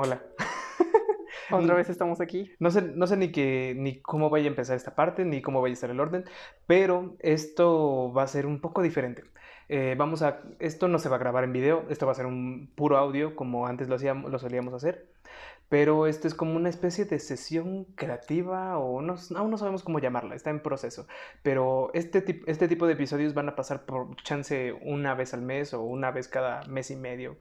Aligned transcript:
Hola. 0.00 0.22
Otra 1.50 1.74
vez 1.74 1.88
estamos 1.88 2.20
aquí. 2.20 2.52
No 2.60 2.70
sé, 2.70 2.82
no 2.82 3.08
sé 3.08 3.16
ni, 3.16 3.32
que, 3.32 3.74
ni 3.76 4.00
cómo 4.00 4.30
vaya 4.30 4.44
a 4.44 4.48
empezar 4.50 4.76
esta 4.76 4.94
parte, 4.94 5.24
ni 5.24 5.42
cómo 5.42 5.60
vaya 5.60 5.72
a 5.72 5.74
estar 5.74 5.90
el 5.90 5.98
orden, 5.98 6.24
pero 6.68 7.16
esto 7.18 8.12
va 8.12 8.22
a 8.22 8.28
ser 8.28 8.46
un 8.46 8.60
poco 8.60 8.80
diferente. 8.80 9.24
Eh, 9.68 9.96
vamos 9.98 10.22
a, 10.22 10.40
esto 10.60 10.86
no 10.86 11.00
se 11.00 11.08
va 11.08 11.16
a 11.16 11.18
grabar 11.18 11.42
en 11.42 11.52
video, 11.52 11.84
esto 11.90 12.06
va 12.06 12.12
a 12.12 12.14
ser 12.14 12.26
un 12.26 12.70
puro 12.76 12.96
audio 12.96 13.34
como 13.34 13.66
antes 13.66 13.88
lo, 13.88 13.96
hacíamos, 13.96 14.30
lo 14.30 14.38
solíamos 14.38 14.72
hacer, 14.72 15.08
pero 15.68 16.06
esto 16.06 16.28
es 16.28 16.34
como 16.34 16.54
una 16.54 16.68
especie 16.68 17.04
de 17.04 17.18
sesión 17.18 17.86
creativa 17.96 18.78
o 18.78 19.02
no, 19.02 19.16
aún 19.34 19.50
no 19.50 19.58
sabemos 19.58 19.82
cómo 19.82 19.98
llamarla, 19.98 20.36
está 20.36 20.50
en 20.50 20.62
proceso, 20.62 21.08
pero 21.42 21.90
este, 21.92 22.40
este 22.46 22.68
tipo 22.68 22.86
de 22.86 22.92
episodios 22.92 23.34
van 23.34 23.48
a 23.48 23.56
pasar 23.56 23.84
por 23.84 24.14
chance 24.22 24.74
una 24.80 25.16
vez 25.16 25.34
al 25.34 25.42
mes 25.42 25.74
o 25.74 25.82
una 25.82 26.12
vez 26.12 26.28
cada 26.28 26.62
mes 26.68 26.92
y 26.92 26.96
medio 26.96 27.36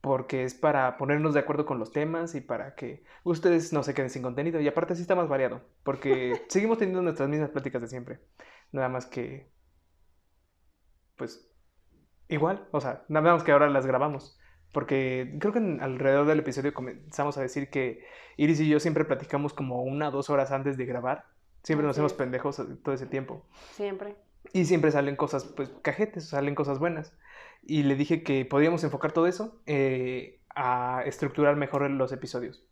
porque 0.00 0.44
es 0.44 0.54
para 0.54 0.96
ponernos 0.96 1.34
de 1.34 1.40
acuerdo 1.40 1.66
con 1.66 1.78
los 1.78 1.92
temas 1.92 2.34
y 2.34 2.40
para 2.40 2.74
que 2.74 3.04
ustedes 3.22 3.72
no 3.72 3.82
se 3.82 3.94
queden 3.94 4.10
sin 4.10 4.22
contenido. 4.22 4.60
Y 4.60 4.68
aparte 4.68 4.94
sí 4.94 5.02
está 5.02 5.14
más 5.14 5.28
variado, 5.28 5.62
porque 5.82 6.32
seguimos 6.48 6.78
teniendo 6.78 7.02
nuestras 7.02 7.28
mismas 7.28 7.50
pláticas 7.50 7.82
de 7.82 7.88
siempre. 7.88 8.20
Nada 8.72 8.88
más 8.88 9.06
que, 9.06 9.50
pues, 11.16 11.50
igual, 12.28 12.66
o 12.70 12.80
sea, 12.80 13.04
nada 13.08 13.32
más 13.32 13.42
que 13.42 13.52
ahora 13.52 13.68
las 13.68 13.86
grabamos. 13.86 14.38
Porque 14.72 15.36
creo 15.40 15.52
que 15.52 15.58
alrededor 15.80 16.26
del 16.26 16.38
episodio 16.38 16.72
comenzamos 16.72 17.36
a 17.36 17.42
decir 17.42 17.70
que 17.70 18.04
Iris 18.36 18.60
y 18.60 18.68
yo 18.68 18.78
siempre 18.78 19.04
platicamos 19.04 19.52
como 19.52 19.82
una 19.82 20.08
o 20.08 20.10
dos 20.12 20.30
horas 20.30 20.52
antes 20.52 20.76
de 20.76 20.86
grabar. 20.86 21.24
Siempre 21.64 21.84
nos 21.84 21.94
hacemos 21.94 22.12
pendejos 22.12 22.62
todo 22.84 22.94
ese 22.94 23.06
tiempo. 23.06 23.44
Siempre. 23.72 24.14
Y 24.52 24.64
siempre 24.64 24.92
salen 24.92 25.16
cosas, 25.16 25.44
pues, 25.44 25.70
cajetes, 25.82 26.28
salen 26.28 26.54
cosas 26.54 26.78
buenas 26.78 27.12
y 27.70 27.84
le 27.84 27.94
dije 27.94 28.24
que 28.24 28.44
podíamos 28.44 28.82
enfocar 28.82 29.12
todo 29.12 29.28
eso 29.28 29.62
eh, 29.66 30.40
a 30.52 31.04
estructurar 31.06 31.54
mejor 31.54 31.88
los 31.88 32.10
episodios. 32.10 32.64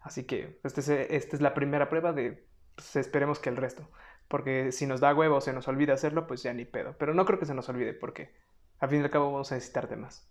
Así 0.00 0.24
que 0.24 0.58
este 0.64 1.14
esta 1.14 1.36
es 1.36 1.40
la 1.40 1.54
primera 1.54 1.88
prueba 1.88 2.12
de, 2.12 2.44
pues, 2.74 2.96
esperemos 2.96 3.38
que 3.38 3.48
el 3.48 3.56
resto. 3.56 3.88
Porque 4.26 4.72
si 4.72 4.88
nos 4.88 4.98
da 4.98 5.14
huevo 5.14 5.36
o 5.36 5.40
se 5.40 5.52
nos 5.52 5.68
olvida 5.68 5.92
hacerlo, 5.94 6.26
pues 6.26 6.42
ya 6.42 6.52
ni 6.52 6.64
pedo. 6.64 6.96
Pero 6.98 7.14
no 7.14 7.24
creo 7.26 7.38
que 7.38 7.46
se 7.46 7.54
nos 7.54 7.68
olvide 7.68 7.94
porque 7.94 8.34
al 8.80 8.90
fin 8.90 9.02
y 9.02 9.04
al 9.04 9.10
cabo 9.10 9.30
vamos 9.30 9.52
a 9.52 9.54
necesitar 9.54 9.86
temas. 9.86 10.28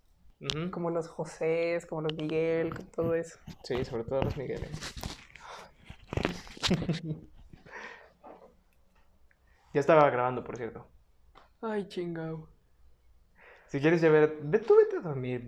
Como 0.70 0.90
los 0.90 1.08
José, 1.08 1.80
como 1.88 2.02
los 2.02 2.14
Miguel, 2.14 2.74
todo 2.94 3.16
eso. 3.16 3.40
Sí, 3.64 3.86
sobre 3.86 4.04
todo 4.04 4.22
los 4.22 4.36
Migueles. 4.36 4.70
ya 9.74 9.80
estaba 9.80 10.10
grabando, 10.10 10.44
por 10.44 10.58
cierto. 10.58 10.86
Ay, 11.62 11.88
chingao. 11.88 12.59
Si 13.70 13.80
quieres 13.80 14.02
ya 14.02 14.10
ver, 14.10 14.40
ve, 14.42 14.60
tú 14.60 14.76
vete 14.76 14.98
a 14.98 15.02
dormir, 15.02 15.46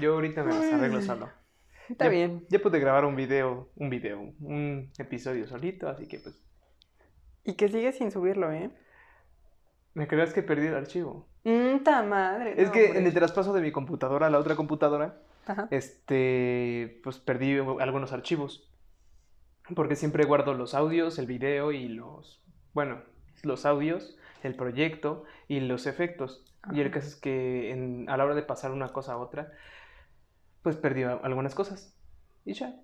Yo 0.00 0.14
ahorita 0.14 0.42
me 0.42 0.52
las 0.52 0.72
arreglo 0.72 1.00
solo. 1.02 1.30
Está 1.88 2.08
bien. 2.08 2.44
Ya 2.48 2.58
pude 2.58 2.80
grabar 2.80 3.04
un 3.04 3.14
video, 3.14 3.70
un 3.76 3.90
video, 3.90 4.20
un 4.40 4.90
episodio 4.98 5.46
solito, 5.46 5.88
así 5.88 6.06
que 6.06 6.18
pues. 6.18 6.40
Y 7.44 7.54
que 7.54 7.68
sigue 7.68 7.92
sin 7.92 8.10
subirlo, 8.10 8.52
¿eh? 8.52 8.70
¿Me 9.94 10.08
creas 10.08 10.32
que 10.32 10.42
perdí 10.42 10.66
el 10.66 10.74
archivo? 10.74 11.28
¡Mmm, 11.44 11.78
madre! 12.08 12.60
Es 12.60 12.70
que 12.70 12.98
en 12.98 13.06
el 13.06 13.14
traspaso 13.14 13.52
de 13.52 13.60
mi 13.60 13.72
computadora 13.72 14.26
a 14.26 14.30
la 14.30 14.38
otra 14.38 14.56
computadora, 14.56 15.22
este, 15.70 17.00
pues 17.04 17.18
perdí 17.18 17.56
algunos 17.58 18.12
archivos. 18.12 18.68
Porque 19.76 19.94
siempre 19.94 20.24
guardo 20.24 20.54
los 20.54 20.74
audios, 20.74 21.18
el 21.20 21.26
video 21.26 21.70
y 21.70 21.88
los, 21.88 22.42
bueno, 22.72 23.02
los 23.44 23.64
audios, 23.64 24.18
el 24.42 24.56
proyecto 24.56 25.24
y 25.46 25.60
los 25.60 25.86
efectos. 25.86 26.49
Y 26.72 26.80
el 26.80 26.90
caso 26.90 27.08
es 27.08 27.16
que 27.16 28.04
a 28.06 28.16
la 28.16 28.24
hora 28.24 28.34
de 28.34 28.42
pasar 28.42 28.70
una 28.70 28.88
cosa 28.88 29.14
a 29.14 29.18
otra, 29.18 29.52
pues 30.62 30.76
perdió 30.76 31.24
algunas 31.24 31.54
cosas. 31.54 31.96
Y 32.44 32.52
ya. 32.52 32.78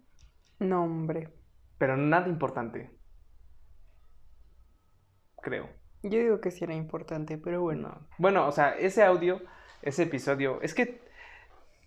No, 0.58 0.84
hombre. 0.84 1.32
Pero 1.78 1.96
nada 1.96 2.28
importante. 2.28 2.90
Creo. 5.42 5.68
Yo 6.02 6.18
digo 6.18 6.40
que 6.40 6.50
sí 6.50 6.64
era 6.64 6.74
importante, 6.74 7.36
pero 7.36 7.60
bueno. 7.62 8.06
Bueno, 8.18 8.46
o 8.46 8.52
sea, 8.52 8.70
ese 8.70 9.02
audio, 9.02 9.42
ese 9.82 10.04
episodio, 10.04 10.60
es 10.62 10.74
que, 10.74 11.02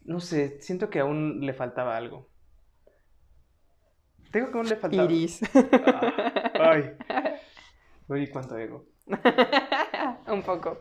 no 0.03 0.19
sé, 0.19 0.61
siento 0.61 0.89
que 0.89 0.99
aún 0.99 1.41
le 1.41 1.53
faltaba 1.53 1.97
algo. 1.97 2.27
Tengo 4.31 4.51
que 4.51 4.57
aún 4.57 4.69
le 4.69 4.75
faltaba. 4.75 5.03
Iris. 5.05 5.41
Ah, 5.73 6.51
ay. 6.59 6.97
Uy, 8.07 8.29
cuánto 8.29 8.57
ego. 8.57 8.85
Un 10.27 10.43
poco. 10.43 10.79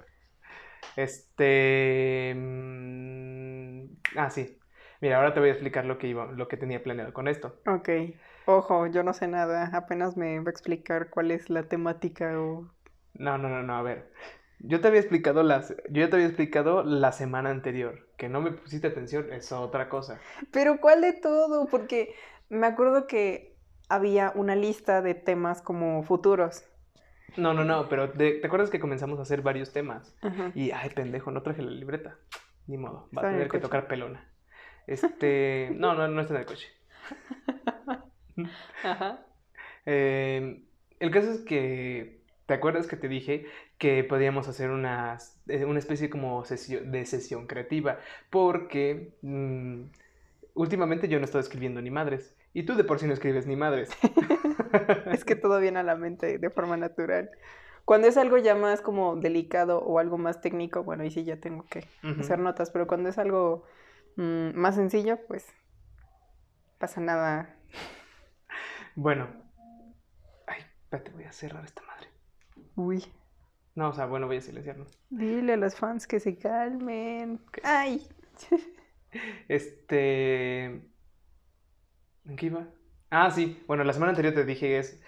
Este. 0.97 2.35
Mm, 2.37 3.85
ah, 4.17 4.31
sí. 4.31 4.59
Mira, 5.01 5.17
ahora 5.17 5.33
te 5.33 5.41
voy 5.41 5.51
a 5.51 5.53
explicar 5.53 5.85
lo 5.85 5.99
que 5.99 6.09
iba, 6.09 6.27
lo 6.27 6.49
que 6.49 6.57
tenía 6.57 6.83
planeado 6.83 7.13
con 7.13 7.29
esto. 7.29 7.55
Ok. 7.67 7.89
Ojo, 8.47 8.87
yo 8.87 9.03
no 9.03 9.13
sé 9.13 9.29
nada. 9.29 9.71
Apenas 9.75 10.17
me 10.17 10.39
va 10.41 10.47
a 10.47 10.51
explicar 10.51 11.11
cuál 11.11 11.31
es 11.31 11.51
la 11.51 11.65
temática 11.65 12.41
o. 12.41 12.69
No, 13.15 13.39
no, 13.39 13.49
no, 13.49 13.63
no. 13.63 13.77
A 13.77 13.83
ver. 13.83 14.13
Yo 14.61 14.81
te 14.81 14.89
había 14.89 15.01
explicado 15.01 15.43
las. 15.43 15.71
Yo 15.91 16.03
ya 16.03 16.11
te 16.11 16.17
había 16.17 16.27
explicado 16.27 16.83
la 16.83 17.13
semana 17.13 17.51
anterior. 17.51 18.09
Que 18.17 18.29
no 18.29 18.41
me 18.41 18.51
pusiste 18.53 18.89
atención, 18.89 19.33
es 19.33 19.53
otra 19.53 19.89
cosa. 19.89 20.19
Pero 20.51 20.81
¿cuál 20.81 21.01
de 21.03 21.13
todo? 21.13 21.67
Porque 21.69 22.15
me 22.49 22.67
acuerdo 22.67 23.07
que 23.07 23.57
había 23.89 24.33
una 24.35 24.57
lista 24.57 25.01
de 25.03 25.15
temas 25.15 25.63
como 25.63 26.03
futuros. 26.03 26.65
No, 27.37 27.55
no, 27.55 27.65
no, 27.65 27.89
pero 27.89 28.11
¿te 28.11 28.45
acuerdas 28.45 28.71
que 28.71 28.81
comenzamos 28.81 29.19
a 29.19 29.23
hacer 29.23 29.43
varios 29.43 29.73
temas? 29.73 30.17
Y, 30.55 30.71
ay, 30.71 30.91
pendejo, 30.91 31.31
no 31.31 31.43
traje 31.43 31.63
la 31.63 31.71
libreta. 31.71 32.17
Ni 32.67 32.77
modo, 32.77 33.09
va 33.17 33.23
a 33.23 33.31
tener 33.31 33.49
que 33.49 33.61
tocar 33.61 33.89
pelona. 33.89 34.29
Este, 34.87 35.71
no, 35.77 35.95
no, 35.95 36.09
no 36.09 36.21
está 36.21 36.35
en 36.35 36.41
el 36.41 36.47
coche. 36.47 36.69
Ajá. 38.85 39.25
Em, 39.87 40.65
el 41.01 41.11
caso 41.11 41.31
es 41.31 41.41
que, 41.41 42.23
¿te 42.47 42.55
acuerdas 42.55 42.87
que 42.87 42.97
te 42.97 43.09
dije 43.09 43.47
que 43.79 44.05
podíamos 44.05 44.49
hacer 44.49 44.71
una, 44.71 45.19
eh, 45.47 45.65
una 45.65 45.79
especie 45.79 46.11
como 46.11 46.45
sesión, 46.45 46.91
de 46.91 47.07
sesión 47.07 47.47
creativa? 47.47 47.99
Porque 48.31 49.17
mm, 49.23 49.85
últimamente 50.55 51.09
yo 51.09 51.19
no 51.19 51.25
estoy 51.25 51.41
escribiendo 51.41 51.81
ni 51.81 51.91
madres. 51.91 52.37
Y 52.53 52.65
tú 52.65 52.75
de 52.75 52.85
por 52.85 52.99
sí 52.99 53.07
no 53.07 53.13
escribes 53.13 53.47
ni 53.47 53.57
madres. 53.57 53.91
es 55.13 55.25
que 55.25 55.37
todo 55.37 55.61
viene 55.61 55.81
a 55.81 55.83
la 55.83 55.97
mente 55.97 56.39
de 56.39 56.51
forma 56.51 56.77
natural. 56.77 57.31
Cuando 57.85 58.07
es 58.07 58.17
algo 58.17 58.37
ya 58.37 58.55
más 58.55 58.83
como 58.83 59.17
delicado 59.17 59.81
o 59.81 59.99
algo 59.99 60.19
más 60.19 60.41
técnico, 60.41 60.85
bueno, 60.85 61.05
ahí 61.05 61.11
sí 61.11 61.25
ya 61.25 61.41
tengo 61.41 61.65
que 61.71 61.87
hacer 62.21 62.39
notas, 62.39 62.71
pero 62.71 62.87
cuando 62.87 63.09
es 63.09 63.17
algo 63.17 63.65
mm, 64.17 64.51
más 64.55 64.75
sencillo, 64.75 65.19
pues 65.27 65.47
pasa 66.79 67.01
nada. 67.01 67.57
Bueno. 68.95 69.29
Ay, 70.47 70.61
espérate, 70.83 71.13
voy 71.13 71.25
a 71.25 71.33
cerrar 71.33 71.65
esta 71.65 71.83
madre. 71.83 72.09
Uy. 72.77 73.05
No, 73.75 73.91
o 73.91 73.93
sea, 73.93 74.07
bueno, 74.07 74.27
voy 74.27 74.37
a 74.37 74.41
silenciarlo. 74.41 74.87
Dile 75.09 75.55
a 75.55 75.57
los 75.57 75.77
fans 75.77 76.07
que 76.07 76.21
se 76.21 76.37
calmen. 76.37 77.41
Ay. 77.63 78.07
Este. 79.49 80.83
¿En 82.29 82.37
qué 82.37 82.47
iba? 82.47 82.67
Ah, 83.11 83.31
sí. 83.31 83.63
Bueno, 83.67 83.85
la 83.85 83.93
semana 83.93 84.11
anterior 84.11 84.35
te 84.35 84.45
dije 84.45 84.79
es. 84.79 85.01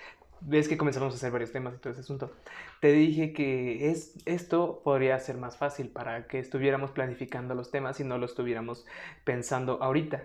Ves 0.42 0.68
que 0.68 0.78
comenzamos 0.78 1.12
a 1.12 1.16
hacer 1.16 1.30
varios 1.30 1.52
temas 1.52 1.74
y 1.74 1.78
todo 1.78 1.92
ese 1.92 2.00
asunto. 2.00 2.32
Te 2.80 2.92
dije 2.92 3.34
que 3.34 3.90
es, 3.90 4.16
esto 4.24 4.80
podría 4.82 5.18
ser 5.18 5.36
más 5.36 5.58
fácil 5.58 5.90
para 5.90 6.26
que 6.28 6.38
estuviéramos 6.38 6.92
planificando 6.92 7.54
los 7.54 7.70
temas 7.70 8.00
y 8.00 8.04
no 8.04 8.16
lo 8.16 8.24
estuviéramos 8.24 8.86
pensando 9.24 9.82
ahorita. 9.82 10.24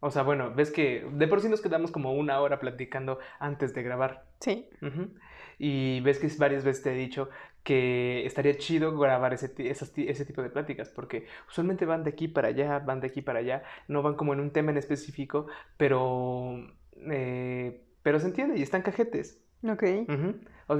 O 0.00 0.10
sea, 0.10 0.22
bueno, 0.22 0.52
ves 0.54 0.70
que 0.70 1.08
de 1.12 1.28
por 1.28 1.40
sí 1.40 1.48
nos 1.48 1.62
quedamos 1.62 1.92
como 1.92 2.12
una 2.12 2.40
hora 2.40 2.60
platicando 2.60 3.20
antes 3.38 3.72
de 3.72 3.82
grabar. 3.82 4.26
Sí. 4.40 4.68
Y 5.58 6.00
ves 6.00 6.18
que 6.18 6.28
varias 6.38 6.62
veces 6.62 6.82
te 6.82 6.92
he 6.92 6.96
dicho 6.96 7.30
que 7.62 8.26
estaría 8.26 8.56
chido 8.56 8.96
grabar 8.98 9.32
ese, 9.34 9.52
ese 9.58 10.24
tipo 10.24 10.42
de 10.42 10.50
pláticas, 10.50 10.88
porque 10.88 11.26
usualmente 11.48 11.86
van 11.86 12.04
de 12.04 12.10
aquí 12.10 12.28
para 12.28 12.48
allá, 12.48 12.78
van 12.80 13.00
de 13.00 13.08
aquí 13.08 13.22
para 13.22 13.38
allá, 13.38 13.62
no 13.88 14.02
van 14.02 14.14
como 14.14 14.32
en 14.32 14.40
un 14.40 14.50
tema 14.50 14.70
en 14.70 14.78
específico, 14.78 15.46
pero, 15.76 16.56
eh, 16.96 17.84
pero 18.02 18.18
se 18.18 18.26
entiende 18.26 18.58
y 18.58 18.62
están 18.62 18.82
cajetes. 18.82 19.38
Ok. 19.68 19.84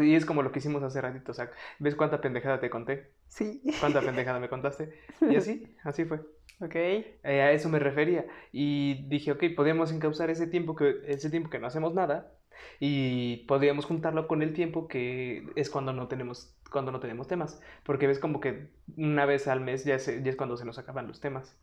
y 0.00 0.14
es 0.14 0.26
como 0.26 0.42
lo 0.42 0.50
que 0.50 0.58
hicimos 0.58 0.82
hace 0.82 1.00
ratito, 1.00 1.30
o 1.30 1.34
sea, 1.34 1.50
¿ves 1.78 1.94
cuánta 1.94 2.20
pendejada 2.20 2.58
te 2.58 2.68
conté? 2.68 3.12
Sí. 3.28 3.62
¿Cuánta 3.78 4.00
pendejada 4.00 4.40
me 4.40 4.48
contaste? 4.48 4.92
Y 5.20 5.36
así, 5.36 5.76
así 5.84 6.04
fue. 6.04 6.20
Ok. 6.60 6.74
Eh, 6.74 7.14
a 7.22 7.52
eso 7.52 7.68
me 7.68 7.78
refería. 7.78 8.26
Y 8.52 9.06
dije, 9.08 9.32
ok, 9.32 9.44
podemos 9.56 9.90
encauzar 9.92 10.30
ese 10.30 10.46
tiempo 10.46 10.76
que, 10.76 11.00
ese 11.06 11.30
tiempo 11.30 11.48
que 11.48 11.58
no 11.58 11.66
hacemos 11.66 11.94
nada 11.94 12.32
y 12.80 13.38
podríamos 13.48 13.84
juntarlo 13.84 14.26
con 14.26 14.42
el 14.42 14.52
tiempo 14.52 14.88
que 14.88 15.46
es 15.56 15.70
cuando 15.70 15.92
no 15.92 16.08
tenemos 16.08 16.54
cuando 16.70 16.90
no 16.90 17.00
tenemos 17.00 17.28
temas 17.28 17.60
porque 17.84 18.06
ves 18.06 18.18
como 18.18 18.40
que 18.40 18.68
una 18.96 19.26
vez 19.26 19.46
al 19.46 19.60
mes 19.60 19.84
ya, 19.84 19.98
ya 19.98 20.30
es 20.30 20.36
cuando 20.36 20.56
se 20.56 20.64
nos 20.64 20.78
acaban 20.78 21.06
los 21.06 21.20
temas. 21.20 21.56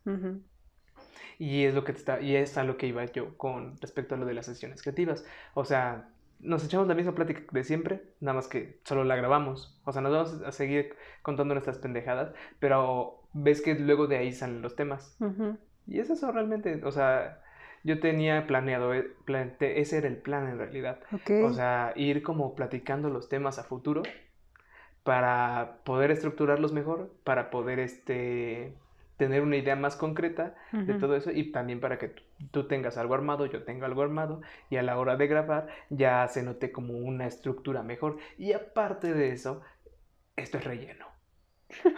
Y 1.38 1.64
es 1.64 1.74
lo 1.74 1.84
que 1.84 1.92
está 1.92 2.20
y 2.20 2.36
es 2.36 2.56
a 2.58 2.64
lo 2.64 2.76
que 2.76 2.86
iba 2.86 3.04
yo 3.06 3.36
con 3.36 3.78
respecto 3.80 4.14
a 4.14 4.18
lo 4.18 4.26
de 4.26 4.34
las 4.34 4.46
sesiones 4.46 4.82
creativas. 4.82 5.24
O 5.54 5.64
sea 5.64 6.08
nos 6.38 6.64
echamos 6.64 6.88
la 6.88 6.94
misma 6.94 7.14
plática 7.14 7.42
de 7.52 7.64
siempre 7.64 8.02
nada 8.20 8.36
más 8.36 8.48
que 8.48 8.80
solo 8.84 9.04
la 9.04 9.16
grabamos. 9.16 9.78
O 9.84 9.92
sea 9.92 10.00
nos 10.00 10.12
vamos 10.12 10.42
a 10.46 10.52
seguir 10.52 10.94
contando 11.22 11.54
nuestras 11.54 11.78
pendejadas 11.78 12.32
pero 12.58 13.22
ves 13.32 13.60
que 13.60 13.74
luego 13.74 14.06
de 14.06 14.18
ahí 14.18 14.32
salen 14.32 14.62
los 14.62 14.76
temas. 14.76 15.16
Y 15.86 15.98
es 15.98 16.08
eso 16.08 16.30
realmente 16.30 16.80
o 16.84 16.92
sea 16.92 17.42
yo 17.82 18.00
tenía 18.00 18.46
planeado, 18.46 18.94
eh, 18.94 19.10
ese 19.60 19.98
era 19.98 20.08
el 20.08 20.16
plan 20.16 20.48
en 20.48 20.58
realidad. 20.58 21.00
O 21.44 21.52
sea, 21.52 21.92
ir 21.96 22.22
como 22.22 22.54
platicando 22.54 23.08
los 23.10 23.28
temas 23.28 23.58
a 23.58 23.64
futuro 23.64 24.02
para 25.02 25.78
poder 25.84 26.10
estructurarlos 26.10 26.72
mejor, 26.72 27.10
para 27.24 27.50
poder 27.50 27.78
este 27.78 28.74
tener 29.16 29.42
una 29.42 29.56
idea 29.56 29.76
más 29.76 29.96
concreta 29.96 30.54
de 30.72 30.94
todo 30.94 31.14
eso 31.14 31.30
y 31.30 31.52
también 31.52 31.78
para 31.78 31.98
que 31.98 32.14
tú 32.52 32.66
tengas 32.66 32.96
algo 32.96 33.12
armado, 33.12 33.44
yo 33.44 33.64
tenga 33.64 33.84
algo 33.84 34.00
armado 34.00 34.40
y 34.70 34.76
a 34.76 34.82
la 34.82 34.98
hora 34.98 35.16
de 35.16 35.26
grabar 35.26 35.68
ya 35.90 36.26
se 36.28 36.42
note 36.42 36.72
como 36.72 36.94
una 36.94 37.26
estructura 37.26 37.82
mejor. 37.82 38.16
Y 38.38 38.54
aparte 38.54 39.12
de 39.12 39.32
eso, 39.32 39.60
esto 40.36 40.56
es 40.56 40.64
relleno. 40.64 41.06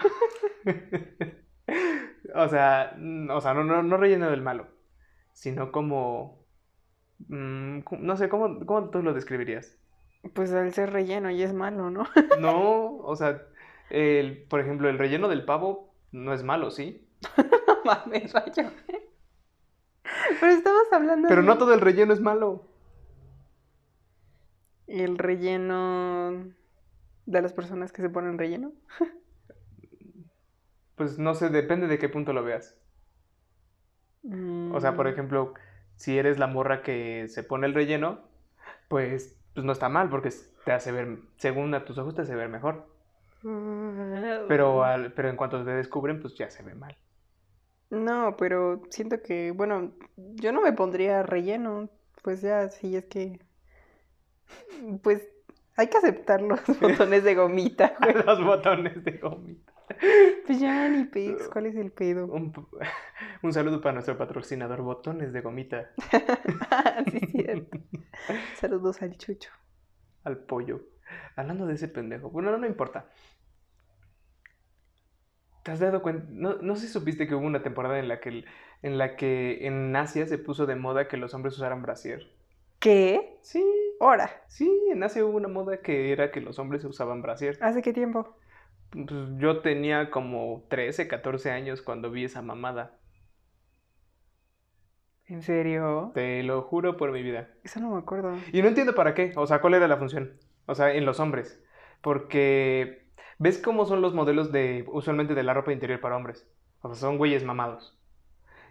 o 2.34 2.48
sea, 2.48 2.96
o 3.30 3.40
sea 3.40 3.54
no, 3.54 3.62
no, 3.62 3.84
no 3.84 3.96
relleno 3.96 4.28
del 4.28 4.42
malo 4.42 4.66
sino 5.32 5.72
como... 5.72 6.44
Mm, 7.28 7.80
no 8.00 8.16
sé, 8.16 8.28
¿cómo, 8.28 8.64
¿cómo 8.66 8.90
tú 8.90 9.02
lo 9.02 9.14
describirías? 9.14 9.78
Pues 10.34 10.52
al 10.52 10.72
ser 10.72 10.92
relleno 10.92 11.30
y 11.30 11.42
es 11.42 11.52
malo, 11.52 11.90
¿no? 11.90 12.04
no, 12.40 12.96
o 12.98 13.16
sea, 13.16 13.42
el, 13.90 14.44
por 14.44 14.60
ejemplo, 14.60 14.88
el 14.88 14.98
relleno 14.98 15.28
del 15.28 15.44
pavo 15.44 15.94
no 16.12 16.32
es 16.32 16.42
malo, 16.42 16.70
¿sí? 16.70 17.06
Mames, 17.84 18.32
rayo. 18.32 18.70
Pero 20.40 20.52
estamos 20.52 20.92
hablando 20.92 21.28
Pero 21.28 21.42
no 21.42 21.58
todo 21.58 21.74
el 21.74 21.80
relleno 21.80 22.12
es 22.12 22.20
malo. 22.20 22.68
¿El 24.86 25.18
relleno 25.18 26.52
de 27.26 27.42
las 27.42 27.52
personas 27.52 27.92
que 27.92 28.02
se 28.02 28.10
ponen 28.10 28.38
relleno? 28.38 28.72
pues 30.96 31.18
no 31.18 31.34
sé, 31.34 31.48
depende 31.48 31.86
de 31.86 31.98
qué 31.98 32.08
punto 32.08 32.32
lo 32.32 32.44
veas. 32.44 32.76
O 34.24 34.80
sea, 34.80 34.94
por 34.94 35.06
mm. 35.06 35.08
ejemplo, 35.08 35.54
si 35.96 36.18
eres 36.18 36.38
la 36.38 36.46
morra 36.46 36.82
que 36.82 37.26
se 37.28 37.42
pone 37.42 37.66
el 37.66 37.74
relleno, 37.74 38.20
pues, 38.88 39.36
pues 39.54 39.64
no 39.66 39.72
está 39.72 39.88
mal 39.88 40.08
porque 40.08 40.30
te 40.64 40.72
hace 40.72 40.92
ver, 40.92 41.18
según 41.36 41.74
a 41.74 41.84
tus 41.84 41.98
ojos, 41.98 42.14
te 42.14 42.22
hace 42.22 42.34
ver 42.34 42.48
mejor. 42.48 42.86
Pero, 44.48 44.84
al, 44.84 45.12
pero 45.12 45.28
en 45.28 45.36
cuanto 45.36 45.64
te 45.64 45.70
descubren, 45.70 46.20
pues 46.20 46.34
ya 46.34 46.48
se 46.50 46.62
ve 46.62 46.74
mal. 46.74 46.96
No, 47.90 48.36
pero 48.38 48.82
siento 48.88 49.20
que, 49.22 49.50
bueno, 49.50 49.92
yo 50.16 50.52
no 50.52 50.62
me 50.62 50.72
pondría 50.72 51.22
relleno. 51.22 51.90
Pues 52.22 52.40
ya, 52.40 52.68
sí, 52.68 52.96
es 52.96 53.04
que. 53.06 53.40
Pues 55.02 55.28
hay 55.76 55.88
que 55.88 55.98
aceptar 55.98 56.40
los 56.40 56.60
botones 56.80 57.24
de 57.24 57.34
gomita. 57.34 57.96
los 58.26 58.44
botones 58.44 59.04
de 59.04 59.12
gomita. 59.12 59.71
Pues 60.46 60.60
ya 60.60 60.88
ni 60.88 61.04
pics, 61.12 61.48
¿cuál 61.48 61.66
es 61.66 61.76
el 61.76 61.92
pedo? 61.92 62.26
Un, 63.42 63.52
saludo 63.52 63.80
para 63.80 63.94
nuestro 63.94 64.16
patrocinador, 64.16 64.82
botones 64.82 65.32
de 65.32 65.40
gomita. 65.40 65.90
sí, 67.10 67.20
cierto. 67.26 67.78
Saludos 68.54 69.02
al 69.02 69.16
chucho. 69.16 69.50
Al 70.24 70.38
pollo. 70.38 70.80
Hablando 71.36 71.66
de 71.66 71.74
ese 71.74 71.88
pendejo. 71.88 72.30
Bueno, 72.30 72.50
no, 72.50 72.58
no 72.58 72.66
importa. 72.66 73.10
¿Te 75.62 75.70
has 75.70 75.80
dado 75.80 76.02
cuenta? 76.02 76.26
No, 76.30 76.56
no 76.56 76.74
sé 76.74 76.86
si 76.86 76.92
supiste 76.92 77.28
que 77.28 77.34
hubo 77.34 77.46
una 77.46 77.62
temporada 77.62 77.98
en 77.98 78.08
la 78.08 78.20
que 78.20 78.44
en 78.82 78.98
la 78.98 79.16
que 79.16 79.66
en 79.66 79.94
Asia 79.94 80.26
se 80.26 80.38
puso 80.38 80.66
de 80.66 80.74
moda 80.74 81.06
que 81.06 81.16
los 81.16 81.34
hombres 81.34 81.54
usaran 81.54 81.82
brasier. 81.82 82.26
¿Qué? 82.80 83.38
Sí. 83.42 83.64
¿Ahora? 84.00 84.42
Sí, 84.48 84.68
en 84.90 85.04
Asia 85.04 85.24
hubo 85.24 85.36
una 85.36 85.46
moda 85.46 85.80
que 85.80 86.10
era 86.10 86.32
que 86.32 86.40
los 86.40 86.58
hombres 86.58 86.84
usaban 86.84 87.22
brasier. 87.22 87.56
¿Hace 87.60 87.80
qué 87.80 87.92
tiempo? 87.92 88.36
Pues 88.92 89.08
yo 89.38 89.60
tenía 89.60 90.10
como 90.10 90.64
13, 90.68 91.08
14 91.08 91.50
años 91.50 91.80
cuando 91.80 92.10
vi 92.10 92.24
esa 92.24 92.42
mamada. 92.42 92.98
¿En 95.26 95.40
serio? 95.42 96.12
Te 96.14 96.42
lo 96.42 96.62
juro 96.62 96.98
por 96.98 97.10
mi 97.10 97.22
vida. 97.22 97.48
Eso 97.64 97.80
no 97.80 97.92
me 97.92 97.98
acuerdo. 97.98 98.36
Y 98.52 98.60
no 98.60 98.68
entiendo 98.68 98.94
para 98.94 99.14
qué, 99.14 99.32
o 99.36 99.46
sea, 99.46 99.62
cuál 99.62 99.74
era 99.74 99.88
la 99.88 99.96
función. 99.96 100.38
O 100.66 100.74
sea, 100.74 100.92
en 100.92 101.06
los 101.06 101.20
hombres. 101.20 101.62
Porque, 102.02 103.06
¿ves 103.38 103.58
cómo 103.58 103.86
son 103.86 104.02
los 104.02 104.12
modelos 104.12 104.52
de, 104.52 104.84
usualmente 104.88 105.34
de 105.34 105.42
la 105.42 105.54
ropa 105.54 105.72
interior 105.72 106.00
para 106.00 106.16
hombres? 106.16 106.46
O 106.82 106.88
sea, 106.88 106.96
son 106.96 107.16
güeyes 107.16 107.44
mamados. 107.44 107.98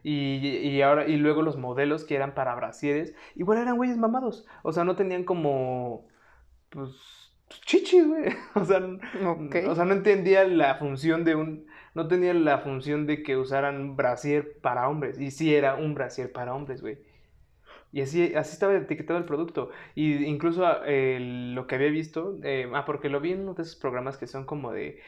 Y, 0.03 0.37
y, 0.47 0.81
ahora, 0.83 1.07
y 1.07 1.17
luego 1.17 1.41
los 1.41 1.57
modelos 1.57 2.03
que 2.03 2.15
eran 2.15 2.33
para 2.35 2.55
brasieres, 2.55 3.15
igual 3.35 3.57
eran 3.59 3.77
güeyes 3.77 3.97
mamados. 3.97 4.45
O 4.61 4.71
sea, 4.71 4.83
no 4.83 4.95
tenían 4.95 5.23
como, 5.23 6.07
pues, 6.69 7.20
chichis, 7.65 8.07
güey. 8.07 8.33
O 8.55 8.65
sea, 8.65 8.79
o 8.79 9.75
sea, 9.75 9.85
no 9.85 9.93
entendía 9.93 10.43
la 10.47 10.75
función 10.75 11.23
de 11.23 11.35
un, 11.35 11.67
no 11.93 12.07
tenía 12.07 12.33
la 12.33 12.59
función 12.59 13.05
de 13.05 13.23
que 13.23 13.37
usaran 13.37 13.95
brasier 13.95 14.59
para 14.61 14.87
hombres. 14.87 15.19
Y 15.19 15.31
sí 15.31 15.53
era 15.53 15.75
un 15.75 15.93
brasier 15.93 16.31
para 16.31 16.53
hombres, 16.53 16.81
güey. 16.81 16.99
Y 17.93 18.01
así, 18.01 18.33
así 18.35 18.53
estaba 18.53 18.73
etiquetado 18.75 19.19
el 19.19 19.25
producto. 19.25 19.69
Y 19.95 20.23
incluso 20.25 20.61
lo 20.61 21.67
que 21.67 21.75
había 21.75 21.89
visto, 21.89 22.39
eh, 22.43 22.69
ah, 22.73 22.85
porque 22.85 23.09
lo 23.09 23.19
vi 23.19 23.33
en 23.33 23.41
uno 23.41 23.53
de 23.53 23.63
esos 23.63 23.75
programas 23.75 24.17
que 24.17 24.27
son 24.27 24.45
como 24.45 24.71
de 24.71 25.01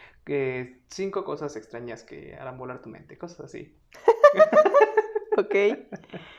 cinco 0.88 1.24
cosas 1.24 1.56
extrañas 1.56 2.04
que 2.04 2.36
harán 2.36 2.58
volar 2.58 2.82
tu 2.82 2.90
mente, 2.90 3.18
cosas 3.18 3.40
así. 3.42 3.78
ok. 5.38 5.56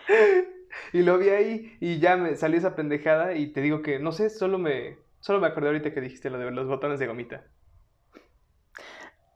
y 0.93 1.03
lo 1.03 1.19
vi 1.19 1.29
ahí 1.31 1.77
y 1.81 1.99
ya 1.99 2.17
me 2.17 2.37
salió 2.37 2.59
esa 2.59 2.77
pendejada 2.77 3.35
y 3.35 3.53
te 3.53 3.63
digo 3.63 3.81
que, 3.81 3.99
no 3.99 4.13
sé, 4.13 4.29
solo 4.29 4.59
me, 4.59 4.99
Solo 5.25 5.41
me 5.41 5.47
acordé 5.47 5.69
ahorita 5.69 5.95
que 5.95 6.03
dijiste 6.03 6.29
lo 6.29 6.37
de 6.37 6.51
los 6.51 6.69
botones 6.69 6.99
de 6.99 7.07
gomita. 7.07 7.45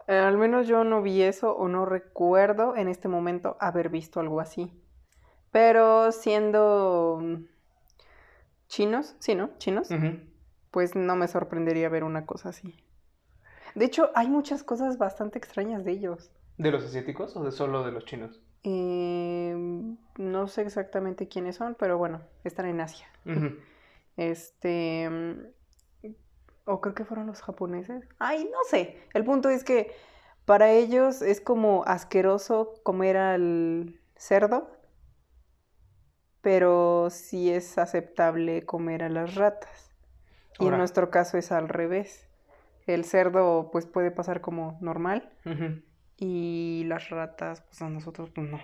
Eh, 0.07 0.19
al 0.19 0.37
menos 0.37 0.69
yo 0.69 0.85
no 0.85 1.01
vi 1.01 1.23
eso 1.23 1.57
o 1.57 1.67
no 1.67 1.87
recuerdo 1.87 2.77
en 2.77 2.89
este 2.89 3.09
momento 3.09 3.57
haber 3.59 3.89
visto 3.89 4.21
algo 4.21 4.39
así. 4.41 4.71
Pero 5.51 6.13
siendo 6.13 7.21
mm, 7.23 7.45
chinos, 8.67 9.17
sí, 9.19 9.35
¿no? 9.35 9.57
Chinos, 9.57 9.89
pues 10.71 10.95
no 10.95 11.17
me 11.17 11.27
sorprendería 11.27 11.89
ver 11.89 12.05
una 12.05 12.27
cosa 12.27 12.51
así. 12.51 12.85
De 13.75 13.87
hecho, 13.87 14.11
hay 14.15 14.29
muchas 14.29 14.63
cosas 14.63 14.99
bastante 14.99 15.39
extrañas 15.39 15.87
de 15.87 15.93
ellos. 15.93 16.31
¿De 16.59 16.71
los 16.71 16.85
asiáticos 16.85 17.35
o 17.35 17.45
de 17.45 17.51
solo 17.51 17.83
de 17.83 17.93
los 17.93 18.05
chinos? 18.05 18.43
Em, 18.63 19.97
no 20.19 20.49
sé 20.49 20.61
exactamente 20.61 21.29
quiénes 21.29 21.57
son, 21.57 21.77
pero 21.79 21.97
bueno, 21.97 22.21
están 22.45 22.67
en 22.67 22.83
Asia. 22.83 23.07
Este, 24.19 25.09
mm, 25.09 25.58
o 26.69 26.81
creo 26.81 26.95
que 26.95 27.05
fueron 27.05 27.27
los 27.27 27.43
japoneses. 27.43 28.07
Ay, 28.19 28.45
no 28.45 28.59
sé. 28.69 28.99
El 29.15 29.25
punto 29.25 29.49
es 29.49 29.65
que 29.65 29.91
para 30.45 30.71
ellos 30.71 31.23
es 31.23 31.41
como 31.41 31.85
asqueroso 31.87 32.75
comer 32.83 33.17
al 33.17 33.99
cerdo, 34.17 34.71
pero 36.41 37.09
sí 37.11 37.51
es 37.51 37.79
aceptable 37.79 38.65
comer 38.65 39.03
a 39.03 39.09
las 39.09 39.35
ratas. 39.35 39.91
Y 40.61 40.67
en 40.67 40.77
nuestro 40.77 41.11
caso 41.11 41.39
es 41.39 41.53
al 41.53 41.69
revés. 41.69 42.29
El 42.87 43.05
cerdo 43.05 43.71
pues 43.71 43.87
puede 43.87 44.11
pasar 44.11 44.41
como 44.41 44.77
normal 44.81 45.31
y 46.17 46.85
las 46.87 47.11
ratas 47.11 47.63
pues 47.63 47.81
a 47.83 47.89
nosotros 47.89 48.31
pues 48.31 48.51
no. 48.51 48.59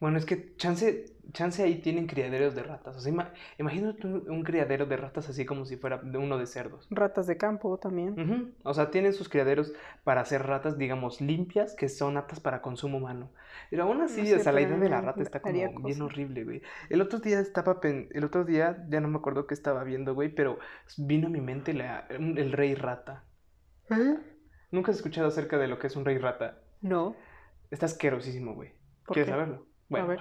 Bueno, 0.00 0.18
es 0.18 0.24
que 0.24 0.54
chance, 0.56 1.06
chance 1.32 1.62
ahí 1.62 1.80
tienen 1.80 2.06
criaderos 2.06 2.54
de 2.54 2.62
ratas. 2.62 2.96
O 2.96 3.00
sea, 3.00 3.12
imagínate 3.58 4.06
un, 4.06 4.42
criadero 4.44 4.86
de 4.86 4.96
ratas 4.96 5.28
así 5.28 5.44
como 5.44 5.64
si 5.64 5.76
fuera 5.76 5.98
de 5.98 6.18
uno 6.18 6.38
de 6.38 6.46
cerdos. 6.46 6.86
Ratas 6.90 7.26
de 7.26 7.36
campo 7.36 7.78
también. 7.78 8.54
O 8.62 8.74
sea, 8.74 8.90
tienen 8.90 9.12
sus 9.12 9.28
criaderos 9.28 9.72
para 10.04 10.20
hacer 10.20 10.46
ratas, 10.46 10.78
digamos, 10.78 11.20
limpias, 11.20 11.74
que 11.74 11.88
son 11.88 12.16
aptas 12.16 12.40
para 12.40 12.62
consumo 12.62 12.98
humano. 12.98 13.30
Pero 13.70 13.84
aún 13.84 14.00
así, 14.00 14.32
o 14.32 14.38
sea, 14.38 14.52
la 14.52 14.60
idea 14.60 14.78
de 14.78 14.88
la 14.88 15.00
rata 15.00 15.22
está 15.22 15.40
como 15.40 15.82
bien 15.82 16.02
horrible, 16.02 16.44
güey. 16.44 16.62
El 16.88 17.00
otro 17.00 17.18
día 17.18 17.40
estaba, 17.40 17.80
el 17.82 18.24
otro 18.24 18.44
día, 18.44 18.86
ya 18.88 19.00
no 19.00 19.08
me 19.08 19.18
acuerdo 19.18 19.46
qué 19.46 19.54
estaba 19.54 19.84
viendo, 19.84 20.14
güey, 20.14 20.28
pero 20.28 20.58
vino 20.96 21.26
a 21.26 21.30
mi 21.30 21.40
mente 21.40 21.74
la, 21.74 22.06
el 22.08 22.52
rey 22.52 22.74
rata. 22.74 23.24
¿Eh? 23.90 24.16
¿Nunca 24.70 24.90
has 24.90 24.98
escuchado 24.98 25.28
acerca 25.28 25.58
de 25.58 25.66
lo 25.66 25.78
que 25.78 25.86
es 25.86 25.96
un 25.96 26.04
rey 26.04 26.18
rata? 26.18 26.58
No. 26.80 27.16
Está 27.70 27.86
asquerosísimo, 27.86 28.54
güey. 28.54 28.77
¿Quieres 29.14 29.30
saberlo? 29.30 29.66
Bueno, 29.88 30.06
a 30.06 30.08
ver. 30.08 30.20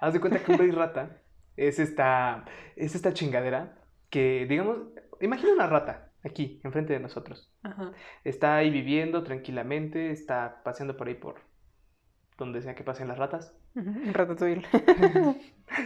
haz 0.00 0.14
de 0.14 0.20
cuenta 0.20 0.38
que 0.38 0.52
un 0.52 0.58
rey 0.58 0.70
rata 0.70 1.20
es 1.56 1.78
esta, 1.78 2.44
es 2.76 2.94
esta 2.94 3.12
chingadera 3.12 3.78
que, 4.10 4.46
digamos, 4.48 4.78
imagina 5.20 5.52
una 5.52 5.66
rata 5.66 6.12
aquí, 6.24 6.60
enfrente 6.64 6.92
de 6.92 7.00
nosotros. 7.00 7.52
Está 8.24 8.56
ahí 8.56 8.70
viviendo 8.70 9.22
tranquilamente, 9.22 10.10
está 10.10 10.62
paseando 10.64 10.96
por 10.96 11.08
ahí 11.08 11.14
por 11.14 11.40
donde 12.38 12.62
sea 12.62 12.74
que 12.74 12.82
pasen 12.82 13.08
las 13.08 13.18
ratas. 13.18 13.54
Ratatouille. 14.12 14.64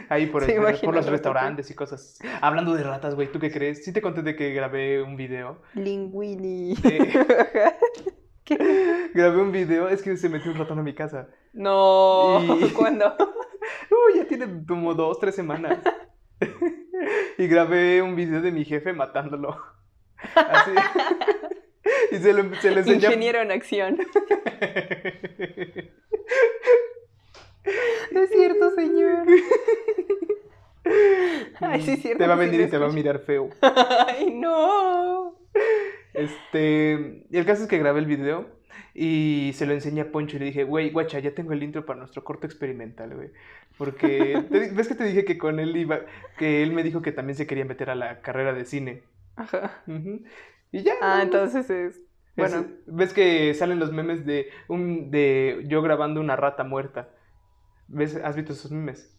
ahí 0.09 0.27
por, 0.27 0.45
por 0.85 0.95
los 0.95 1.07
restaurantes 1.07 1.71
y 1.71 1.75
cosas. 1.75 2.19
Hablando 2.41 2.75
de 2.75 2.83
ratas, 2.83 3.15
güey, 3.15 3.31
¿tú 3.31 3.39
qué 3.39 3.51
crees? 3.51 3.85
Sí 3.85 3.93
te 3.93 4.03
conté 4.03 4.23
de 4.23 4.37
que 4.37 4.53
grabé 4.53 5.03
un 5.03 5.17
video. 5.17 5.63
Linguini. 5.75 6.75
Grabé 9.15 9.43
un 9.43 9.53
video, 9.53 9.89
es 9.89 10.01
que 10.01 10.17
se 10.17 10.31
metió 10.31 10.51
un 10.51 10.57
ratón 10.57 10.79
a 10.79 10.83
mi 10.83 10.95
casa. 10.95 11.29
No, 11.59 12.39
¿cuándo? 12.77 13.17
Uy, 13.91 14.19
ya 14.19 14.25
tiene 14.27 14.47
como 14.67 14.95
dos, 14.95 15.19
tres 15.19 15.35
semanas. 15.35 15.81
y 17.39 17.49
grabé 17.49 18.01
un 18.01 18.15
video 18.15 18.41
de 18.41 18.53
mi 18.53 18.65
jefe 18.65 18.93
matándolo. 18.93 19.61
Así. 20.37 20.71
y 22.13 22.17
se, 22.19 22.33
lo, 22.33 22.55
se 22.61 22.69
enseñó. 22.69 23.09
Ingeniero 23.09 23.41
en 23.41 23.51
acción. 23.51 23.99
No 28.13 28.23
es 28.23 28.31
cierto, 28.31 28.71
señor. 28.71 29.27
Ay, 31.61 31.83
sí, 31.83 31.97
cierto. 31.97 32.19
Te 32.19 32.29
va 32.29 32.35
a 32.35 32.37
sí 32.37 32.45
venir 32.45 32.61
lo 32.61 32.67
y 32.67 32.71
te 32.71 32.79
va 32.79 32.87
a 32.87 32.93
mirar 32.93 33.19
feo. 33.19 33.51
Ay, 33.61 34.31
no. 34.33 35.41
Este, 36.15 37.27
y 37.31 37.37
el 37.37 37.45
caso 37.45 37.65
es 37.65 37.69
que 37.69 37.79
grabé 37.79 37.99
el 37.99 38.07
video 38.07 38.58
y 38.99 39.53
se 39.55 39.67
lo 39.67 39.73
enseñé 39.73 40.01
a 40.03 40.11
Poncho 40.13 40.37
y 40.37 40.41
le 40.41 40.47
dije, 40.47 40.65
güey, 40.65 40.91
guacha, 40.91 41.19
ya 41.21 41.35
tengo 41.35 41.53
el 41.53 41.63
intro 41.63 41.87
para 41.87 41.99
nuestro 42.01 42.25
corto 42.25 42.47
experimental, 42.47 43.15
güey. 43.15 43.31
Porque, 43.77 44.45
te- 44.51 44.71
¿ves 44.73 44.89
que 44.89 44.95
te 44.95 45.05
dije 45.05 45.25
que 45.25 45.39
con 45.39 45.61
él 45.61 45.77
iba, 45.77 46.01
que 46.37 46.63
él 46.63 46.73
me 46.73 46.83
dijo 46.83 47.01
que 47.03 47.13
también 47.13 47.37
se 47.37 47.47
quería 47.47 47.65
meter 47.65 47.91
a 47.91 47.95
la 47.95 48.21
carrera 48.21 48.53
de 48.53 48.65
cine? 48.65 49.03
Ajá. 49.37 49.83
Y 50.73 50.83
ya. 50.83 50.95
Ah, 51.01 51.21
entonces 51.23 51.71
es. 51.71 51.97
Es- 51.97 52.03
Bueno, 52.37 52.67
ves 52.87 53.13
que 53.13 53.55
salen 53.55 53.79
los 53.79 53.93
memes 53.93 54.25
de 54.27 54.49
un 54.69 55.11
de 55.11 55.65
yo 55.67 55.81
grabando 55.83 56.21
una 56.21 56.37
rata 56.37 56.65
muerta. 56.65 57.09
¿Ves? 57.89 58.17
¿Has 58.17 58.37
visto 58.37 58.53
esos 58.53 58.71
memes? 58.71 59.17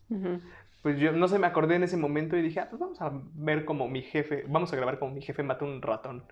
Pues 0.81 0.98
yo 1.00 1.12
no 1.12 1.27
sé, 1.27 1.39
me 1.39 1.48
acordé 1.48 1.75
en 1.75 1.83
ese 1.83 1.98
momento 1.98 2.38
y 2.38 2.41
dije, 2.41 2.59
ah, 2.62 2.67
pues 2.69 2.79
vamos 2.79 3.01
a 3.01 3.12
ver 3.33 3.65
como 3.65 3.88
mi 3.89 4.01
jefe, 4.01 4.45
vamos 4.48 4.71
a 4.71 4.75
grabar 4.77 5.00
como 5.00 5.13
mi 5.13 5.21
jefe 5.21 5.43
mata 5.43 5.65
un 5.65 5.81
ratón. 5.81 6.24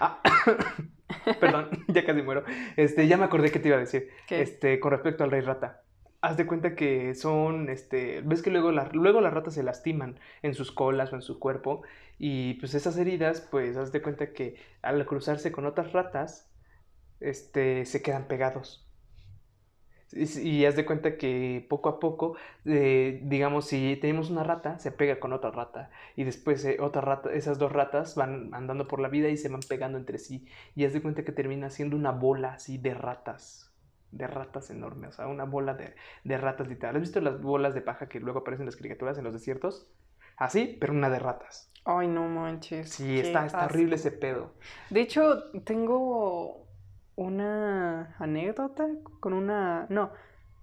Ah, 0.00 0.20
perdón, 1.40 1.70
ya 1.88 2.04
casi 2.04 2.22
muero. 2.22 2.44
Este, 2.76 3.06
ya 3.08 3.16
me 3.16 3.24
acordé 3.24 3.50
que 3.50 3.58
te 3.58 3.68
iba 3.68 3.76
a 3.76 3.80
decir. 3.80 4.10
¿Qué? 4.26 4.40
Este, 4.42 4.80
con 4.80 4.92
respecto 4.92 5.24
al 5.24 5.30
rey 5.30 5.40
rata. 5.40 5.82
Haz 6.20 6.36
de 6.38 6.46
cuenta 6.46 6.74
que 6.74 7.14
son, 7.14 7.68
este, 7.68 8.22
ves 8.22 8.42
que 8.42 8.50
luego, 8.50 8.72
la- 8.72 8.88
luego 8.92 9.20
las 9.20 9.34
ratas 9.34 9.54
se 9.54 9.62
lastiman 9.62 10.18
en 10.42 10.54
sus 10.54 10.72
colas 10.72 11.12
o 11.12 11.16
en 11.16 11.22
su 11.22 11.38
cuerpo 11.38 11.82
y 12.18 12.54
pues 12.54 12.74
esas 12.74 12.96
heridas, 12.96 13.42
pues 13.42 13.76
haz 13.76 13.92
de 13.92 14.00
cuenta 14.02 14.32
que 14.32 14.56
al 14.82 15.04
cruzarse 15.06 15.52
con 15.52 15.66
otras 15.66 15.92
ratas, 15.92 16.50
este, 17.20 17.86
se 17.86 18.02
quedan 18.02 18.28
pegados. 18.28 18.83
Y, 20.14 20.40
y 20.40 20.64
haz 20.64 20.76
de 20.76 20.86
cuenta 20.86 21.16
que 21.16 21.66
poco 21.68 21.88
a 21.88 21.98
poco, 21.98 22.36
eh, 22.64 23.20
digamos, 23.24 23.66
si 23.66 23.96
tenemos 24.00 24.30
una 24.30 24.44
rata, 24.44 24.78
se 24.78 24.92
pega 24.92 25.18
con 25.18 25.32
otra 25.32 25.50
rata. 25.50 25.90
Y 26.16 26.24
después 26.24 26.64
eh, 26.64 26.76
otra 26.80 27.02
rata, 27.02 27.32
esas 27.32 27.58
dos 27.58 27.72
ratas 27.72 28.14
van 28.14 28.54
andando 28.54 28.86
por 28.86 29.00
la 29.00 29.08
vida 29.08 29.28
y 29.28 29.36
se 29.36 29.48
van 29.48 29.60
pegando 29.68 29.98
entre 29.98 30.18
sí. 30.18 30.46
Y 30.76 30.84
haz 30.84 30.92
de 30.92 31.02
cuenta 31.02 31.24
que 31.24 31.32
termina 31.32 31.68
siendo 31.70 31.96
una 31.96 32.12
bola 32.12 32.54
así 32.54 32.78
de 32.78 32.94
ratas. 32.94 33.74
De 34.12 34.28
ratas 34.28 34.70
enormes. 34.70 35.10
O 35.10 35.12
sea, 35.12 35.26
una 35.26 35.44
bola 35.44 35.74
de, 35.74 35.94
de 36.22 36.38
ratas 36.38 36.68
literal. 36.68 36.94
¿Has 36.94 37.02
visto 37.02 37.20
las 37.20 37.42
bolas 37.42 37.74
de 37.74 37.80
paja 37.80 38.08
que 38.08 38.20
luego 38.20 38.38
aparecen 38.38 38.62
en 38.62 38.66
las 38.66 38.76
caricaturas 38.76 39.18
en 39.18 39.24
los 39.24 39.32
desiertos? 39.32 39.90
Así, 40.36 40.76
pero 40.80 40.92
una 40.92 41.10
de 41.10 41.18
ratas. 41.18 41.72
Ay, 41.84 42.08
no 42.08 42.26
manches. 42.28 42.90
Sí, 42.90 43.18
está, 43.18 43.46
está 43.46 43.66
horrible 43.66 43.96
ese 43.96 44.10
pedo. 44.10 44.52
De 44.90 45.00
hecho, 45.00 45.50
tengo 45.64 46.63
una 47.16 48.14
anécdota 48.18 48.88
con 49.20 49.32
una. 49.32 49.86
No, 49.88 50.10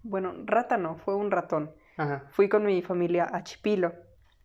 bueno, 0.04 0.34
rata 0.46 0.78
no, 0.78 0.96
fue 0.98 1.16
un 1.16 1.32
ratón. 1.32 1.72
Ajá. 1.98 2.24
Fui 2.32 2.50
con 2.50 2.66
mi 2.66 2.82
familia 2.82 3.28
a 3.32 3.44
Chipilo 3.44 3.94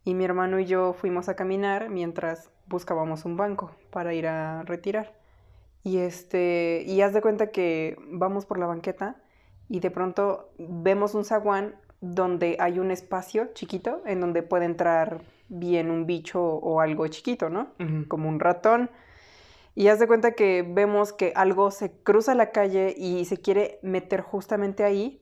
y 0.05 0.15
mi 0.15 0.25
hermano 0.25 0.61
y 0.61 0.67
yo 0.67 0.93
fuimos 0.93 1.29
a 1.29 1.37
caminar 1.37 1.89
mientras 1.91 2.51
buscábamos 2.67 3.25
un 3.25 3.37
banco 3.37 3.71
para 3.91 4.15
ir 4.15 4.27
a 4.27 4.63
retirar. 4.63 5.15
Y 5.83 5.99
este, 5.99 6.83
y 6.87 7.01
haz 7.03 7.13
de 7.13 7.23
cuenta 7.23 7.49
que 7.49 7.97
vamos 8.11 8.45
por 8.45 8.59
la 8.59 8.67
banqueta 8.67 9.17
y 9.69 9.81
de 9.81 9.91
pronto 9.91 10.51
vemos 10.59 11.15
un 11.15 11.25
zaguán 11.25 11.77
donde 12.01 12.57
hay 12.61 12.79
un 12.79 12.91
espacio 12.91 13.51
chiquito 13.55 14.03
en 14.05 14.21
donde 14.21 14.43
puede 14.43 14.65
entrar 14.65 15.23
bien 15.49 15.91
un 15.91 16.07
bicho 16.07 16.43
o 16.43 16.81
algo 16.81 17.07
chiquito, 17.09 17.49
¿no? 17.49 17.69
Como 18.09 18.29
un 18.29 18.41
ratón. 18.41 18.91
Y 19.77 19.89
haz 19.89 19.99
de 19.99 20.07
cuenta 20.07 20.33
que 20.33 20.65
vemos 20.67 21.13
que 21.13 21.35
algo 21.37 21.71
se 21.71 21.93
cruza 22.03 22.35
la 22.35 22.51
calle 22.51 22.95
y 22.97 23.27
se 23.27 23.37
quiere 23.37 23.79
meter 23.83 24.23
justamente 24.23 24.85
ahí, 24.85 25.21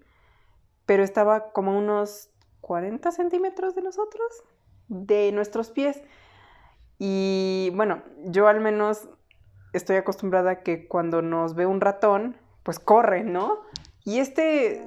pero 0.87 1.03
estaba 1.03 1.51
como 1.51 1.77
unos 1.77 2.31
40 2.61 3.11
centímetros 3.11 3.75
de 3.75 3.83
nosotros, 3.83 4.45
de 4.87 5.33
nuestros 5.33 5.73
pies. 5.73 6.01
Y 7.01 7.73
bueno, 7.75 8.05
yo 8.27 8.47
al 8.47 8.61
menos 8.61 9.09
estoy 9.73 9.97
acostumbrada 9.97 10.53
a 10.53 10.63
que 10.63 10.87
cuando 10.87 11.21
nos 11.21 11.57
ve 11.57 11.67
un 11.67 11.81
ratón, 11.81 12.37
pues 12.63 12.79
corre, 12.79 13.25
¿no? 13.25 13.59
Y 14.05 14.21
este 14.21 14.87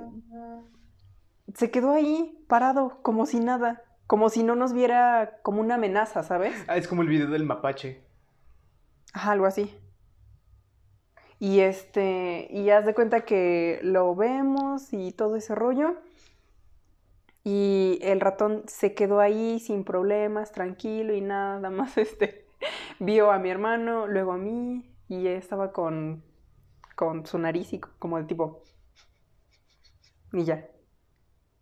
se 1.55 1.71
quedó 1.71 1.91
ahí 1.91 2.41
parado, 2.47 2.99
como 3.01 3.25
si 3.25 3.41
nada, 3.41 3.83
como 4.07 4.29
si 4.29 4.43
no 4.43 4.55
nos 4.55 4.71
viera 4.71 5.39
como 5.43 5.59
una 5.59 5.75
amenaza, 5.75 6.23
¿sabes? 6.23 6.55
Ah, 6.69 6.77
es 6.77 6.87
como 6.87 7.01
el 7.01 7.09
video 7.09 7.27
del 7.27 7.43
mapache. 7.43 8.06
Ajá, 9.13 9.31
algo 9.33 9.45
así. 9.45 9.69
Y 11.39 11.59
este, 11.59 12.47
y 12.51 12.69
haz 12.71 12.85
de 12.85 12.93
cuenta 12.95 13.21
que 13.25 13.79
lo 13.83 14.15
vemos 14.15 14.91
y 14.93 15.11
todo 15.11 15.35
ese 15.35 15.53
rollo. 15.55 15.95
Y 17.43 17.99
el 18.01 18.19
ratón 18.19 18.63
se 18.67 18.93
quedó 18.93 19.19
ahí 19.19 19.59
sin 19.59 19.83
problemas, 19.83 20.51
tranquilo 20.51 21.13
y 21.13 21.21
nada 21.21 21.69
más 21.69 21.97
este 21.97 22.45
vio 22.99 23.31
a 23.31 23.39
mi 23.39 23.49
hermano, 23.49 24.07
luego 24.07 24.33
a 24.33 24.37
mí 24.37 24.89
y 25.07 25.27
estaba 25.27 25.71
con 25.71 26.23
con 26.95 27.25
su 27.27 27.39
nariz 27.39 27.73
y 27.73 27.79
como 27.79 28.17
de 28.19 28.25
tipo 28.25 28.63
y 30.33 30.43
ya. 30.43 30.67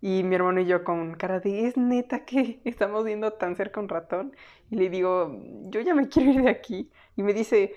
Y 0.02 0.24
mi 0.24 0.36
hermano 0.36 0.62
y 0.62 0.66
yo 0.68 0.84
con 0.84 1.16
cara 1.16 1.40
de, 1.40 1.68
es 1.68 1.78
neta 1.78 2.26
que 2.26 2.62
estamos 2.66 3.06
viendo 3.06 3.34
tan 3.34 3.56
cerca 3.56 3.80
un 3.80 3.90
ratón. 3.90 4.36
Y 4.70 4.76
le 4.78 4.90
digo, 4.90 5.32
yo 5.70 5.82
ya 5.82 5.96
me 5.96 6.08
quiero 6.10 6.32
ir 6.32 6.44
de 6.44 6.50
aquí. 6.50 6.92
Y 7.16 7.24
me 7.24 7.34
dice, 7.34 7.74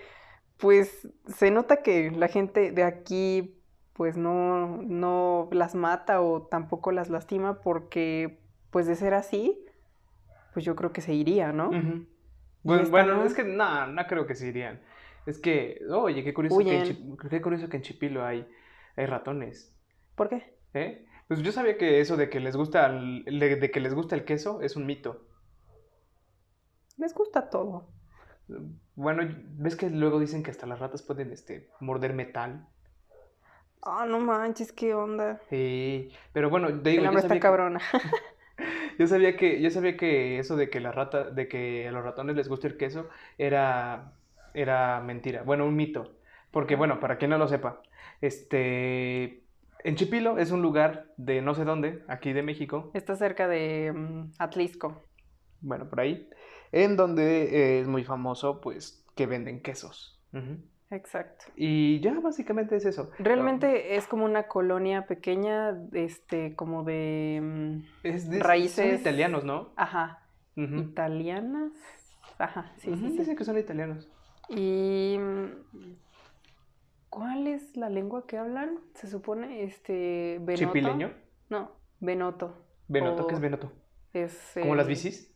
pues 0.56 1.08
se 1.26 1.50
nota 1.50 1.82
que 1.82 2.10
la 2.10 2.28
gente 2.28 2.72
de 2.72 2.82
aquí 2.82 3.54
pues 3.92 4.16
no, 4.16 4.80
no 4.82 5.48
las 5.50 5.74
mata 5.74 6.20
o 6.20 6.42
tampoco 6.42 6.92
las 6.92 7.10
lastima 7.10 7.60
porque 7.60 8.38
pues 8.70 8.86
de 8.86 8.94
ser 8.94 9.12
así, 9.14 9.58
pues 10.52 10.64
yo 10.64 10.76
creo 10.76 10.92
que 10.92 11.00
se 11.00 11.14
iría, 11.14 11.52
¿no? 11.52 11.70
Bueno, 12.62 12.88
bueno, 12.90 13.16
no? 13.16 13.24
es 13.24 13.34
que 13.34 13.44
no, 13.44 13.86
no 13.88 14.06
creo 14.06 14.26
que 14.26 14.34
se 14.34 14.48
irían. 14.48 14.80
Es 15.26 15.38
que, 15.38 15.80
oye, 15.90 16.22
qué 16.22 16.32
curioso, 16.32 16.58
que 16.58 16.78
en, 16.78 17.16
qué 17.16 17.42
curioso 17.42 17.68
que 17.68 17.76
en 17.76 17.82
Chipilo 17.82 18.24
hay, 18.24 18.48
hay 18.96 19.06
ratones. 19.06 19.76
¿Por 20.14 20.28
qué? 20.28 20.56
¿eh? 20.74 21.06
Pues 21.26 21.42
yo 21.42 21.52
sabía 21.52 21.76
que 21.76 22.00
eso 22.00 22.16
de 22.16 22.30
que 22.30 22.40
les 22.40 22.56
gusta 22.56 22.86
el, 22.86 23.24
de 23.24 23.70
que 23.70 23.80
les 23.80 23.94
gusta 23.94 24.14
el 24.14 24.24
queso 24.24 24.62
es 24.62 24.76
un 24.76 24.86
mito. 24.86 25.26
Les 26.96 27.12
gusta 27.14 27.50
todo. 27.50 27.88
Bueno, 28.94 29.22
ves 29.58 29.76
que 29.76 29.90
luego 29.90 30.18
dicen 30.18 30.42
que 30.42 30.50
hasta 30.50 30.66
las 30.66 30.78
ratas 30.78 31.02
pueden 31.02 31.32
este, 31.32 31.68
morder 31.80 32.14
metal. 32.14 32.66
Ah, 33.82 34.06
no 34.08 34.18
manches, 34.20 34.72
qué 34.72 34.94
onda. 34.94 35.40
Sí, 35.50 36.10
pero 36.32 36.50
bueno, 36.50 36.68
te 36.80 36.90
digo, 36.90 37.00
El 37.00 37.04
yo 37.04 37.08
hambre 37.08 37.22
está 37.22 37.40
cabrona. 37.40 37.80
yo 38.98 39.06
sabía 39.06 39.36
que 39.36 39.60
yo 39.62 39.70
sabía 39.70 39.96
que 39.96 40.38
eso 40.38 40.56
de 40.56 40.68
que 40.68 40.80
la 40.80 40.92
rata, 40.92 41.30
de 41.30 41.48
que 41.48 41.86
a 41.88 41.92
los 41.92 42.02
ratones 42.02 42.34
les 42.36 42.48
gusta 42.48 42.66
el 42.66 42.76
queso 42.76 43.08
era 43.38 44.12
era 44.54 45.00
mentira. 45.00 45.42
Bueno, 45.42 45.66
un 45.66 45.76
mito. 45.76 46.16
Porque 46.50 46.76
bueno, 46.76 46.98
para 46.98 47.18
quien 47.18 47.30
no 47.30 47.38
lo 47.38 47.46
sepa, 47.46 47.82
este 48.20 49.42
en 49.84 49.94
Chipilo 49.94 50.38
es 50.38 50.50
un 50.50 50.62
lugar 50.62 51.06
de 51.16 51.40
no 51.40 51.54
sé 51.54 51.64
dónde, 51.64 52.02
aquí 52.08 52.32
de 52.32 52.42
México, 52.42 52.90
Está 52.94 53.14
cerca 53.14 53.46
de 53.46 53.92
mm, 53.94 54.32
Atlisco. 54.38 55.02
bueno, 55.60 55.88
por 55.88 56.00
ahí, 56.00 56.28
en 56.72 56.96
donde 56.96 57.44
eh, 57.44 57.80
es 57.80 57.88
muy 57.88 58.04
famoso, 58.04 58.60
pues, 58.60 59.04
que 59.14 59.26
venden 59.26 59.60
quesos. 59.62 60.20
Exacto. 60.90 61.44
Y 61.56 62.00
ya 62.00 62.18
básicamente 62.20 62.76
es 62.76 62.84
eso. 62.86 63.10
Realmente 63.18 63.96
es 63.96 64.06
como 64.06 64.24
una 64.24 64.48
colonia 64.48 65.06
pequeña, 65.06 65.76
este, 65.92 66.54
como 66.56 66.82
de, 66.84 67.40
mm, 67.42 68.06
Es 68.06 68.30
de- 68.30 68.38
raíces- 68.40 68.86
Son 68.92 69.00
italianos, 69.00 69.44
¿no? 69.44 69.72
ajá, 69.76 70.22
italianas. 70.56 71.72
Ajá, 72.38 72.72
sí, 72.78 72.94
sí, 72.94 73.10
sí. 73.10 73.18
Dicen 73.18 73.36
que 73.36 73.44
son 73.44 73.58
italianos. 73.58 74.08
Y 74.48 75.16
mm, 75.18 75.94
¿cuál 77.10 77.46
es 77.46 77.76
la 77.76 77.88
lengua 77.90 78.26
que 78.26 78.38
hablan? 78.38 78.78
Se 78.94 79.08
supone, 79.08 79.62
este, 79.64 80.38
Benoto. 80.40 80.66
¿Chipileño? 80.72 81.12
No, 81.48 81.72
Benoto. 82.00 82.64
Benoto, 82.88 83.26
¿qué 83.26 83.34
es 83.34 83.38
O 83.38 83.42
Benoto? 83.42 83.72
Es 84.14 84.50
¿Como 84.54 84.74
las 84.74 84.86
bicis? 84.86 85.34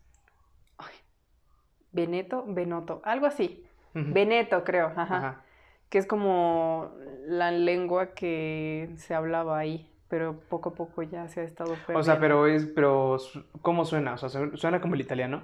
Veneto, 1.92 2.44
Benoto, 2.46 3.00
algo 3.04 3.26
así. 3.26 3.64
Veneto, 3.94 4.64
creo, 4.64 4.86
ajá. 4.86 5.02
Ajá. 5.16 5.42
Que 5.90 5.98
es 5.98 6.06
como 6.06 6.90
la 7.26 7.50
lengua 7.50 8.14
que 8.14 8.90
se 8.96 9.14
hablaba 9.14 9.58
ahí, 9.58 9.90
pero 10.08 10.40
poco 10.48 10.70
a 10.70 10.74
poco 10.74 11.02
ya 11.02 11.28
se 11.28 11.40
ha 11.40 11.44
estado 11.44 11.72
O 11.72 11.76
sea, 11.76 11.86
perdiendo. 12.18 12.20
pero 12.20 12.46
es, 12.46 12.64
pero 12.66 13.18
¿cómo 13.60 13.84
suena? 13.84 14.14
O 14.14 14.18
sea, 14.18 14.30
su- 14.30 14.56
suena 14.56 14.80
como 14.80 14.94
el 14.94 15.02
italiano. 15.02 15.42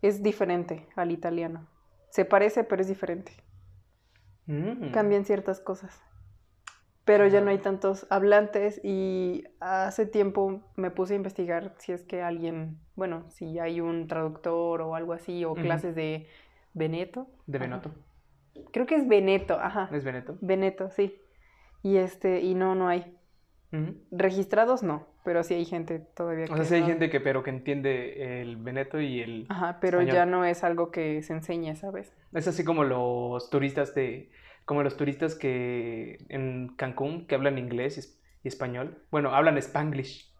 Es 0.00 0.22
diferente 0.22 0.86
al 0.94 1.10
italiano. 1.10 1.66
Se 2.10 2.24
parece, 2.24 2.62
pero 2.62 2.80
es 2.82 2.88
diferente. 2.88 3.32
Mm. 4.46 4.92
Cambian 4.92 5.24
ciertas 5.24 5.60
cosas. 5.60 6.00
Pero 7.08 7.26
ya 7.26 7.40
no 7.40 7.48
hay 7.48 7.56
tantos 7.56 8.06
hablantes 8.10 8.82
y 8.84 9.44
hace 9.60 10.04
tiempo 10.04 10.60
me 10.76 10.90
puse 10.90 11.14
a 11.14 11.16
investigar 11.16 11.72
si 11.78 11.92
es 11.92 12.02
que 12.02 12.20
alguien, 12.20 12.76
bueno, 12.96 13.24
si 13.30 13.58
hay 13.58 13.80
un 13.80 14.08
traductor 14.08 14.82
o 14.82 14.94
algo 14.94 15.14
así, 15.14 15.42
o 15.46 15.54
clases 15.54 15.94
de 15.94 16.26
Veneto. 16.74 17.26
De. 17.46 17.58
Benoto. 17.58 17.92
Creo 18.72 18.84
que 18.84 18.96
es 18.96 19.08
Veneto, 19.08 19.58
ajá. 19.58 19.88
¿Es 19.90 20.04
Veneto? 20.04 20.36
Veneto, 20.42 20.90
sí. 20.90 21.18
Y 21.82 21.96
este, 21.96 22.42
y 22.42 22.54
no, 22.54 22.74
no 22.74 22.88
hay. 22.88 23.16
Registrados 24.10 24.82
no, 24.82 25.06
pero 25.24 25.42
sí 25.44 25.54
hay 25.54 25.64
gente 25.64 26.00
todavía 26.00 26.44
que. 26.44 26.52
O 26.52 26.56
sea, 26.56 26.66
sí 26.66 26.74
hay 26.74 26.82
gente 26.82 27.08
que, 27.08 27.20
pero 27.20 27.42
que 27.42 27.48
entiende 27.48 28.42
el 28.42 28.58
veneto 28.58 29.00
y 29.00 29.22
el. 29.22 29.46
Ajá, 29.48 29.78
pero 29.80 30.02
ya 30.02 30.26
no 30.26 30.44
es 30.44 30.62
algo 30.62 30.90
que 30.90 31.22
se 31.22 31.32
enseñe, 31.32 31.74
¿sabes? 31.74 32.14
Es 32.34 32.48
así 32.48 32.64
como 32.64 32.84
los 32.84 33.48
turistas 33.48 33.94
de. 33.94 34.30
Como 34.68 34.82
los 34.82 34.98
turistas 34.98 35.34
que 35.34 36.18
en 36.28 36.68
Cancún 36.76 37.26
que 37.26 37.34
hablan 37.34 37.56
inglés 37.56 38.20
y 38.44 38.48
español. 38.48 38.98
Bueno, 39.10 39.34
hablan 39.34 39.56
spanglish. 39.56 40.30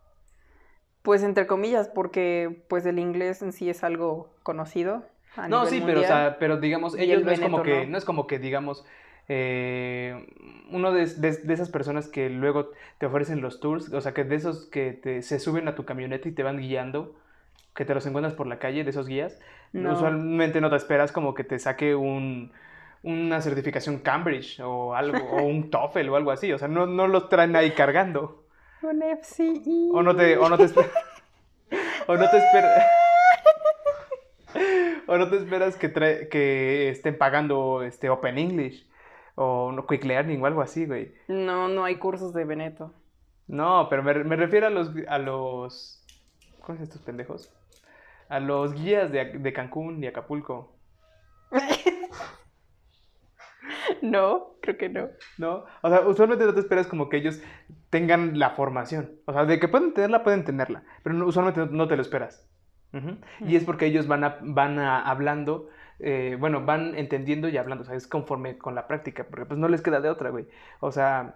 Pues 1.01 1.23
entre 1.23 1.47
comillas, 1.47 1.89
porque 1.89 2.63
pues 2.69 2.85
el 2.85 2.99
inglés 2.99 3.41
en 3.41 3.55
sí 3.55 3.71
es 3.71 3.83
algo 3.83 4.37
conocido. 4.43 5.07
no, 5.49 5.65
sí, 5.65 5.83
pero, 5.83 6.01
o 6.01 6.05
sea, 6.05 6.37
pero 6.39 6.59
digamos, 6.59 6.95
ellos 6.99 7.25
no 7.25 7.31
es 7.31 7.41
como 7.41 7.63
que, 7.63 7.87
no. 7.87 7.97
es 7.97 8.05
como 8.05 8.27
que 8.27 8.39
digamos, 8.39 8.85
eh, 9.29 10.27
uno 10.73 10.93
de, 10.93 11.05
esas 11.05 11.71
personas 11.71 12.07
que 12.07 12.29
luego 12.29 12.73
te 12.99 13.07
ofrecen 13.07 13.41
los 13.41 13.61
tours, 13.61 13.91
o 13.95 14.01
sea, 14.03 14.13
que 14.13 14.25
de 14.25 14.35
esos 14.35 14.67
que 14.67 14.93
te, 14.93 15.23
se 15.23 15.39
suben 15.39 15.69
a 15.69 15.75
tu 15.75 15.87
camioneta 15.87 16.29
y 16.29 16.33
te 16.33 16.43
van 16.43 16.59
guiando, 16.59 17.17
que 17.75 17.87
te 17.87 17.95
los 17.95 18.05
encuentras 18.05 18.35
por 18.35 18.47
la 18.47 18.59
calle, 18.59 18.85
de 18.85 18.91
esos 18.91 19.07
guías, 19.07 19.41
usualmente 19.73 20.61
no 20.61 20.69
te 20.69 20.77
esperas 20.77 21.13
como 21.13 21.33
que 21.33 21.45
te 21.45 21.59
saque 21.59 21.95
un, 21.95 22.53
una 23.03 23.41
certificación 23.41 23.99
Cambridge 23.99 24.61
o 24.61 24.95
algo, 24.95 25.19
o 25.19 25.43
un 25.43 25.71
TOEFL 25.71 26.09
o 26.09 26.17
algo 26.17 26.31
así, 26.31 26.53
o 26.53 26.59
sea, 26.59 26.69
no, 26.69 26.87
no 26.87 27.07
los 27.07 27.29
traen 27.29 27.57
ahí 27.57 27.73
cargando. 27.73 28.45
Un 28.83 29.03
FCE. 29.03 29.91
O 29.93 30.03
no 30.03 30.15
te, 30.15 30.37
o 30.37 30.49
no 30.49 30.57
te, 30.57 30.65
o 32.07 32.17
no 32.17 32.31
te 32.31 32.37
esperas. 32.39 32.87
o 35.07 35.17
no 35.17 35.29
te 35.29 35.37
esperas 35.37 35.77
que, 35.77 36.29
que 36.31 36.89
estén 36.91 37.19
pagando 37.19 37.83
este 37.83 38.09
Open 38.09 38.39
English 38.39 38.89
o 39.35 39.73
no, 39.73 39.87
Quick 39.87 40.05
Learning 40.05 40.43
o 40.43 40.47
algo 40.47 40.63
así, 40.63 40.87
güey. 40.87 41.15
No, 41.29 41.69
no 41.69 41.85
hay 41.85 41.97
cursos 41.97 42.33
de 42.33 42.45
Beneto. 42.45 42.93
No, 43.47 43.89
pero 43.89 44.03
me, 44.03 44.13
me 44.25 44.37
refiero 44.37 44.67
a 44.67 44.71
los, 44.71 44.91
a 45.09 45.19
los... 45.19 46.05
¿Cómo 46.61 46.77
es 46.77 46.83
estos 46.83 47.01
pendejos? 47.03 47.51
A 48.29 48.41
los 48.41 48.75
guías 48.75 49.11
de, 49.11 49.39
de 49.39 49.53
Cancún 49.53 50.03
y 50.03 50.07
Acapulco. 50.07 50.73
No, 54.03 54.57
creo 54.61 54.77
que 54.77 54.89
no. 54.89 55.09
No, 55.39 55.65
o 55.83 55.89
sea, 55.89 56.01
usualmente 56.07 56.45
no 56.45 56.55
te 56.55 56.61
esperas 56.61 56.87
como 56.87 57.09
que 57.09 57.19
ellos 57.19 57.41
tengan 57.91 58.39
la 58.39 58.51
formación. 58.51 59.13
O 59.27 59.33
sea, 59.33 59.45
de 59.45 59.59
que 59.59 59.69
pueden 59.69 59.95
tenerla, 59.95 60.23
pueden 60.23 60.45
tenerla, 60.45 60.83
pero 61.03 61.27
usualmente 61.27 61.67
no, 61.71 61.89
te 61.89 61.97
lo 61.97 62.03
esperas. 62.03 62.47
Y 63.41 63.57
es 63.57 63.65
porque 63.65 63.87
ellos 63.87 64.07
van, 64.07 64.25
a, 64.25 64.39
van 64.41 64.79
a, 64.79 65.03
hablando, 65.03 65.69
eh, 65.99 66.37
bueno, 66.41 66.65
van 66.65 66.95
entendiendo 66.95 67.49
y 67.49 67.57
hablando, 67.59 67.83
o 67.83 67.85
sea, 67.85 67.95
es 67.95 68.07
conforme 68.07 68.57
con 68.57 68.75
la 68.75 68.87
práctica, 68.87 69.27
porque 69.29 69.45
pues 69.45 69.61
no 69.61 69.69
les 69.69 69.83
queda 69.83 70.01
de 70.01 70.09
otra, 70.09 70.31
güey. 70.31 70.47
O 70.81 70.91
sea, 70.91 71.35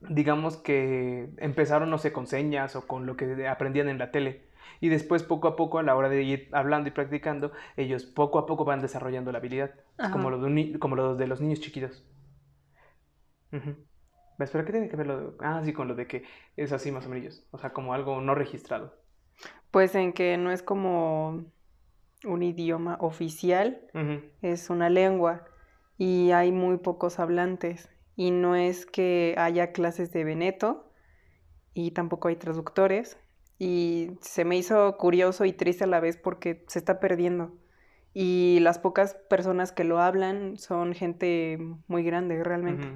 digamos 0.00 0.56
que 0.56 1.28
empezaron, 1.38 1.90
no 1.90 1.98
sé, 1.98 2.12
con 2.12 2.26
señas 2.26 2.76
o 2.76 2.86
con 2.86 3.04
lo 3.06 3.16
que 3.16 3.48
aprendían 3.48 3.88
en 3.88 3.98
la 3.98 4.10
tele. 4.10 4.44
Y 4.80 4.88
después, 4.88 5.22
poco 5.22 5.48
a 5.48 5.56
poco, 5.56 5.78
a 5.78 5.82
la 5.82 5.96
hora 5.96 6.08
de 6.08 6.22
ir 6.22 6.48
hablando 6.52 6.88
y 6.88 6.92
practicando, 6.92 7.52
ellos 7.76 8.04
poco 8.04 8.38
a 8.38 8.46
poco 8.46 8.64
van 8.64 8.80
desarrollando 8.80 9.32
la 9.32 9.38
habilidad. 9.38 9.74
como 10.12 10.30
lo, 10.30 10.38
de 10.40 10.78
como 10.78 10.96
lo 10.96 11.16
de 11.16 11.26
los 11.26 11.40
niños 11.40 11.60
chiquitos. 11.60 12.04
¿Ves? 14.38 14.50
¿Pero 14.50 14.64
qué 14.64 14.72
tiene 14.72 14.88
que 14.88 14.96
ver 14.96 15.06
lo 15.06 15.18
de... 15.18 15.36
Ah, 15.40 15.62
sí, 15.64 15.72
con 15.72 15.88
lo 15.88 15.94
de 15.94 16.06
que 16.06 16.24
es 16.56 16.72
así 16.72 16.92
más 16.92 17.06
o 17.06 17.08
menos. 17.08 17.46
O 17.50 17.58
sea, 17.58 17.72
como 17.72 17.94
algo 17.94 18.20
no 18.20 18.34
registrado. 18.34 18.94
Pues 19.70 19.94
en 19.94 20.12
que 20.12 20.36
no 20.36 20.50
es 20.50 20.62
como 20.62 21.44
un 22.24 22.42
idioma 22.42 22.96
oficial, 23.00 23.80
es 24.42 24.70
una 24.70 24.90
lengua 24.90 25.44
y 25.98 26.32
hay 26.32 26.52
muy 26.52 26.78
pocos 26.78 27.18
hablantes. 27.18 27.90
Y 28.14 28.30
no 28.30 28.56
es 28.56 28.86
que 28.86 29.34
haya 29.38 29.72
clases 29.72 30.12
de 30.12 30.24
Veneto 30.24 30.90
y 31.74 31.90
tampoco 31.90 32.28
hay 32.28 32.36
traductores, 32.36 33.18
y 33.58 34.10
se 34.20 34.44
me 34.44 34.56
hizo 34.56 34.96
curioso 34.96 35.44
y 35.44 35.52
triste 35.52 35.84
a 35.84 35.86
la 35.86 36.00
vez 36.00 36.16
porque 36.16 36.64
se 36.68 36.78
está 36.78 37.00
perdiendo. 37.00 37.54
Y 38.12 38.60
las 38.60 38.78
pocas 38.78 39.14
personas 39.28 39.72
que 39.72 39.84
lo 39.84 40.00
hablan 40.00 40.58
son 40.58 40.94
gente 40.94 41.58
muy 41.86 42.02
grande, 42.02 42.42
realmente. 42.42 42.88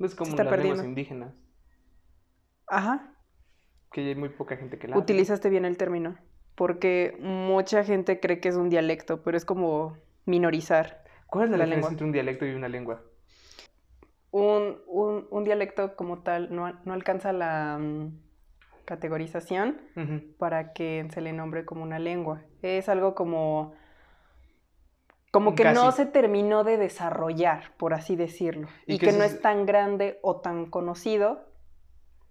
Es 0.00 0.14
como 0.14 0.34
las 0.36 0.58
lenguas 0.58 0.84
indígenas. 0.84 1.34
Ajá. 2.66 3.14
Que 3.92 4.00
hay 4.00 4.14
muy 4.14 4.28
poca 4.28 4.56
gente 4.56 4.78
que 4.78 4.88
la 4.88 4.98
Utilizaste 4.98 5.50
bien 5.50 5.64
el 5.64 5.76
término, 5.76 6.16
porque 6.54 7.16
mucha 7.20 7.84
gente 7.84 8.20
cree 8.20 8.40
que 8.40 8.48
es 8.48 8.56
un 8.56 8.70
dialecto, 8.70 9.22
pero 9.22 9.36
es 9.36 9.44
como 9.44 9.96
minorizar. 10.24 11.04
¿Cuál 11.26 11.44
es 11.44 11.50
la, 11.50 11.64
diferencia 11.64 11.90
entre 11.90 12.06
un 12.06 12.12
dialecto 12.12 12.46
y 12.46 12.50
una 12.50 12.68
lengua? 12.68 13.02
Un, 14.30 14.78
un, 14.86 15.26
un 15.30 15.44
dialecto 15.44 15.96
como 15.96 16.22
tal 16.22 16.54
no, 16.54 16.72
no 16.84 16.92
alcanza 16.92 17.32
la 17.32 17.78
mm, 17.78 18.12
categorización 18.90 19.80
para 20.36 20.72
que 20.72 21.06
se 21.14 21.20
le 21.20 21.32
nombre 21.32 21.64
como 21.64 21.84
una 21.84 22.00
lengua. 22.00 22.42
Es 22.60 22.88
algo 22.88 23.14
como 23.14 23.72
como 25.30 25.54
que 25.54 25.62
no 25.62 25.92
se 25.92 26.06
terminó 26.06 26.64
de 26.64 26.76
desarrollar, 26.76 27.72
por 27.76 27.94
así 27.94 28.16
decirlo, 28.16 28.66
y, 28.86 28.98
que 28.98 29.12
no 29.12 29.22
es 29.22 29.40
tan 29.40 29.64
grande 29.64 30.18
o 30.22 30.40
tan 30.40 30.66
conocido, 30.66 31.46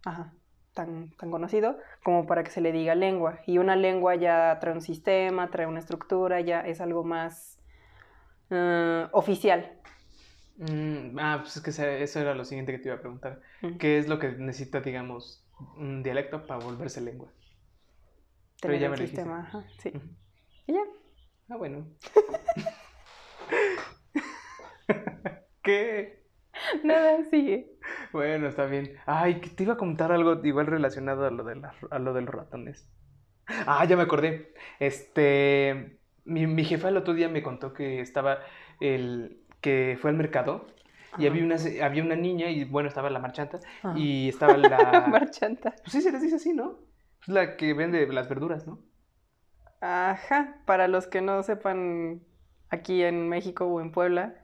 ajá, 0.04 0.34
tan, 0.74 1.12
tan 1.12 1.32
conocido 1.32 1.78
como 2.04 2.28
para 2.28 2.44
que 2.44 2.52
se 2.52 2.60
le 2.60 2.74
diga 2.74 2.96
lengua. 2.96 3.40
Y 3.46 3.58
una 3.58 3.78
lengua 3.78 4.16
ya 4.16 4.58
trae 4.60 4.74
un 4.74 4.82
sistema, 4.82 5.50
trae 5.50 5.66
una 5.66 5.80
estructura, 5.80 6.42
ya 6.42 6.60
es 6.60 6.82
algo 6.82 7.06
más 7.06 7.62
eh, 8.50 9.08
oficial. 9.14 9.80
Mm, 10.58 11.18
ah, 11.20 11.38
pues 11.42 11.56
es 11.56 11.64
que 11.64 12.04
eso 12.04 12.20
era 12.20 12.36
lo 12.36 12.44
siguiente 12.44 12.74
que 12.74 12.80
te 12.80 12.90
iba 12.90 12.98
a 12.98 13.00
preguntar. 13.00 13.40
¿Qué 13.80 13.98
es 13.98 14.10
lo 14.10 14.20
que 14.20 14.34
necesita, 14.34 14.82
digamos, 14.82 15.42
un 15.78 16.04
dialecto 16.04 16.46
para 16.46 16.64
volverse 16.64 17.02
lengua. 17.02 17.32
Pero 18.62 18.76
ya 18.76 18.90
me 18.90 18.98
lo 18.98 19.06
sistema, 19.06 19.40
ajá, 19.40 19.66
sí. 19.80 19.92
¿Y 20.68 20.74
ya? 20.74 20.82
Ah, 21.50 21.58
bueno. 21.58 21.88
¿Qué? 25.64 26.20
Nada, 26.84 27.24
sigue. 27.30 27.78
Bueno, 28.12 28.48
está 28.48 28.66
bien. 28.66 28.98
Ay, 29.06 29.40
que 29.40 29.50
te 29.50 29.64
iba 29.64 29.74
a 29.74 29.78
contar 29.78 30.12
algo 30.12 30.44
igual 30.46 30.68
relacionado 30.68 31.26
a 31.26 31.32
lo 31.32 31.44
de, 31.44 31.62
a 31.90 32.00
lo 32.00 32.14
de 32.14 32.22
los 32.22 32.34
ratones. 32.34 32.90
Ah, 33.48 33.86
ya 33.86 33.96
me 33.96 34.04
acordé. 34.04 34.54
Este, 34.80 36.00
mi, 36.26 36.48
mi 36.48 36.64
jefa 36.66 36.90
el 36.90 36.98
otro 36.98 37.14
día 37.14 37.30
me 37.30 37.44
contó 37.44 37.74
que 37.74 38.02
estaba 38.02 38.40
el, 38.80 39.42
que 39.62 39.98
fue 40.02 40.12
al 40.12 40.18
mercado 40.18 40.68
y 41.18 41.28
había 41.28 41.44
una, 41.44 41.56
había 41.84 42.04
una 42.04 42.16
niña 42.16 42.50
y 42.50 42.66
bueno, 42.66 42.90
estaba 42.90 43.10
la 43.10 43.20
marchanta 43.20 43.60
y 43.96 44.30
estaba 44.30 44.58
la... 44.58 45.08
marchanta. 45.08 45.76
Pues 45.82 45.92
sí, 45.92 46.02
se 46.02 46.12
les 46.12 46.22
dice 46.22 46.36
así, 46.36 46.54
¿no? 46.54 46.80
Es 47.22 47.28
la 47.28 47.58
que 47.58 47.74
vende 47.74 48.06
las 48.08 48.30
verduras, 48.30 48.68
¿no? 48.68 48.80
Ajá, 49.82 50.58
para 50.66 50.88
los 50.88 51.08
que 51.08 51.22
no 51.22 51.42
sepan, 51.44 52.22
aquí 52.70 53.04
en 53.04 53.30
México 53.30 53.66
o 53.66 53.82
en 53.82 53.92
Puebla, 53.92 54.36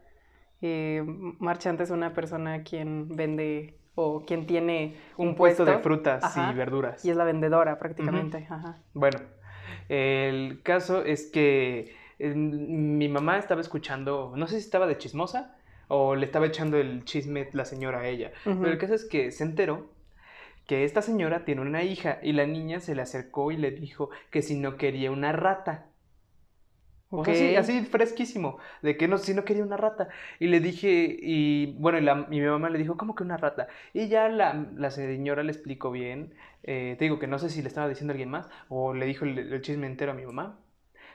eh, 0.61 1.03
marchanta 1.39 1.83
es 1.83 1.89
una 1.89 2.13
persona 2.13 2.63
quien 2.63 3.09
vende 3.09 3.77
o 3.95 4.25
quien 4.25 4.45
tiene 4.45 4.97
un, 5.17 5.35
puesto, 5.35 5.63
de 5.65 5.79
frutas 5.79 6.35
y 6.37 6.53
verduras. 6.53 7.03
Y 7.05 7.11
es 7.11 7.17
la 7.17 7.23
vendedora 7.23 7.79
prácticamente. 7.79 8.45
Ajá. 8.49 8.77
Bueno, 8.93 9.19
el 9.89 10.61
caso 10.63 11.03
es 11.03 11.29
que 11.31 11.95
eh, 12.19 12.33
mi 12.33 13.07
mamá 13.07 13.37
estaba 13.37 13.61
escuchando, 13.61 14.33
no 14.35 14.47
sé 14.47 14.59
si 14.59 14.65
estaba 14.65 14.87
de 14.87 14.97
chismosa 14.97 15.55
o 15.87 16.15
le 16.15 16.25
estaba 16.25 16.47
echando 16.47 16.77
el 16.77 17.05
chisme 17.05 17.49
la 17.53 17.65
señora 17.65 17.99
a 17.99 18.07
ella. 18.07 18.31
Pero 18.43 18.67
el 18.67 18.77
caso 18.77 18.93
es 18.93 19.05
que 19.05 19.31
se 19.31 19.43
enteró 19.43 19.93
que 20.67 20.83
esta 20.83 21.01
señora 21.01 21.45
tiene 21.45 21.61
una 21.61 21.83
hija 21.83 22.19
y 22.23 22.33
la 22.33 22.45
niña 22.45 22.79
se 22.79 22.95
le 22.95 23.01
acercó 23.01 23.51
y 23.51 23.57
le 23.57 23.71
dijo 23.71 24.09
que 24.31 24.41
si 24.41 24.55
no 24.55 24.77
quería 24.77 25.11
una 25.11 25.31
rata. 25.31 25.87
O 27.09 27.23
sea, 27.23 27.59
así, 27.59 27.81
fresquísimo, 27.85 28.57
de 28.81 28.97
que 28.97 29.07
no, 29.07 29.17
si 29.17 29.33
no 29.33 29.45
quería 29.45 29.63
una 29.63 29.77
rata. 29.77 30.09
Y 30.39 30.47
le 30.47 30.59
dije, 30.59 31.17
y 31.21 31.73
bueno, 31.77 31.99
y, 31.99 32.29
mi 32.29 32.41
mamá 32.41 32.69
le 32.69 32.79
dijo, 32.79 32.97
¿cómo 32.97 33.15
que 33.15 33.23
una 33.23 33.37
rata? 33.37 33.67
Y 33.93 34.07
ya 34.07 34.27
la, 34.27 34.91
señora 34.91 35.43
le 35.43 35.51
explicó 35.51 35.91
bien, 35.91 36.33
eh, 36.63 36.95
te 36.97 37.05
digo 37.05 37.19
que 37.19 37.27
no 37.27 37.39
sé 37.39 37.49
si 37.49 37.61
le 37.61 37.67
estaba 37.67 37.87
diciendo 37.87 38.11
a 38.11 38.15
alguien 38.15 38.31
más 38.31 38.49
o 38.69 38.93
le 38.93 39.05
dijo 39.05 39.23
el, 39.25 39.37
el, 39.37 39.61
chisme 39.61 39.87
entero 39.87 40.11
a 40.11 40.15
mi 40.15 40.25
mamá, 40.25 40.59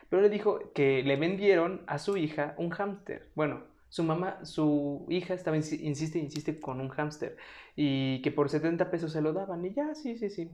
pero 0.08 0.22
le 0.22 0.30
dijo 0.30 0.72
que 0.74 1.02
le 1.02 1.16
vendieron 1.16 1.82
a 1.86 1.98
su 1.98 2.16
hija 2.16 2.54
un 2.56 2.70
hámster. 2.70 3.28
Bueno, 3.34 3.64
su 3.90 4.04
mamá, 4.04 4.44
su 4.44 5.04
hija 5.10 5.34
estaba, 5.34 5.56
insiste, 5.56 6.18
insiste 6.18 6.60
con 6.60 6.80
un 6.80 6.88
hámster 6.90 7.36
y 7.76 8.22
que 8.22 8.30
por 8.32 8.48
70 8.48 8.90
pesos 8.90 9.12
se 9.12 9.20
lo 9.20 9.32
daban 9.32 9.64
y 9.64 9.72
ya, 9.74 9.94
sí, 9.94 10.16
sí, 10.16 10.30
sí. 10.30 10.50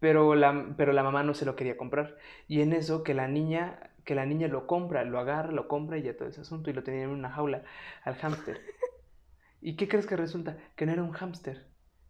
Pero 0.00 0.34
la, 0.34 0.74
pero 0.76 0.92
la 0.92 1.02
mamá 1.04 1.22
no 1.22 1.34
se 1.34 1.44
lo 1.46 1.56
quería 1.56 1.76
comprar. 1.76 2.18
Y 2.48 2.60
en 2.60 2.72
eso 2.72 3.04
que 3.04 3.14
la 3.14 3.28
niña, 3.28 3.90
que 4.04 4.14
la 4.16 4.26
niña 4.26 4.48
lo 4.48 4.66
compra, 4.66 5.04
lo 5.04 5.18
agarra, 5.20 5.52
lo 5.52 5.68
compra 5.68 5.98
y 5.98 6.02
ya 6.02 6.16
todo 6.16 6.28
ese 6.28 6.40
asunto 6.42 6.70
y 6.70 6.72
lo 6.74 6.82
tenía 6.82 7.04
en 7.04 7.10
una 7.10 7.30
jaula 7.30 7.64
al 8.04 8.16
hámster. 8.16 8.60
¿Y 9.60 9.76
qué 9.76 9.88
crees 9.88 10.06
que 10.06 10.16
resulta? 10.16 10.58
Que 10.76 10.86
no 10.86 10.92
era 10.92 11.02
un 11.04 11.12
hámster, 11.12 11.66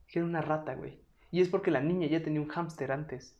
que 0.09 0.21
era 0.21 0.27
una 0.27 0.41
rata, 0.41 0.75
güey. 0.75 0.99
Y 1.31 1.43
es 1.43 1.49
porque 1.51 1.71
la 1.71 1.81
niña 1.83 2.07
ya 2.09 2.23
tenía 2.23 2.41
un 2.41 2.49
hámster 2.49 2.93
antes. 2.93 3.37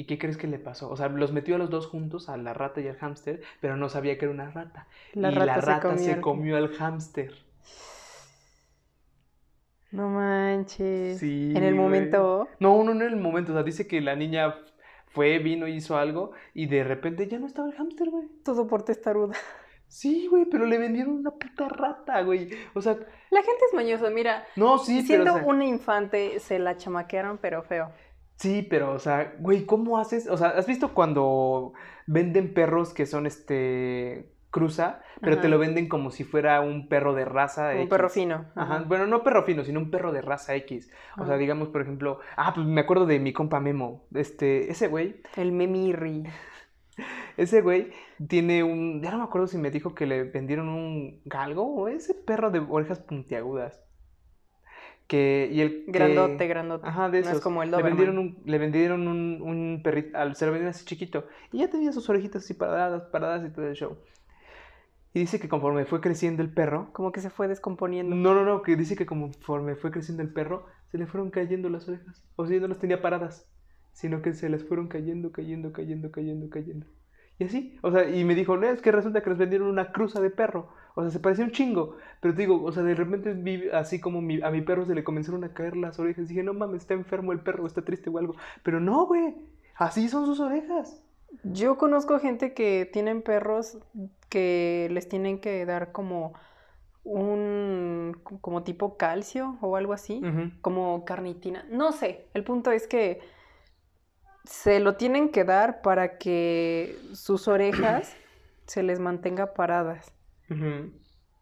¿Y 0.00 0.04
qué 0.04 0.18
crees 0.18 0.38
que 0.38 0.46
le 0.46 0.58
pasó? 0.58 0.88
O 0.88 0.96
sea, 0.96 1.10
los 1.10 1.30
metió 1.30 1.56
a 1.56 1.58
los 1.58 1.68
dos 1.68 1.86
juntos, 1.86 2.30
a 2.30 2.38
la 2.38 2.54
rata 2.54 2.80
y 2.80 2.88
al 2.88 2.96
hámster, 2.96 3.42
pero 3.60 3.76
no 3.76 3.90
sabía 3.90 4.16
que 4.16 4.24
era 4.24 4.32
una 4.32 4.50
rata. 4.50 4.86
y 5.12 5.20
la 5.20 5.30
rata 5.30 5.98
se 5.98 6.22
comió, 6.22 6.56
al 6.56 6.74
hámster. 6.74 7.34
No 9.90 10.08
manches. 10.08 11.18
Sí. 11.18 11.52
En 11.54 11.64
el 11.64 11.74
momento. 11.74 12.48
No, 12.60 12.82
no, 12.82 12.94
no 12.94 13.04
en 13.04 13.12
el 13.12 13.20
momento. 13.20 13.52
O 13.52 13.54
sea, 13.54 13.62
dice 13.62 13.86
que 13.86 14.00
la 14.00 14.16
niña 14.16 14.54
fue, 15.08 15.38
vino, 15.38 15.68
hizo 15.68 15.98
algo 15.98 16.32
y 16.54 16.64
de 16.64 16.82
repente 16.82 17.28
ya 17.28 17.38
no 17.38 17.46
estaba 17.46 17.68
el 17.68 17.74
hámster, 17.74 18.08
güey. 18.08 18.26
Todo 18.42 18.66
por 18.66 18.82
testaruda. 18.82 19.34
Sí, 19.86 20.28
güey, 20.30 20.46
pero 20.46 20.64
le 20.64 20.78
vendieron 20.78 21.16
una 21.16 21.32
puta 21.32 21.68
rata, 21.68 22.22
güey. 22.22 22.48
O 22.72 22.80
sea. 22.80 22.94
La 23.30 23.42
gente 23.42 23.64
es 23.68 23.74
mañosa, 23.74 24.08
mira. 24.08 24.46
No, 24.56 24.78
sí, 24.78 25.02
Siendo 25.02 25.34
una 25.44 25.66
infante, 25.66 26.38
se 26.38 26.58
la 26.58 26.78
chamaquearon, 26.78 27.36
pero 27.36 27.62
feo. 27.64 27.92
Sí, 28.40 28.66
pero, 28.68 28.94
o 28.94 28.98
sea, 28.98 29.34
güey, 29.38 29.66
¿cómo 29.66 29.98
haces? 29.98 30.26
O 30.26 30.38
sea, 30.38 30.48
¿has 30.48 30.66
visto 30.66 30.94
cuando 30.94 31.74
venden 32.06 32.54
perros 32.54 32.94
que 32.94 33.04
son 33.04 33.26
este 33.26 34.32
cruza, 34.50 35.02
pero 35.20 35.38
te 35.38 35.48
lo 35.48 35.58
venden 35.58 35.88
como 35.90 36.10
si 36.10 36.24
fuera 36.24 36.62
un 36.62 36.88
perro 36.88 37.12
de 37.14 37.26
raza 37.26 37.72
Un 37.78 37.90
perro 37.90 38.08
fino. 38.08 38.46
Ajá. 38.54 38.82
Bueno, 38.88 39.06
no 39.06 39.22
perro 39.22 39.44
fino, 39.44 39.62
sino 39.62 39.78
un 39.78 39.90
perro 39.90 40.10
de 40.10 40.22
raza 40.22 40.54
X. 40.56 40.90
O 41.18 41.26
sea, 41.26 41.36
digamos, 41.36 41.68
por 41.68 41.82
ejemplo, 41.82 42.20
ah, 42.34 42.52
pues 42.54 42.66
me 42.66 42.80
acuerdo 42.80 43.04
de 43.04 43.20
mi 43.20 43.34
compa 43.34 43.60
Memo. 43.60 44.06
Este, 44.14 44.70
ese 44.70 44.88
güey. 44.88 45.20
El 45.36 45.52
Memirri. 45.52 46.24
Ese 47.36 47.62
güey 47.62 47.92
tiene 48.28 48.62
un. 48.62 49.00
Ya 49.00 49.10
no 49.10 49.18
me 49.18 49.24
acuerdo 49.24 49.46
si 49.46 49.56
me 49.56 49.70
dijo 49.70 49.94
que 49.94 50.04
le 50.04 50.24
vendieron 50.24 50.68
un 50.68 51.22
galgo 51.24 51.64
o 51.64 51.88
ese 51.88 52.12
perro 52.12 52.50
de 52.50 52.58
orejas 52.58 52.98
puntiagudas. 52.98 53.82
Que, 55.10 55.48
y 55.50 55.60
el 55.60 55.86
grandote, 55.88 56.46
grandote. 56.46 56.86
Ajá, 56.86 57.10
de 57.10 57.18
esos. 57.18 57.32
es 57.32 57.40
como 57.40 57.64
el 57.64 57.72
Le 57.72 57.82
vendieron 57.82 58.16
un, 58.16 58.38
le 58.44 58.58
vendieron 58.58 59.08
un, 59.08 59.42
un 59.42 59.80
perrito, 59.82 60.16
se 60.36 60.46
lo 60.46 60.52
vendieron 60.52 60.70
así 60.70 60.84
chiquito. 60.84 61.26
Y 61.50 61.58
ya 61.58 61.68
tenía 61.68 61.90
sus 61.90 62.08
orejitas 62.08 62.44
así 62.44 62.54
paradas, 62.54 63.02
paradas 63.10 63.44
y 63.44 63.52
todo 63.52 63.66
el 63.66 63.74
show. 63.74 63.98
Y 65.12 65.18
dice 65.18 65.40
que 65.40 65.48
conforme 65.48 65.84
fue 65.84 66.00
creciendo 66.00 66.44
el 66.44 66.54
perro. 66.54 66.90
Como 66.92 67.10
que 67.10 67.20
se 67.20 67.28
fue 67.28 67.48
descomponiendo. 67.48 68.14
No, 68.14 68.34
no, 68.34 68.44
no, 68.44 68.62
que 68.62 68.76
dice 68.76 68.94
que 68.94 69.04
conforme 69.04 69.74
fue 69.74 69.90
creciendo 69.90 70.22
el 70.22 70.32
perro, 70.32 70.66
se 70.92 70.98
le 70.98 71.08
fueron 71.08 71.30
cayendo 71.30 71.68
las 71.70 71.88
orejas. 71.88 72.22
O 72.36 72.46
sea, 72.46 72.60
no 72.60 72.68
las 72.68 72.78
tenía 72.78 73.02
paradas, 73.02 73.50
sino 73.90 74.22
que 74.22 74.32
se 74.32 74.48
les 74.48 74.62
fueron 74.62 74.86
cayendo, 74.86 75.32
cayendo, 75.32 75.72
cayendo, 75.72 76.12
cayendo, 76.12 76.48
cayendo. 76.50 76.86
Y 77.40 77.44
así, 77.46 77.76
o 77.82 77.90
sea, 77.90 78.08
y 78.08 78.24
me 78.24 78.36
dijo, 78.36 78.56
no, 78.56 78.68
es 78.68 78.80
que 78.80 78.92
resulta 78.92 79.22
que 79.22 79.30
les 79.30 79.40
vendieron 79.40 79.66
una 79.66 79.90
cruza 79.90 80.20
de 80.20 80.30
perro. 80.30 80.68
O 80.94 81.02
sea, 81.02 81.10
se 81.10 81.20
parecía 81.20 81.44
un 81.44 81.52
chingo. 81.52 81.96
Pero 82.20 82.34
te 82.34 82.42
digo, 82.42 82.62
o 82.62 82.72
sea, 82.72 82.82
de 82.82 82.94
repente 82.94 83.32
vi 83.32 83.68
así 83.70 84.00
como 84.00 84.18
a 84.18 84.50
mi 84.50 84.60
perro 84.62 84.84
se 84.84 84.94
le 84.94 85.04
comenzaron 85.04 85.44
a 85.44 85.52
caer 85.52 85.76
las 85.76 85.98
orejas. 85.98 86.28
Dije, 86.28 86.42
no 86.42 86.54
mames, 86.54 86.82
está 86.82 86.94
enfermo 86.94 87.32
el 87.32 87.40
perro, 87.40 87.66
está 87.66 87.82
triste 87.82 88.10
o 88.10 88.18
algo. 88.18 88.34
Pero 88.62 88.80
no, 88.80 89.06
güey, 89.06 89.34
así 89.76 90.08
son 90.08 90.26
sus 90.26 90.40
orejas. 90.40 91.02
Yo 91.44 91.78
conozco 91.78 92.18
gente 92.18 92.54
que 92.54 92.88
tienen 92.92 93.22
perros 93.22 93.78
que 94.28 94.88
les 94.90 95.08
tienen 95.08 95.40
que 95.40 95.64
dar 95.64 95.92
como 95.92 96.34
un 97.02 98.20
como 98.40 98.62
tipo 98.62 98.96
calcio 98.96 99.56
o 99.60 99.76
algo 99.76 99.92
así, 99.92 100.20
como 100.60 101.04
carnitina. 101.04 101.64
No 101.70 101.92
sé, 101.92 102.26
el 102.34 102.44
punto 102.44 102.72
es 102.72 102.86
que 102.86 103.20
se 104.44 104.80
lo 104.80 104.96
tienen 104.96 105.30
que 105.30 105.44
dar 105.44 105.82
para 105.82 106.18
que 106.18 106.96
sus 107.12 107.48
orejas 107.48 108.14
se 108.66 108.82
les 108.82 108.98
mantenga 108.98 109.54
paradas 109.54 110.12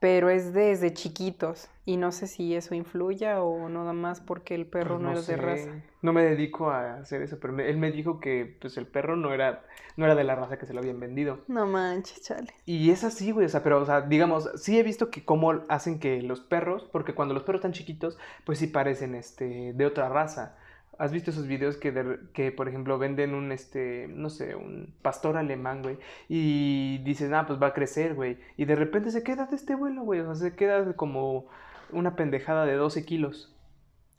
pero 0.01 0.31
es 0.31 0.53
desde 0.53 0.93
chiquitos 0.93 1.69
y 1.85 1.97
no 1.97 2.13
sé 2.13 2.27
si 2.27 2.55
eso 2.55 2.75
influya 2.75 3.43
o 3.43 3.69
nada 3.69 3.93
más 3.93 4.21
porque 4.21 4.55
el 4.55 4.67
perro 4.67 4.99
pues 4.99 5.03
no, 5.03 5.19
es 5.19 5.27
de 5.27 5.37
raza. 5.37 5.71
No 6.03 6.13
me 6.13 6.23
dedico 6.23 6.71
a 6.71 6.99
hacer 6.99 7.23
eso, 7.23 7.39
pero 7.41 7.59
él 7.59 7.77
me 7.79 7.91
dijo 7.91 8.21
que 8.21 8.57
pues 8.61 8.77
el 8.77 8.87
perro 8.87 9.17
no 9.17 9.33
era 9.33 9.65
no 9.97 10.05
era 10.05 10.15
de 10.15 10.23
la 10.23 10.37
raza 10.37 10.59
que 10.59 10.67
se 10.67 10.75
lo 10.75 10.81
habían 10.81 11.01
vendido. 11.01 11.41
No 11.49 11.67
manches, 11.67 12.23
chale. 12.23 12.55
Y 12.67 12.91
es 12.91 13.03
así, 13.03 13.33
güey, 13.33 13.47
o 13.47 13.49
sea, 13.49 13.65
pero 13.65 13.81
o 13.81 13.85
sea, 13.85 14.03
digamos, 14.03 14.49
sí 14.55 14.79
he 14.79 14.85
visto 14.85 15.11
que 15.11 15.25
cómo 15.25 15.63
hacen 15.69 15.99
que 15.99 16.23
los 16.23 16.41
perros, 16.41 16.89
porque 16.93 17.15
cuando 17.15 17.35
los 17.35 17.43
perros 17.43 17.59
están 17.59 17.73
chiquitos, 17.73 18.17
pues 18.45 18.61
sí 18.61 18.69
parecen 18.69 19.17
este 19.17 19.73
de 19.73 19.87
otra 19.87 20.09
raza. 20.09 20.57
¿Has 20.99 21.13
visto 21.13 21.31
esos 21.31 21.47
videos 21.47 21.77
que, 21.77 22.19
que, 22.33 22.51
por 22.51 22.69
ejemplo, 22.69 22.99
venden 22.99 23.35
un, 23.35 23.53
este, 23.53 24.09
no 24.09 24.31
sé, 24.31 24.57
un 24.57 24.95
pastor 25.01 25.37
alemán, 25.37 25.83
güey? 25.83 25.99
Y 26.29 26.99
dicen, 26.99 27.35
ah, 27.35 27.47
pues 27.47 27.63
va 27.63 27.69
a 27.69 27.73
crecer, 27.73 28.15
güey. 28.15 28.39
Y 28.57 28.65
de 28.65 28.75
repente 28.75 29.13
se 29.13 29.23
queda 29.23 29.47
de 29.47 29.55
este 29.55 29.77
vuelo, 29.77 30.03
güey. 30.03 30.21
O 30.21 30.25
sea, 30.25 30.35
se 30.35 30.57
queda 30.57 30.95
como 30.95 31.47
una 31.93 32.17
pendejada 32.17 32.67
de 32.67 32.75
12 32.75 33.05
kilos. 33.05 33.55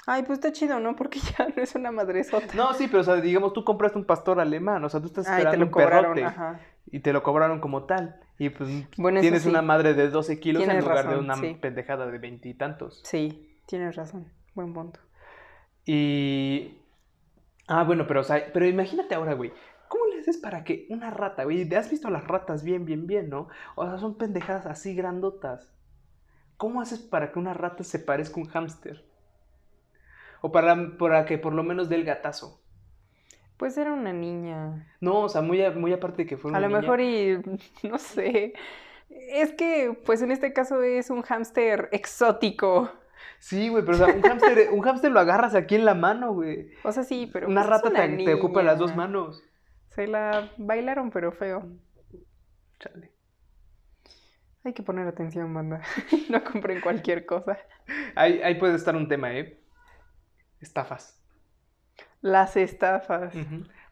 Ay, 0.08 0.24
pues 0.24 0.40
está 0.40 0.52
chido, 0.52 0.80
¿no? 0.80 0.96
Porque 0.96 1.20
ya 1.38 1.50
no 1.50 1.62
es 1.62 1.76
una 1.76 1.92
madresota. 1.92 2.48
No, 2.56 2.74
sí, 2.74 2.88
pero 2.88 3.02
o 3.02 3.04
sea, 3.04 3.16
digamos, 3.18 3.54
tú 3.54 3.64
compraste 3.64 3.98
un 3.98 4.06
pastor 4.06 4.40
alemán, 4.40 4.84
o 4.84 4.90
sea, 4.90 5.02
tú 5.02 5.08
estás 5.08 5.28
esperando 5.28 5.66
un 5.66 5.72
perrote. 5.72 6.26
Y 6.92 7.02
te 7.02 7.14
lo 7.14 7.22
cobraron 7.22 7.60
como 7.60 7.84
tal. 7.84 8.20
Y 8.40 8.50
pues 8.50 8.70
tienes 9.20 9.46
una 9.46 9.62
madre 9.62 9.94
de 9.94 10.10
12 10.10 10.40
kilos 10.40 10.64
en 10.64 10.80
lugar 10.80 11.10
de 11.10 11.18
una 11.18 11.36
pendejada 11.60 12.08
de 12.08 12.18
veintitantos. 12.18 13.02
Sí, 13.04 13.60
tienes 13.68 13.98
razón. 13.98 14.32
Buen 14.56 14.74
punto. 14.74 15.00
Y. 15.92 16.78
Ah, 17.68 17.84
bueno, 17.84 18.06
pero, 18.06 18.20
o 18.20 18.24
sea, 18.24 18.52
pero 18.54 18.68
imagínate 18.68 19.16
ahora, 19.16 19.34
güey. 19.34 19.52
¿Cómo 19.88 20.06
le 20.06 20.20
haces 20.20 20.38
para 20.38 20.64
que 20.64 20.86
una 20.92 21.10
rata, 21.10 21.46
güey? 21.46 21.68
Has 21.74 21.90
visto 21.90 22.12
las 22.12 22.28
ratas 22.28 22.64
bien, 22.64 22.86
bien, 22.86 23.08
bien, 23.08 23.28
¿no? 23.32 23.48
O 23.74 23.88
sea, 23.88 23.98
son 23.98 24.16
pendejadas 24.16 24.68
así 24.68 24.94
grandotas. 24.94 25.74
¿Cómo 26.58 26.80
haces 26.80 27.00
para 27.00 27.32
que 27.32 27.40
una 27.40 27.56
rata 27.56 27.84
se 27.84 27.98
parezca 27.98 28.36
a 28.40 28.44
un 28.44 28.50
hámster? 28.50 29.04
O 30.42 30.52
para, 30.52 30.96
para 31.00 31.26
que 31.26 31.40
por 31.40 31.54
lo 31.54 31.64
menos 31.64 31.90
dé 31.90 31.96
el 31.96 32.06
gatazo. 32.06 32.62
Pues 33.58 33.76
era 33.76 33.92
una 33.92 34.14
niña. 34.14 34.96
No, 35.02 35.22
o 35.22 35.30
sea, 35.30 35.42
muy, 35.42 35.68
muy 35.72 35.92
aparte 35.92 36.22
de 36.22 36.30
que 36.30 36.38
fue 36.38 36.52
una 36.52 36.60
A 36.60 36.62
lo 36.62 36.70
mejor 36.70 37.02
y. 37.02 37.42
No 37.90 37.98
sé. 37.98 38.54
Es 39.10 39.54
que, 39.54 40.00
pues 40.06 40.22
en 40.22 40.32
este 40.32 40.54
caso 40.54 40.84
es 40.84 41.10
un 41.10 41.24
hámster 41.24 41.90
exótico. 41.92 42.92
Sí, 43.40 43.70
güey, 43.70 43.84
pero 43.86 43.96
o 43.96 44.06
sea, 44.06 44.14
un 44.14 44.22
hámster, 44.22 44.70
un 44.72 44.82
hámster 44.82 45.12
lo 45.12 45.20
agarras 45.20 45.56
aquí 45.56 45.76
en 45.76 45.86
la 45.86 45.96
mano, 45.96 46.34
güey. 46.34 46.72
O 46.84 46.92
sea, 46.92 47.04
sí, 47.04 47.30
pero. 47.32 47.48
Una 47.48 47.62
pues 47.62 47.70
rata 47.70 47.92
te, 47.92 48.34
ocupa 48.34 48.64
las 48.64 48.78
dos 48.80 48.96
manos. 48.96 49.44
Se 49.90 50.08
la 50.08 50.52
bailaron, 50.58 51.10
pero 51.12 51.32
feo. 51.32 51.66
Chale. 52.80 53.12
Hay 54.64 54.74
que 54.74 54.84
poner 54.84 55.08
atención, 55.08 55.54
banda. 55.54 55.82
no 56.30 56.44
compren 56.44 56.82
cualquier 56.82 57.26
cosa. 57.26 57.58
Ahí, 58.16 58.42
ahí 58.42 58.56
puede 58.56 58.76
estar 58.76 58.96
un 58.96 59.08
tema, 59.08 59.34
¿eh? 59.34 59.60
Estafas. 60.60 61.20
Las 62.22 62.58
estafas. 62.58 63.34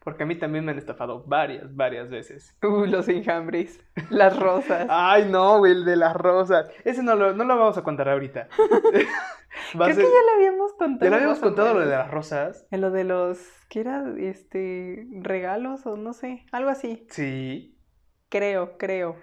Porque 0.08 0.22
a 0.22 0.26
mí 0.26 0.36
también 0.36 0.64
me 0.64 0.72
han 0.72 0.78
estafado 0.78 1.22
varias, 1.26 1.76
varias 1.76 2.08
veces. 2.08 2.56
Uh, 2.62 2.86
los 2.86 3.10
enjambres. 3.10 3.78
Las 4.08 4.38
rosas. 4.38 4.86
Ay, 4.90 5.28
no, 5.30 5.58
güey, 5.58 5.72
el 5.72 5.84
de 5.84 5.96
las 5.96 6.16
rosas. 6.16 6.66
Ese 6.82 7.02
no 7.02 7.14
lo, 7.14 7.34
no 7.34 7.44
lo 7.44 7.58
vamos 7.58 7.76
a 7.76 7.82
contar 7.82 8.08
ahorita. 8.08 8.48
Creo 8.56 9.86
que 9.86 9.94
ya 9.94 10.02
le 10.02 10.32
habíamos 10.34 10.72
contado. 10.72 11.04
¿Ya 11.04 11.10
le 11.10 11.16
habíamos 11.16 11.40
contado 11.40 11.74
lo 11.74 11.80
de 11.80 11.90
las 11.90 12.10
rosas? 12.10 12.66
En 12.70 12.80
lo 12.80 12.90
de 12.90 13.04
los, 13.04 13.38
¿qué 13.68 13.80
era? 13.80 14.02
Este, 14.16 15.06
regalos 15.20 15.84
o 15.84 15.98
no 15.98 16.14
sé, 16.14 16.46
algo 16.52 16.70
así. 16.70 17.06
Sí. 17.10 17.78
Creo, 18.30 18.78
creo. 18.78 19.16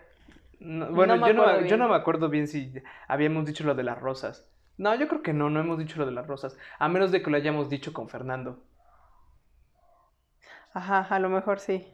bueno, 0.60 1.16
yo, 1.26 1.34
no, 1.34 1.62
yo 1.62 1.78
no 1.78 1.90
me 1.90 1.96
acuerdo 1.96 2.30
bien 2.30 2.48
si 2.48 2.72
habíamos 3.08 3.48
dicho 3.48 3.64
lo 3.64 3.74
de 3.74 3.82
las 3.82 4.00
rosas. 4.00 4.52
No, 4.78 4.94
yo 4.94 5.08
creo 5.08 5.24
que 5.24 5.34
no, 5.34 5.50
no 5.50 5.62
hemos 5.62 5.80
dicho 5.80 5.98
lo 5.98 6.06
de 6.06 6.12
las 6.12 6.28
rosas. 6.28 6.56
A 6.78 6.90
menos 6.90 7.12
de 7.12 7.24
que 7.24 7.32
lo 7.32 7.38
hayamos 7.38 7.70
dicho 7.70 7.92
con 7.92 8.08
Fernando. 8.08 8.64
Ajá, 10.76 11.08
a 11.10 11.20
lo 11.20 11.30
mejor 11.30 11.62
sí. 11.62 11.88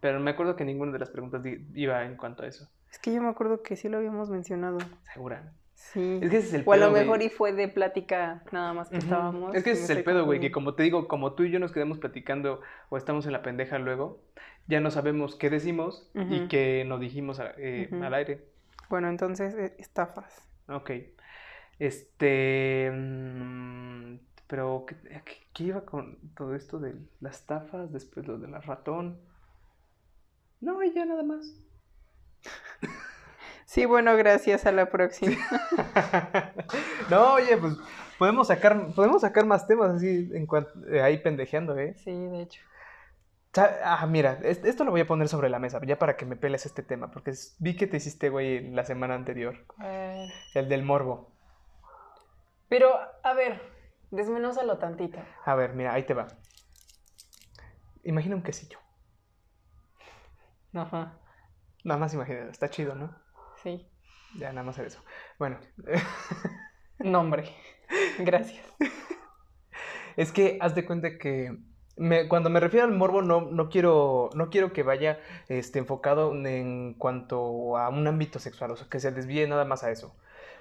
Pero 0.00 0.20
me 0.20 0.30
acuerdo 0.30 0.54
que 0.54 0.66
ninguna 0.66 0.92
de 0.92 0.98
las 0.98 1.08
preguntas 1.08 1.42
iba 1.74 2.04
en 2.04 2.16
cuanto 2.16 2.42
a 2.42 2.46
eso. 2.46 2.68
Es 2.90 2.98
que 2.98 3.14
yo 3.14 3.22
me 3.22 3.30
acuerdo 3.30 3.62
que 3.62 3.76
sí 3.76 3.88
lo 3.88 3.96
habíamos 3.96 4.28
mencionado. 4.28 4.78
¿Segura? 5.14 5.54
Sí. 5.74 6.20
Es 6.20 6.30
que 6.30 6.36
ese 6.36 6.48
es 6.48 6.54
el 6.54 6.62
o 6.66 6.72
a 6.74 6.76
lo 6.76 6.90
mejor 6.90 7.22
y 7.22 7.30
fue 7.30 7.54
de 7.54 7.68
plática 7.68 8.42
nada 8.52 8.74
más 8.74 8.90
que 8.90 8.98
estábamos. 8.98 9.54
Es 9.54 9.64
que 9.64 9.70
ese 9.70 9.84
es 9.84 9.90
el 9.90 10.04
pedo, 10.04 10.26
güey, 10.26 10.38
que 10.38 10.52
como 10.52 10.74
te 10.74 10.82
digo, 10.82 11.08
como 11.08 11.32
tú 11.32 11.44
y 11.44 11.50
yo 11.50 11.58
nos 11.58 11.72
quedamos 11.72 11.96
platicando 11.96 12.60
o 12.90 12.98
estamos 12.98 13.24
en 13.24 13.32
la 13.32 13.40
pendeja 13.40 13.78
luego, 13.78 14.20
ya 14.66 14.80
no 14.80 14.90
sabemos 14.90 15.36
qué 15.36 15.48
decimos 15.48 16.10
y 16.14 16.46
qué 16.48 16.84
nos 16.86 17.00
dijimos 17.00 17.40
eh, 17.56 17.88
al 18.02 18.12
aire. 18.12 18.44
Bueno, 18.90 19.08
entonces, 19.08 19.54
eh, 19.54 19.74
estafas. 19.78 20.46
Ok. 20.68 20.90
Este... 21.78 22.90
Mm, 22.92 24.16
pero, 24.50 24.84
¿qué, 24.84 25.62
iba 25.62 25.84
con 25.84 26.18
todo 26.36 26.56
esto 26.56 26.80
de 26.80 26.96
las 27.20 27.46
tafas, 27.46 27.92
después 27.92 28.26
lo 28.26 28.36
de 28.36 28.48
la 28.48 28.60
ratón? 28.60 29.20
No, 30.60 30.82
ya 30.82 31.04
nada 31.04 31.22
más. 31.22 31.54
Sí, 33.64 33.84
bueno, 33.84 34.16
gracias 34.16 34.66
a 34.66 34.72
la 34.72 34.90
próxima. 34.90 35.36
no, 37.10 37.34
oye, 37.34 37.56
pues 37.56 37.76
podemos 38.18 38.48
sacar, 38.48 38.92
podemos 38.96 39.20
sacar 39.20 39.46
más 39.46 39.68
temas 39.68 39.94
así 39.94 40.28
en 40.34 40.46
cuanto, 40.46 40.72
eh, 40.88 41.00
ahí 41.00 41.18
pendejeando, 41.18 41.78
¿eh? 41.78 41.94
Sí, 41.94 42.10
de 42.10 42.42
hecho. 42.42 42.60
Ah, 43.84 44.04
mira, 44.08 44.40
esto 44.42 44.82
lo 44.82 44.90
voy 44.90 45.02
a 45.02 45.06
poner 45.06 45.28
sobre 45.28 45.48
la 45.50 45.60
mesa, 45.60 45.80
ya 45.86 46.00
para 46.00 46.16
que 46.16 46.26
me 46.26 46.34
peles 46.34 46.66
este 46.66 46.82
tema, 46.82 47.12
porque 47.12 47.32
vi 47.60 47.76
que 47.76 47.86
te 47.86 47.98
hiciste, 47.98 48.28
güey, 48.28 48.72
la 48.72 48.84
semana 48.84 49.14
anterior. 49.14 49.64
El 50.54 50.68
del 50.68 50.82
morbo. 50.82 51.30
Pero, 52.68 52.92
a 53.22 53.34
ver, 53.34 53.79
Desmenúzalo 54.10 54.78
tantito. 54.78 55.18
A 55.44 55.54
ver, 55.54 55.74
mira, 55.74 55.92
ahí 55.92 56.04
te 56.04 56.14
va. 56.14 56.28
Imagina 58.02 58.36
un 58.36 58.42
quesillo. 58.42 58.78
Ajá. 60.74 61.18
Nada 61.84 62.00
más 62.00 62.14
imagina, 62.14 62.50
está 62.50 62.68
chido, 62.70 62.94
¿no? 62.94 63.14
Sí. 63.62 63.86
Ya, 64.36 64.52
nada 64.52 64.64
más 64.64 64.78
eso. 64.78 65.02
Bueno. 65.38 65.58
Nombre. 66.98 67.54
Gracias. 68.18 68.66
Es 70.16 70.32
que 70.32 70.58
haz 70.60 70.74
de 70.74 70.84
cuenta 70.84 71.18
que 71.18 71.56
cuando 72.28 72.50
me 72.50 72.60
refiero 72.60 72.84
al 72.84 72.92
morbo 72.92 73.22
no, 73.22 73.42
no, 73.42 73.68
quiero, 73.68 74.30
no 74.34 74.50
quiero 74.50 74.72
que 74.72 74.82
vaya 74.82 75.20
este, 75.48 75.78
enfocado 75.78 76.34
en 76.34 76.94
cuanto 76.94 77.76
a 77.76 77.88
un 77.90 78.06
ámbito 78.06 78.38
sexual, 78.38 78.72
o 78.72 78.76
sea, 78.76 78.88
que 78.88 79.00
se 79.00 79.12
desvíe 79.12 79.46
nada 79.46 79.64
más 79.64 79.84
a 79.84 79.90
eso, 79.90 80.14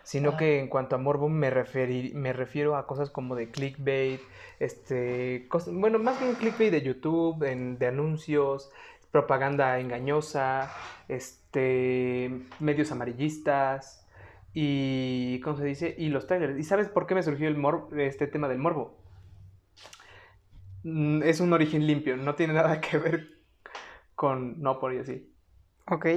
sino 0.03 0.38
que 0.38 0.59
en 0.59 0.67
cuanto 0.67 0.95
a 0.95 0.99
morbo 0.99 1.29
me, 1.29 1.51
me 1.51 2.33
refiero 2.33 2.75
a 2.75 2.88
cosas 2.88 3.09
como 3.09 3.35
de 3.35 3.51
clickbait, 3.51 4.21
este, 4.59 5.47
bueno, 5.71 5.99
más 5.99 6.19
bien 6.19 6.35
clickbait 6.35 6.71
de 6.71 6.81
YouTube, 6.81 7.39
de 7.39 7.88
anuncios, 7.88 8.71
propaganda 9.12 9.79
engañosa, 9.79 10.71
este, 11.07 12.31
medios 12.59 12.91
amarillistas 12.91 14.07
y, 14.53 15.39
¿cómo 15.41 15.57
se 15.57 15.65
dice? 15.65 15.95
Y 15.97 16.09
los 16.09 16.27
trailers. 16.27 16.57
¿Y 16.57 16.63
sabes 16.63 16.89
por 16.89 17.05
qué 17.05 17.15
me 17.15 17.23
surgió 17.23 17.47
el 17.47 17.62
este 17.99 18.27
tema 18.27 18.47
del 18.47 18.57
morbo? 18.57 18.97
Mm, 20.83 21.23
es 21.23 21.39
un 21.39 21.53
origen 21.53 21.85
limpio, 21.85 22.17
no 22.17 22.35
tiene 22.35 22.53
nada 22.53 22.79
que 22.81 22.97
ver 22.97 23.39
con 24.15 24.62
no 24.62 24.79
por 24.79 24.93
y 24.93 24.99
así. 24.99 25.31
Ok. 25.88 26.07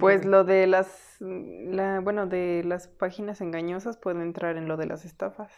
Pues 0.00 0.24
lo 0.24 0.42
de 0.42 0.66
las, 0.66 1.03
la, 1.20 2.00
bueno, 2.00 2.26
de 2.26 2.62
las 2.64 2.88
páginas 2.88 3.40
engañosas 3.40 3.96
puede 3.96 4.22
entrar 4.22 4.56
en 4.56 4.68
lo 4.68 4.76
de 4.76 4.86
las 4.86 5.04
estafas. 5.04 5.52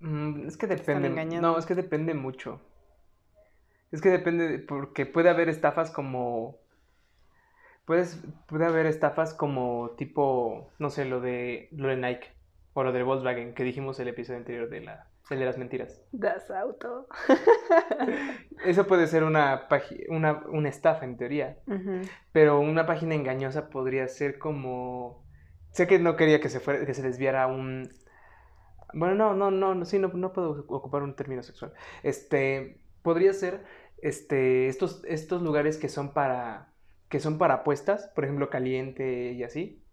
Mm, 0.00 0.46
es 0.46 0.56
que 0.56 0.66
depende. 0.66 1.08
No, 1.40 1.58
es 1.58 1.66
que 1.66 1.74
depende 1.74 2.14
mucho. 2.14 2.60
Es 3.92 4.00
que 4.00 4.10
depende, 4.10 4.58
porque 4.58 5.06
puede 5.06 5.30
haber 5.30 5.48
estafas 5.48 5.90
como... 5.90 6.58
Puedes, 7.84 8.20
puede 8.48 8.66
haber 8.66 8.86
estafas 8.86 9.32
como 9.32 9.90
tipo, 9.96 10.72
no 10.80 10.90
sé, 10.90 11.04
lo 11.04 11.20
de, 11.20 11.68
lo 11.70 11.88
de 11.88 11.96
Nike 11.96 12.32
o 12.72 12.82
lo 12.82 12.92
del 12.92 13.04
Volkswagen 13.04 13.54
que 13.54 13.62
dijimos 13.62 14.00
el 14.00 14.08
episodio 14.08 14.40
anterior 14.40 14.68
de, 14.68 14.80
la, 14.80 15.08
de 15.34 15.44
las 15.44 15.58
mentiras. 15.58 16.02
Das 16.12 16.50
auto. 16.50 17.08
Eso 18.64 18.86
puede 18.86 19.06
ser 19.08 19.24
una, 19.24 19.66
una, 20.08 20.44
una 20.48 20.68
estafa 20.68 21.04
en 21.04 21.16
teoría, 21.16 21.58
pero 22.32 22.60
una 22.60 22.86
página 22.86 23.14
engañosa 23.14 23.68
podría 23.68 24.06
ser 24.08 24.38
como... 24.38 25.24
Sé 25.72 25.86
que 25.86 25.98
no 25.98 26.16
quería 26.16 26.40
que 26.40 26.48
se, 26.48 26.60
fuera, 26.60 26.86
que 26.86 26.94
se 26.94 27.02
desviara 27.02 27.46
un... 27.48 27.88
Bueno, 28.94 29.14
no, 29.34 29.50
no, 29.50 29.50
no, 29.50 29.84
sí, 29.84 29.98
no, 29.98 30.08
no 30.08 30.32
puedo 30.32 30.64
ocupar 30.68 31.02
un 31.02 31.16
término 31.16 31.42
sexual. 31.42 31.72
Este, 32.02 32.80
podría 33.02 33.32
ser 33.32 33.64
este, 33.98 34.68
estos, 34.68 35.02
estos 35.04 35.42
lugares 35.42 35.76
que 35.76 35.88
son 35.88 36.14
para 36.14 36.72
que 37.08 37.20
son 37.20 37.38
para 37.38 37.54
apuestas, 37.54 38.10
por 38.14 38.24
ejemplo, 38.24 38.50
caliente 38.50 39.32
y 39.32 39.44
así, 39.44 39.84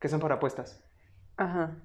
que 0.00 0.08
son 0.08 0.20
para 0.20 0.36
apuestas. 0.36 0.84
Ajá. 1.36 1.76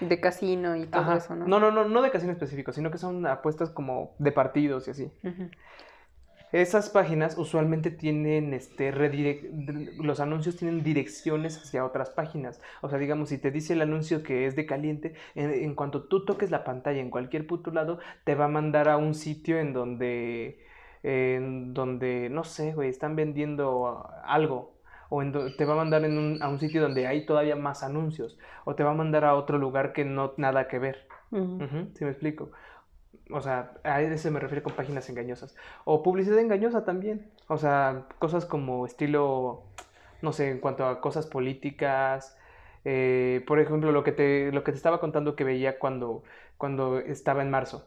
De 0.00 0.20
casino 0.20 0.76
y 0.76 0.86
todo 0.86 1.12
eso, 1.14 1.34
¿no? 1.34 1.46
No, 1.46 1.60
no, 1.60 1.70
no, 1.70 1.88
no 1.88 2.02
de 2.02 2.10
casino 2.10 2.32
específico, 2.32 2.72
sino 2.72 2.90
que 2.90 2.98
son 2.98 3.26
apuestas 3.26 3.70
como 3.70 4.14
de 4.18 4.32
partidos 4.32 4.88
y 4.88 4.90
así. 4.92 5.12
Esas 6.52 6.88
páginas 6.88 7.36
usualmente 7.36 7.90
tienen, 7.90 8.54
este, 8.54 8.90
los 9.98 10.20
anuncios 10.20 10.56
tienen 10.56 10.82
direcciones 10.82 11.58
hacia 11.58 11.84
otras 11.84 12.08
páginas. 12.08 12.60
O 12.80 12.88
sea, 12.88 12.98
digamos, 12.98 13.28
si 13.28 13.36
te 13.38 13.50
dice 13.50 13.74
el 13.74 13.82
anuncio 13.82 14.22
que 14.22 14.46
es 14.46 14.56
de 14.56 14.64
caliente, 14.64 15.14
en, 15.34 15.74
cuanto 15.74 16.04
tú 16.04 16.24
toques 16.24 16.50
la 16.50 16.64
pantalla 16.64 17.00
en 17.00 17.10
cualquier 17.10 17.46
puto 17.46 17.70
lado, 17.70 17.98
te 18.24 18.34
va 18.34 18.46
a 18.46 18.48
mandar 18.48 18.88
a 18.88 18.96
un 18.96 19.14
sitio 19.14 19.58
en 19.58 19.74
donde, 19.74 20.64
en 21.02 21.74
donde, 21.74 22.30
no 22.30 22.44
sé, 22.44 22.72
güey, 22.72 22.88
están 22.88 23.14
vendiendo 23.14 24.08
algo. 24.24 24.77
O 25.08 25.22
te 25.56 25.64
va 25.64 25.72
a 25.72 25.76
mandar 25.76 26.04
a 26.04 26.48
un 26.48 26.60
sitio 26.60 26.82
donde 26.82 27.06
hay 27.06 27.24
todavía 27.24 27.56
más 27.56 27.82
anuncios. 27.82 28.38
O 28.64 28.74
te 28.74 28.84
va 28.84 28.90
a 28.90 28.94
mandar 28.94 29.24
a 29.24 29.34
otro 29.34 29.58
lugar 29.58 29.92
que 29.92 30.04
no 30.04 30.34
nada 30.36 30.68
que 30.68 30.78
ver. 30.78 31.08
¿Sí 31.30 32.04
me 32.04 32.10
explico? 32.10 32.50
O 33.30 33.40
sea, 33.40 33.72
a 33.84 34.00
eso 34.00 34.30
me 34.30 34.40
refiero 34.40 34.62
con 34.62 34.74
páginas 34.74 35.08
engañosas. 35.10 35.54
O 35.84 36.02
publicidad 36.02 36.38
engañosa 36.38 36.84
también. 36.84 37.30
O 37.48 37.58
sea, 37.58 38.06
cosas 38.18 38.46
como 38.46 38.86
estilo, 38.86 39.64
no 40.22 40.32
sé, 40.32 40.50
en 40.50 40.58
cuanto 40.60 40.86
a 40.86 41.00
cosas 41.00 41.26
políticas. 41.26 42.38
Eh, 42.84 43.44
por 43.46 43.60
ejemplo, 43.60 43.92
lo 43.92 44.04
que, 44.04 44.12
te, 44.12 44.52
lo 44.52 44.64
que 44.64 44.72
te 44.72 44.76
estaba 44.76 45.00
contando 45.00 45.36
que 45.36 45.44
veía 45.44 45.78
cuando, 45.78 46.22
cuando 46.56 46.98
estaba 46.98 47.42
en 47.42 47.50
marzo. 47.50 47.86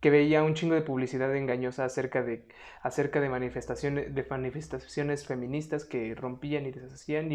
Que 0.00 0.10
veía 0.10 0.42
un 0.42 0.54
chingo 0.54 0.74
de 0.74 0.82
publicidad 0.82 1.34
engañosa 1.36 1.84
acerca 1.84 2.22
de, 2.22 2.44
acerca 2.82 3.20
de, 3.20 3.28
manifestaciones, 3.28 4.14
de 4.14 4.26
manifestaciones 4.28 5.26
feministas 5.26 5.84
que 5.84 6.14
rompían 6.14 6.66
y 6.66 6.70
deshacían 6.70 7.30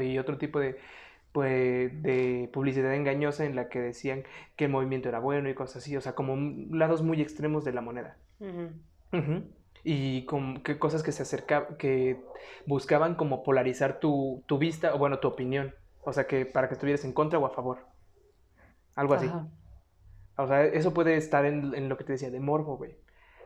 y 0.00 0.18
otro 0.18 0.36
tipo 0.36 0.58
de 0.58 0.78
pues, 1.32 2.02
de 2.02 2.48
publicidad 2.52 2.94
engañosa 2.94 3.44
en 3.44 3.54
la 3.54 3.68
que 3.68 3.80
decían 3.80 4.24
que 4.56 4.64
el 4.64 4.70
movimiento 4.70 5.08
era 5.08 5.18
bueno 5.18 5.48
y 5.48 5.54
cosas 5.54 5.78
así, 5.78 5.96
o 5.96 6.00
sea, 6.00 6.14
como 6.14 6.36
lados 6.70 7.02
muy 7.02 7.20
extremos 7.20 7.64
de 7.64 7.72
la 7.72 7.80
moneda. 7.80 8.16
Y 9.84 10.24
con 10.24 10.62
que 10.62 10.78
cosas 10.78 11.02
que 11.02 11.12
se 11.12 11.22
acercaban, 11.22 11.76
que 11.76 12.20
buscaban 12.66 13.14
como 13.14 13.42
polarizar 13.42 14.00
tu, 14.00 14.42
tu, 14.46 14.58
vista, 14.58 14.94
o 14.94 14.98
bueno, 14.98 15.18
tu 15.18 15.28
opinión. 15.28 15.74
O 16.02 16.12
sea, 16.12 16.26
que 16.26 16.46
para 16.46 16.68
que 16.68 16.74
estuvieras 16.74 17.04
en 17.04 17.12
contra 17.12 17.38
o 17.38 17.46
a 17.46 17.50
favor. 17.50 17.86
Algo 18.94 19.14
así. 19.14 19.30
O 20.38 20.46
sea, 20.46 20.64
eso 20.64 20.94
puede 20.94 21.16
estar 21.16 21.44
en, 21.44 21.74
en, 21.74 21.88
lo 21.88 21.96
que 21.96 22.04
te 22.04 22.12
decía, 22.12 22.30
de 22.30 22.40
morbo, 22.40 22.76
güey. 22.76 22.96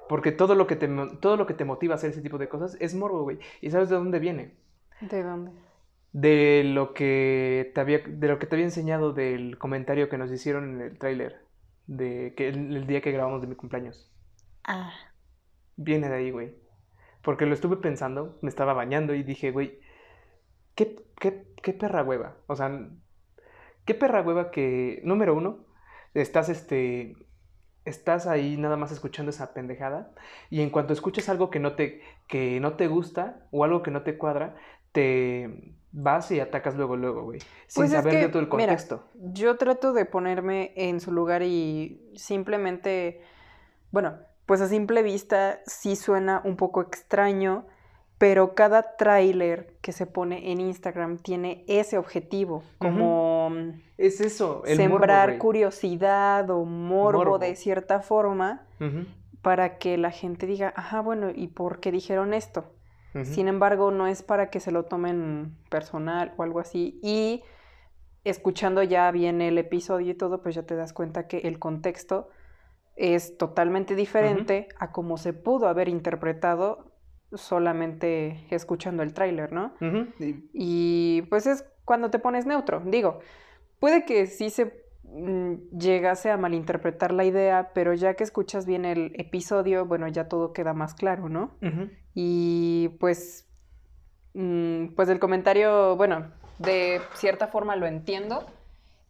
Porque 0.09 0.31
todo 0.31 0.55
lo, 0.55 0.67
que 0.67 0.77
te, 0.77 0.89
todo 1.21 1.37
lo 1.37 1.47
que 1.47 1.55
te 1.55 1.65
motiva 1.65 1.95
a 1.95 1.97
hacer 1.97 2.11
ese 2.11 2.23
tipo 2.23 2.39
de 2.39 2.49
cosas 2.49 2.77
es 2.81 2.95
morbo, 2.95 3.23
güey. 3.23 3.39
¿Y 3.61 3.71
sabes 3.71 3.89
de 3.89 3.97
dónde 3.97 4.19
viene? 4.19 4.55
¿De 5.01 5.23
dónde? 5.23 5.53
de 6.13 6.63
lo 6.65 6.93
que 6.93 7.73
te 7.75 7.81
había, 7.81 8.01
de 8.07 8.29
lo 8.29 8.39
que 8.39 8.47
te 8.47 8.55
había 8.55 8.67
enseñado 8.67 9.13
del 9.13 9.59
comentario 9.59 10.09
que 10.09 10.19
nos 10.19 10.31
hicieron 10.31 10.75
en 10.75 10.81
el 10.83 10.99
tráiler 10.99 11.41
de 11.87 12.35
que 12.37 12.49
el, 12.49 12.87
día 12.87 13.01
que 13.01 13.13
grabamos 13.13 13.41
de 13.41 13.49
mi 13.49 13.55
cumpleaños. 13.55 14.11
Ah. 14.65 14.93
Viene 15.77 16.09
de 16.09 16.15
ahí, 16.15 16.31
güey. 16.31 16.55
Porque 17.23 17.47
lo 17.47 17.55
estuve 17.55 17.77
pensando, 17.77 18.39
me 18.43 18.49
estaba 18.49 18.75
bañando 18.75 19.15
y 19.15 19.23
dije, 19.23 19.51
güey, 19.51 19.81
¿qué, 20.75 20.97
qué, 21.19 21.47
qué 21.63 21.73
perra 21.73 22.03
hueva? 22.03 22.37
O 22.47 22.57
sea, 22.57 22.89
qué 23.85 23.95
perra 23.95 24.23
hueva 24.23 24.51
que, 24.51 25.01
número 25.05 25.35
uno, 25.35 25.65
estás 26.15 26.49
este 26.49 27.17
estás 27.85 28.27
ahí 28.27 28.57
nada 28.57 28.77
más 28.77 28.93
escuchando 28.93 29.31
esa 29.31 29.55
pendejada 29.55 30.13
y 30.51 30.61
en 30.61 30.71
cuanto 30.71 30.93
escuchas 30.93 31.29
algo 31.29 31.51
que 31.51 31.59
no 31.59 31.75
te 31.75 32.01
que 32.29 32.61
no 32.61 32.75
te 32.75 32.87
gusta 32.87 33.47
o 33.51 33.65
algo 33.65 33.83
que 33.83 33.91
no 33.91 34.03
te 34.03 34.17
cuadra, 34.17 34.55
te 34.93 35.75
vas 35.93 36.31
y 36.31 36.41
atacas 36.41 36.75
luego, 36.77 36.97
luego, 36.97 37.25
güey. 37.25 37.41
Sin 37.67 37.83
pues 37.83 37.91
saber 37.91 38.15
de 38.15 38.29
todo 38.29 38.41
el 38.41 38.49
contexto. 38.49 39.05
yo 39.15 39.57
trato 39.57 39.93
de 39.93 40.07
ponerme 40.07 40.73
en 40.77 41.01
su 41.01 41.13
lugar 41.13 41.43
y 41.43 42.01
simplemente, 42.15 43.21
bueno, 43.91 44.19
pues 44.47 44.61
a 44.61 44.69
simple 44.69 45.03
vista 45.03 45.61
sí 45.67 45.97
suena 45.97 46.41
un 46.45 46.57
poco 46.57 46.81
extraño, 46.81 47.67
pero 48.23 48.55
cada 48.55 48.95
tráiler 48.97 49.75
que 49.81 49.91
se 49.91 50.07
pone 50.07 50.53
en 50.53 50.61
Instagram 50.61 51.19
tiene 51.19 51.65
ese 51.67 51.99
objetivo, 51.99 52.63
como... 52.79 53.51
Es 53.99 54.21
eso, 54.21 54.63
el 54.65 54.77
Sembrar 54.77 55.39
curiosidad 55.39 56.49
o 56.49 56.65
morbo, 56.65 57.41
de 57.41 57.57
cierta 57.57 57.99
forma 57.99 58.65
para 59.43 59.77
que 59.79 59.99
la 59.99 60.13
gente 60.13 60.47
diga, 60.47 60.73
ajá, 60.77 61.01
bueno, 61.01 61.33
¿y 61.35 61.49
por 61.49 61.81
qué 61.81 61.91
dijeron 61.91 62.33
esto? 62.33 62.73
Sin 63.25 63.49
embargo, 63.49 63.91
no 63.91 64.07
es 64.07 64.23
para 64.23 64.51
que 64.51 64.61
se 64.61 64.71
lo 64.71 64.85
tomen 64.85 65.57
personal 65.69 66.33
o 66.37 66.45
algo 66.45 66.61
así. 66.61 67.01
Y 67.03 67.43
escuchando 68.23 68.85
ya 68.85 69.11
bien 69.11 69.41
el 69.41 69.59
episodio 69.59 70.13
y 70.13 70.15
todo, 70.15 70.43
pues 70.43 70.55
ya 70.55 70.63
te 70.63 70.77
das 70.77 70.93
cuenta 70.93 71.27
que 71.27 71.39
el 71.39 71.59
contexto 71.59 72.29
es 72.95 73.37
totalmente 73.37 73.97
diferente 73.97 74.69
a 74.79 74.93
cómo 74.93 75.17
se 75.17 75.33
pudo 75.33 75.67
haber 75.67 75.89
interpretado 75.89 76.92
solamente 77.35 78.47
escuchando 78.51 79.03
el 79.03 79.15
tráiler, 79.15 79.53
¿no? 79.53 79.75
y... 80.53 81.23
pues 81.31 81.47
es 81.47 81.65
cuando 81.85 82.11
te 82.11 82.19
pones 82.19 82.47
neutro. 82.47 82.83
Digo, 82.85 83.21
puede 83.81 84.05
que 84.05 84.27
sí 84.27 84.51
se 84.51 84.83
Mm, 85.15 85.79
llegase 85.79 86.31
a 86.31 86.39
malinterpretar 86.39 87.13
la 87.13 87.25
idea, 87.25 87.73
pero 87.75 87.93
ya 87.93 88.15
que 88.15 88.25
escuchas 88.25 88.65
bien 88.65 88.87
el 88.87 89.13
episodio, 89.19 89.85
bueno, 89.85 90.09
ya 90.09 90.29
todo 90.29 90.53
queda 90.55 90.73
más 90.73 90.95
claro, 90.95 91.29
¿no? 91.29 91.55
Y 92.15 92.91
pues, 93.01 93.47
mm, 94.35 94.95
pues 94.95 95.09
el 95.11 95.19
comentario, 95.19 95.97
bueno, 95.97 96.31
de 96.59 97.01
cierta 97.15 97.49
forma 97.49 97.77
lo 97.77 97.87
entiendo. 97.87 98.47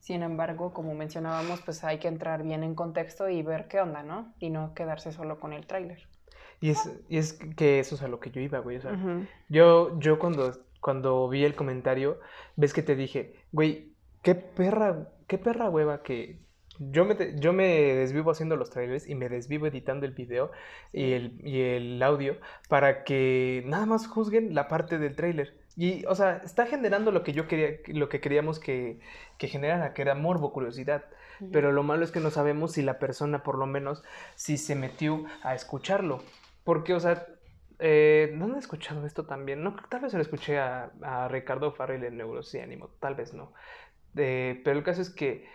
Sin 0.01 0.23
embargo, 0.25 0.73
como 0.73 0.95
mencionábamos, 0.95 1.61
pues 1.61 1.85
hay 1.85 1.99
que 1.99 2.09
entrar 2.09 2.43
bien 2.43 2.65
en 2.65 2.75
contexto 2.75 3.29
y 3.29 3.43
ver 3.43 3.69
qué 3.69 3.81
onda, 3.81 4.03
¿no? 4.03 4.35
Y 4.41 4.51
no 4.51 4.75
quedarse 4.75 5.13
solo 5.13 5.39
con 5.39 5.53
el 5.53 5.67
tráiler. 5.67 6.09
Y 6.63 6.71
es, 6.71 6.91
y 7.11 7.19
es 7.19 7.35
que 7.35 7.79
eso 7.81 7.97
es 7.97 8.03
a 8.03 8.09
lo 8.09 8.21
que 8.21 8.31
yo 8.31 8.41
iba, 8.41 8.61
güey. 8.61 8.79
O 8.79 8.81
sea, 8.81 8.97
yo, 9.51 9.99
yo 9.99 10.19
cuando, 10.19 10.53
cuando 10.81 11.29
vi 11.29 11.45
el 11.45 11.55
comentario, 11.55 12.21
ves 12.57 12.73
que 12.73 12.83
te 12.83 12.97
dije, 12.97 13.35
güey, 13.53 13.93
qué 14.23 14.35
perra 14.35 15.09
qué 15.33 15.39
perra 15.39 15.71
hueva 15.71 16.03
que 16.03 16.41
yo 16.79 17.07
me, 17.07 17.17
yo 17.41 17.55
me 17.55 17.95
desvivo 17.95 18.31
haciendo 18.31 18.57
los 18.57 18.69
trailers 18.69 19.09
y 19.09 19.15
me 19.15 19.31
desvivo 19.31 19.67
editando 19.67 20.05
el 20.05 20.13
video 20.13 20.51
y 20.93 21.13
el, 21.13 21.41
y 21.43 21.61
el 21.63 22.03
audio 22.03 22.37
para 22.69 23.05
que 23.05 23.63
nada 23.67 23.87
más 23.87 24.07
juzguen 24.07 24.55
la 24.55 24.69
parte 24.69 24.99
del 24.99 25.17
trailer 25.17 25.55
Y, 25.77 26.05
o 26.07 26.15
sea, 26.15 26.43
está 26.45 26.67
generando 26.67 27.13
lo 27.13 27.23
que 27.23 27.33
yo 27.33 27.49
quería, 27.49 27.79
lo 27.89 28.11
que 28.11 28.21
queríamos 28.21 28.59
que, 28.59 29.01
que 29.39 29.49
generara, 29.49 29.95
que 29.95 30.03
era 30.03 30.15
morbo, 30.15 30.53
curiosidad. 30.53 31.05
Pero 31.51 31.73
lo 31.73 31.83
malo 31.83 32.05
es 32.05 32.13
que 32.13 32.21
no 32.21 32.31
sabemos 32.31 32.73
si 32.73 32.83
la 32.83 32.99
persona, 32.99 33.43
por 33.43 33.59
lo 33.59 33.67
menos, 33.67 34.05
si 34.37 34.59
se 34.59 34.77
metió 34.77 35.25
a 35.43 35.55
escucharlo. 35.55 36.23
Porque, 36.65 36.95
o 36.95 37.01
sea, 37.01 37.27
eh, 37.79 38.35
¿dónde 38.39 38.57
he 38.57 38.61
escuchado 38.61 39.05
esto 39.07 39.27
también? 39.27 39.63
No, 39.63 39.75
tal 39.89 40.01
vez 40.01 40.15
lo 40.15 40.21
escuché 40.21 40.59
a, 40.59 40.93
a 41.03 41.29
Ricardo 41.29 41.73
Farrell 41.73 42.05
en 42.05 42.17
Neurociánimo, 42.17 42.91
tal 43.01 43.15
vez 43.15 43.35
no. 43.35 43.53
Eh, 44.17 44.61
pero 44.65 44.79
el 44.79 44.85
caso 44.85 45.03
es 45.03 45.11
que 45.11 45.47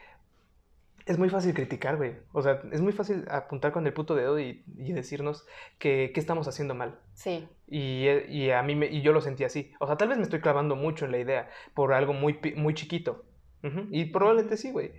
es 1.05 1.17
muy 1.17 1.29
fácil 1.29 1.53
criticar, 1.53 1.95
güey. 1.95 2.15
O 2.33 2.41
sea, 2.41 2.61
es 2.71 2.81
muy 2.81 2.91
fácil 2.91 3.25
apuntar 3.29 3.71
con 3.71 3.87
el 3.87 3.93
puto 3.93 4.13
dedo 4.13 4.37
y, 4.39 4.63
decirnos 4.75 5.47
que, 5.79 6.11
estamos 6.15 6.47
haciendo 6.47 6.75
mal. 6.75 6.99
Sí. 7.13 7.47
Y, 7.67 8.07
y 8.27 8.51
a 8.51 8.61
mí 8.61 8.75
me, 8.75 8.87
y 8.87 9.01
yo 9.01 9.13
lo 9.13 9.21
sentí 9.21 9.45
así. 9.45 9.71
O 9.79 9.87
sea, 9.87 9.95
tal 9.95 10.09
vez 10.09 10.17
me 10.17 10.23
estoy 10.23 10.41
clavando 10.41 10.75
mucho 10.75 11.05
en 11.05 11.11
la 11.11 11.19
idea 11.19 11.49
por 11.73 11.93
algo 11.93 12.13
muy, 12.13 12.39
muy 12.55 12.73
chiquito. 12.73 13.23
Y 13.91 14.05
probablemente 14.05 14.55
sí, 14.55 14.71
güey. 14.71 14.93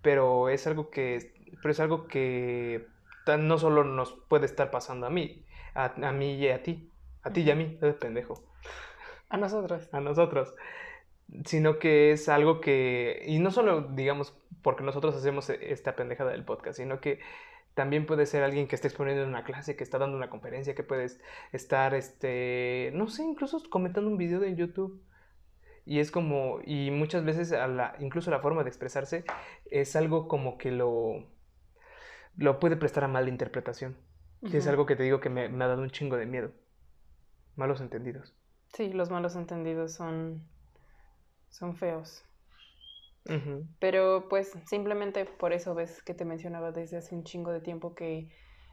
Pero 0.00 0.48
es 0.48 0.66
algo 0.66 0.88
que, 0.88 1.34
pero 1.60 1.72
es 1.72 1.80
algo 1.80 2.06
que 2.06 2.86
no 3.38 3.58
solo 3.58 3.84
nos 3.84 4.12
puede 4.28 4.46
estar 4.46 4.70
pasando 4.70 5.06
a 5.06 5.10
mí, 5.10 5.44
a, 5.74 5.94
a 6.08 6.12
mí 6.12 6.34
y 6.34 6.48
a 6.48 6.62
ti. 6.62 6.90
A 7.22 7.30
ti 7.30 7.42
y 7.42 7.50
a 7.50 7.54
mí, 7.54 7.78
es 7.80 7.94
pendejo. 7.94 8.42
A 9.28 9.36
nosotros. 9.36 9.88
A 9.92 10.00
nosotros 10.00 10.54
sino 11.44 11.78
que 11.78 12.12
es 12.12 12.28
algo 12.28 12.60
que, 12.60 13.22
y 13.26 13.38
no 13.38 13.50
solo, 13.50 13.82
digamos, 13.82 14.34
porque 14.62 14.84
nosotros 14.84 15.14
hacemos 15.16 15.50
e, 15.50 15.72
esta 15.72 15.96
pendejada 15.96 16.32
del 16.32 16.44
podcast, 16.44 16.78
sino 16.78 17.00
que 17.00 17.20
también 17.74 18.06
puede 18.06 18.26
ser 18.26 18.42
alguien 18.44 18.68
que 18.68 18.76
esté 18.76 18.88
exponiendo 18.88 19.22
en 19.22 19.30
una 19.30 19.44
clase, 19.44 19.76
que 19.76 19.84
está 19.84 19.98
dando 19.98 20.16
una 20.16 20.30
conferencia, 20.30 20.74
que 20.74 20.84
puedes 20.84 21.20
estar, 21.52 21.94
este, 21.94 22.92
no 22.94 23.08
sé, 23.08 23.24
incluso 23.24 23.60
comentando 23.70 24.10
un 24.10 24.16
video 24.16 24.42
en 24.44 24.56
YouTube. 24.56 25.02
Y 25.86 25.98
es 25.98 26.10
como, 26.10 26.60
y 26.64 26.90
muchas 26.90 27.24
veces 27.24 27.52
a 27.52 27.66
la, 27.68 27.94
incluso 27.98 28.30
la 28.30 28.40
forma 28.40 28.62
de 28.62 28.70
expresarse 28.70 29.24
es 29.70 29.96
algo 29.96 30.28
como 30.28 30.56
que 30.56 30.70
lo, 30.70 31.26
lo 32.36 32.58
puede 32.58 32.76
prestar 32.76 33.04
a 33.04 33.08
mala 33.08 33.28
interpretación. 33.28 33.96
Es 34.52 34.66
algo 34.66 34.86
que 34.86 34.96
te 34.96 35.02
digo 35.02 35.20
que 35.20 35.30
me, 35.30 35.48
me 35.48 35.64
ha 35.64 35.68
dado 35.68 35.82
un 35.82 35.90
chingo 35.90 36.16
de 36.16 36.26
miedo. 36.26 36.52
Malos 37.56 37.80
entendidos. 37.80 38.34
Sí, 38.74 38.92
los 38.92 39.10
malos 39.10 39.36
entendidos 39.36 39.92
son 39.94 40.46
son 41.54 41.76
feos. 41.76 42.24
Pero 43.78 44.28
pues 44.28 44.52
simplemente 44.66 45.24
por 45.24 45.52
eso 45.54 45.74
ves 45.74 46.02
que 46.02 46.12
te 46.12 46.26
mencionaba 46.26 46.72
desde 46.72 46.98
hace 46.98 47.14
un 47.14 47.24
chingo 47.24 47.52
de 47.52 47.60
tiempo 47.60 47.94
que 47.94 48.28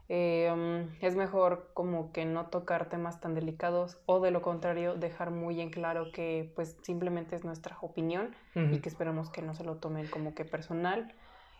eh, 0.08 0.50
um, 0.52 0.90
es 1.00 1.16
mejor 1.16 1.70
como 1.72 2.12
que 2.12 2.26
no 2.26 2.48
tocar 2.48 2.90
temas 2.90 3.20
tan 3.20 3.34
delicados 3.34 4.02
o 4.04 4.20
de 4.20 4.30
lo 4.30 4.42
contrario 4.42 4.94
dejar 4.94 5.30
muy 5.30 5.60
en 5.62 5.70
claro 5.70 6.12
que 6.12 6.52
pues 6.54 6.76
simplemente 6.82 7.34
es 7.34 7.44
nuestra 7.44 7.78
opinión 7.80 8.34
y 8.54 8.80
que 8.80 8.90
esperamos 8.90 9.30
que 9.30 9.40
no 9.40 9.54
se 9.54 9.64
lo 9.64 9.76
tomen 9.76 10.06
como 10.08 10.34
que 10.34 10.44
personal. 10.44 11.14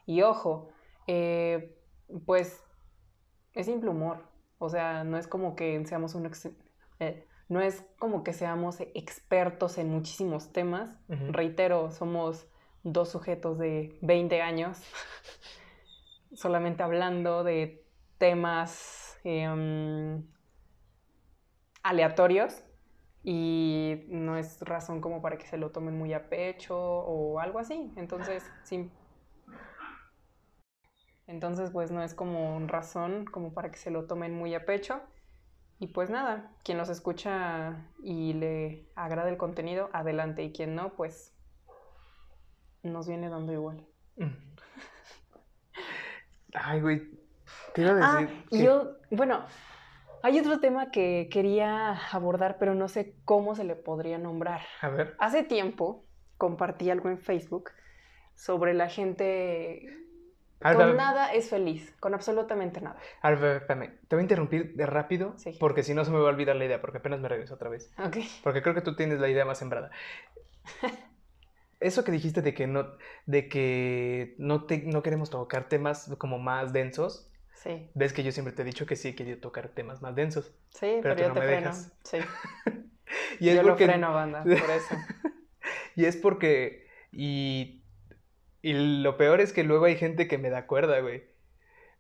Y 0.04 0.20
ojo, 0.22 0.68
eh, 1.06 1.78
pues 2.26 2.62
es 3.54 3.66
simple 3.66 3.90
humor, 3.90 4.24
o 4.58 4.68
sea, 4.68 5.04
no 5.04 5.18
es 5.18 5.26
como 5.26 5.56
que 5.56 5.84
seamos 5.86 6.14
un... 6.14 6.30
Eh, 7.00 7.26
no 7.48 7.60
es 7.60 7.84
como 7.98 8.24
que 8.24 8.32
seamos 8.32 8.80
expertos 8.94 9.76
en 9.76 9.90
muchísimos 9.90 10.52
temas. 10.52 10.90
Reitero, 11.08 11.90
somos 11.90 12.46
dos 12.82 13.10
sujetos 13.10 13.58
de 13.58 13.98
20 14.00 14.40
años 14.40 14.78
solamente 16.34 16.82
hablando 16.82 17.44
de 17.44 17.84
temas 18.18 19.18
em, 19.24 20.24
aleatorios 21.82 22.64
y 23.22 24.04
no 24.08 24.36
es 24.36 24.60
razón 24.62 25.00
como 25.00 25.20
para 25.20 25.36
que 25.36 25.46
se 25.46 25.56
lo 25.56 25.70
tomen 25.70 25.96
muy 25.96 26.12
a 26.12 26.28
pecho 26.28 26.78
o 26.78 27.38
algo 27.38 27.58
así. 27.58 27.92
Entonces, 27.96 28.44
sí. 28.64 28.90
Entonces, 31.26 31.70
pues 31.70 31.90
no 31.90 32.02
es 32.02 32.14
como 32.14 32.60
razón 32.66 33.24
como 33.24 33.54
para 33.54 33.70
que 33.70 33.78
se 33.78 33.90
lo 33.90 34.06
tomen 34.06 34.34
muy 34.34 34.54
a 34.54 34.64
pecho. 34.64 35.00
Y 35.78 35.88
pues 35.88 36.10
nada, 36.10 36.52
quien 36.62 36.78
los 36.78 36.88
escucha 36.88 37.88
y 38.02 38.34
le 38.34 38.86
agrada 38.94 39.28
el 39.28 39.36
contenido, 39.36 39.90
adelante. 39.92 40.44
Y 40.44 40.52
quien 40.52 40.74
no, 40.74 40.94
pues 40.94 41.34
nos 42.82 43.08
viene 43.08 43.28
dando 43.28 43.52
igual. 43.52 43.84
Ay, 46.54 46.80
güey. 46.80 47.10
Te 47.74 47.82
iba 47.82 47.90
a 47.90 48.20
decir. 48.20 48.44
Ah, 48.52 48.56
yo, 48.56 48.96
bueno, 49.10 49.44
hay 50.22 50.38
otro 50.38 50.60
tema 50.60 50.90
que 50.90 51.28
quería 51.32 51.98
abordar, 52.12 52.58
pero 52.58 52.74
no 52.74 52.88
sé 52.88 53.16
cómo 53.24 53.54
se 53.54 53.64
le 53.64 53.74
podría 53.74 54.18
nombrar. 54.18 54.60
A 54.80 54.88
ver. 54.88 55.16
Hace 55.18 55.42
tiempo 55.42 56.04
compartí 56.36 56.90
algo 56.90 57.08
en 57.08 57.18
Facebook 57.18 57.70
sobre 58.34 58.74
la 58.74 58.88
gente 58.88 60.02
con 60.62 60.96
nada 60.96 61.32
es 61.32 61.50
feliz, 61.50 61.94
con 62.00 62.14
absolutamente 62.14 62.80
nada. 62.80 62.98
A 63.20 63.30
ver, 63.30 63.56
espérame, 63.58 63.98
te 64.08 64.16
voy 64.16 64.20
a 64.20 64.22
interrumpir 64.22 64.74
de 64.74 64.86
rápido, 64.86 65.34
porque 65.58 65.82
si 65.82 65.94
no 65.94 66.04
se 66.04 66.10
me 66.10 66.18
va 66.18 66.28
a 66.28 66.32
olvidar 66.32 66.56
la 66.56 66.64
idea, 66.64 66.80
porque 66.80 66.98
apenas 66.98 67.20
me 67.20 67.28
regreso 67.28 67.54
otra 67.54 67.68
vez. 67.68 67.92
Ok. 67.98 68.18
Porque 68.42 68.62
creo 68.62 68.74
que 68.74 68.80
tú 68.80 68.96
tienes 68.96 69.18
la 69.20 69.28
idea 69.28 69.44
más 69.44 69.58
sembrada. 69.58 69.90
Eso 71.80 72.04
que 72.04 72.12
dijiste 72.12 72.42
de 72.42 72.54
que 72.54 72.66
no, 72.66 72.86
de 73.26 73.48
que 73.48 74.34
no, 74.38 74.66
te, 74.66 74.78
no 74.78 75.02
queremos 75.02 75.30
tocar 75.30 75.68
temas 75.68 76.10
como 76.18 76.38
más 76.38 76.72
densos. 76.72 77.28
Sí. 77.54 77.90
Ves 77.94 78.12
que 78.12 78.22
yo 78.22 78.32
siempre 78.32 78.52
te 78.52 78.62
he 78.62 78.64
dicho 78.64 78.86
que 78.86 78.96
sí 78.96 79.08
he 79.08 79.14
querido 79.14 79.38
tocar 79.38 79.68
temas 79.68 80.00
más 80.00 80.14
densos. 80.14 80.52
Sí, 80.70 80.98
pero, 81.02 81.16
yo 81.16 81.32
te 81.32 81.40
freno. 81.40 81.72
Sí. 82.04 82.18
y 83.40 83.48
es 83.48 83.56
yo 83.56 83.62
porque... 83.62 83.86
lo 83.86 83.92
freno, 83.92 84.12
banda, 84.12 84.42
por 84.42 84.52
eso. 84.52 84.96
y 85.96 86.04
es 86.04 86.16
porque... 86.16 86.86
Y 87.10 87.81
y 88.62 88.74
lo 88.74 89.16
peor 89.16 89.40
es 89.40 89.52
que 89.52 89.64
luego 89.64 89.86
hay 89.86 89.96
gente 89.96 90.28
que 90.28 90.38
me 90.38 90.48
da 90.48 90.66
cuerda, 90.66 91.00
güey. 91.00 91.24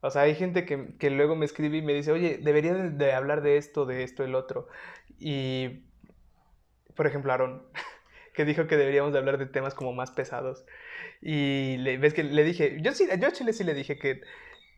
O 0.00 0.10
sea, 0.10 0.22
hay 0.22 0.34
gente 0.34 0.64
que, 0.64 1.10
luego 1.10 1.36
me 1.36 1.44
escribe 1.44 1.78
y 1.78 1.82
me 1.82 1.94
dice, 1.94 2.12
oye, 2.12 2.38
debería 2.42 2.74
de, 2.74 3.12
hablar 3.12 3.42
de 3.42 3.56
esto, 3.56 3.84
de 3.84 4.04
esto, 4.04 4.24
el 4.24 4.34
otro. 4.34 4.68
Y, 5.18 5.84
por 6.96 7.06
ejemplo, 7.06 7.32
Aaron, 7.32 7.64
que 8.34 8.44
dijo 8.44 8.66
que 8.66 8.76
deberíamos 8.76 9.12
de 9.12 9.18
hablar 9.18 9.38
de 9.38 9.46
temas 9.46 9.74
como 9.74 9.92
más 9.92 10.12
pesados. 10.12 10.64
Y 11.20 11.76
le, 11.78 11.98
ves 11.98 12.14
que 12.14 12.24
le 12.24 12.44
dije, 12.44 12.78
yo 12.80 12.92
sí, 12.92 13.08
yo 13.18 13.28
a 13.28 13.32
Chile 13.32 13.52
sí 13.52 13.64
le 13.64 13.74
dije 13.74 13.98
que, 13.98 14.22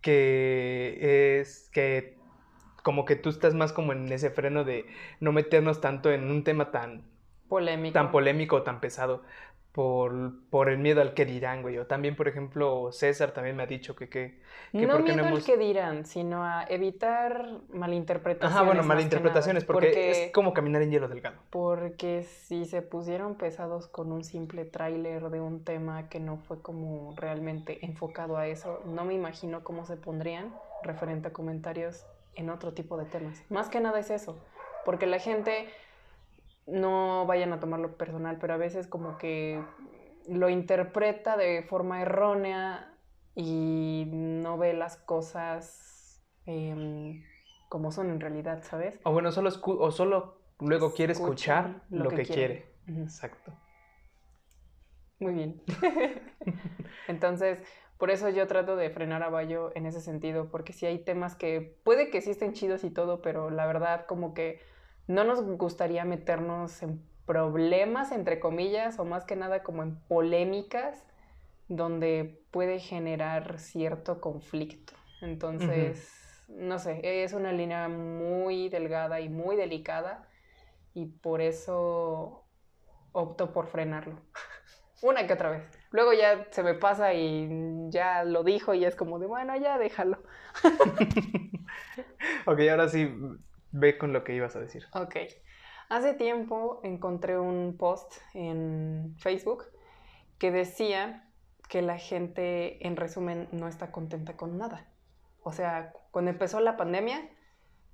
que 0.03 1.40
es 1.40 1.70
que 1.73 2.18
como 2.83 3.07
que 3.07 3.16
tú 3.16 3.31
estás 3.31 3.55
más 3.55 3.73
como 3.73 3.92
en 3.92 4.12
ese 4.12 4.31
freno 4.31 4.64
de 4.64 4.87
no 5.20 5.33
meternos 5.33 5.81
tanto 5.81 6.12
en 6.12 6.31
un 6.31 6.44
tema 6.44 6.70
tan 6.70 7.11
polémico, 7.49 7.94
tan 7.94 8.11
polémico, 8.11 8.62
tan 8.62 8.81
pesado 8.81 9.25
por, 9.74 10.32
por 10.50 10.68
el 10.68 10.78
miedo 10.78 11.00
al 11.00 11.14
que 11.14 11.24
dirán, 11.24 11.60
güey. 11.60 11.78
O 11.78 11.87
también, 11.87 12.14
por 12.14 12.28
ejemplo, 12.28 12.92
César 12.92 13.32
también 13.32 13.56
me 13.56 13.64
ha 13.64 13.66
dicho 13.66 13.96
que... 13.96 14.08
que, 14.08 14.40
que 14.70 14.87
no 14.87 15.00
miedo 15.00 15.26
al 15.26 15.42
que 15.42 15.56
dirán, 15.56 16.06
sino 16.06 16.44
a 16.44 16.64
evitar 16.68 17.48
malinterpretaciones. 17.70 18.56
Ajá, 18.56 18.64
bueno, 18.64 18.84
malinterpretaciones, 18.84 19.64
porque, 19.64 20.26
es 20.26 20.32
como 20.32 20.54
caminar 20.54 20.82
en 20.82 20.92
hielo 20.92 21.08
delgado. 21.08 21.38
Porque 21.50 22.22
si 22.22 22.66
se 22.66 22.82
pusieron 22.82 23.34
pesados 23.34 23.88
con 23.88 24.12
un 24.12 24.22
simple 24.22 24.64
tráiler 24.64 25.28
de 25.30 25.40
un 25.40 25.64
tema 25.64 26.08
que 26.08 26.20
no 26.20 26.37
fue 26.37 26.62
como 26.62 27.12
realmente 27.16 27.84
enfocado 27.84 28.37
a 28.37 28.46
eso, 28.46 28.80
no 28.87 29.04
me 29.04 29.14
imagino 29.14 29.64
cómo 29.64 29.87
se 29.87 29.96
pondrían 29.96 30.54
referente 30.84 31.28
a 31.28 31.32
comentarios 31.32 32.06
en 32.37 32.48
otro 32.48 32.74
tipo 32.74 32.96
de 32.96 33.06
temas. 33.06 33.42
Más 33.48 33.68
que 33.68 33.80
nada 33.80 33.98
es 33.98 34.10
eso, 34.10 34.38
porque 34.84 35.06
la 35.06 35.18
gente 35.18 35.66
no 36.66 37.27
vayan 37.27 37.53
a 37.53 37.61
tomarlo 37.61 37.96
personal, 37.96 38.38
pero 38.40 38.55
a 38.55 38.59
veces 38.59 38.87
como 38.87 39.18
que 39.18 39.62
lo 40.29 40.48
interpreta 40.48 41.37
de 41.37 41.62
forma 41.62 42.00
errónea 42.03 42.94
y 43.35 44.05
no 44.07 44.57
ve 44.59 44.72
las 44.72 44.96
cosas 44.96 46.22
em, 46.46 47.22
como 47.68 47.90
son 47.90 48.11
en 48.11 48.20
realidad, 48.20 48.62
¿sabes? 48.62 48.98
O 49.05 49.12
bueno, 49.12 49.33
solo, 49.33 49.50
o 49.64 49.90
solo 49.90 50.38
luego 50.60 50.94
quiere 50.94 51.12
escuchar 51.12 51.83
lo, 51.90 52.10
que, 52.10 52.23
quiere. 52.23 52.67
Exacto. 52.87 53.52
Muy 55.19 55.35
bien. 55.35 55.62
Entonces, 57.08 57.58
por 57.98 58.10
eso 58.10 58.29
yo 58.29 58.46
trato 58.46 58.77
de 58.77 58.90
frenar 58.90 59.23
a 59.23 59.31
Bayo 59.31 59.71
en 59.75 59.87
ese 59.87 60.00
sentido, 60.00 60.50
porque 60.50 60.73
si 60.73 60.87
hay 60.87 60.98
temas 60.98 61.37
que 61.37 61.79
puede 61.85 62.10
que 62.10 62.21
sí 62.21 62.31
estén 62.31 62.52
chidos 62.52 62.85
y 62.85 62.90
todo, 62.90 63.23
pero 63.23 63.50
la 63.50 63.67
verdad 63.67 64.06
como 64.06 64.35
que 64.35 64.60
no 65.07 65.25
nos 65.25 65.42
gustaría 65.42 66.05
meternos 66.05 66.83
en 66.83 67.02
problemas, 67.27 68.13
entre 68.13 68.40
comillas, 68.40 68.98
o 68.98 69.05
más 69.05 69.25
que 69.25 69.37
nada 69.37 69.63
como 69.63 69.83
en 69.83 69.96
polémicas, 70.09 71.05
donde 71.69 72.42
puede 72.50 72.79
generar 72.79 73.59
cierto 73.59 74.21
conflicto. 74.21 74.92
Entonces, 75.23 76.46
no 76.48 76.79
sé, 76.79 77.25
es 77.25 77.33
una 77.33 77.52
línea 77.52 77.88
muy 77.88 78.69
delgada 78.69 79.21
y 79.21 79.29
muy 79.29 79.57
delicada 79.57 80.29
y 80.92 81.07
por 81.07 81.40
eso 81.40 82.44
opto 83.13 83.52
por 83.52 83.67
frenarlo. 83.67 84.21
una 85.02 85.27
que 85.27 85.33
otra 85.35 85.50
vez. 85.50 85.63
Luego 85.90 86.13
ya 86.13 86.46
se 86.50 86.63
me 86.63 86.75
pasa 86.75 87.15
y 87.15 87.48
ya 87.90 88.25
lo 88.25 88.42
dijo 88.42 88.75
y 88.75 88.85
es 88.85 88.96
como 88.96 89.19
de, 89.19 89.27
bueno, 89.27 89.57
ya 89.57 89.79
déjalo. 89.79 90.23
ok, 92.46 92.61
ahora 92.71 92.88
sí, 92.88 93.11
Ve 93.77 93.98
con 93.98 94.12
lo 94.12 94.22
que 94.22 94.35
ibas 94.37 94.54
a 94.54 94.60
decir. 94.60 94.85
Ok. 94.92 95.16
Hace 95.88 96.14
tiempo 96.14 96.81
encontré 96.85 97.37
un 97.37 97.77
post 97.77 98.14
en 98.33 99.16
Facebook 99.18 99.64
que 100.38 100.52
decía 100.52 101.29
que 101.68 101.83
la 101.83 101.98
gente, 101.98 102.87
en 102.87 102.96
resumen, 102.96 103.48
no 103.50 103.66
está 103.66 103.90
contenta 103.90 104.37
con 104.37 104.58
nada. 104.58 104.87
O 105.42 105.50
sea, 105.50 105.92
cuando 106.12 106.31
empezó 106.31 106.60
la 106.60 106.77
pandemia, 106.77 107.29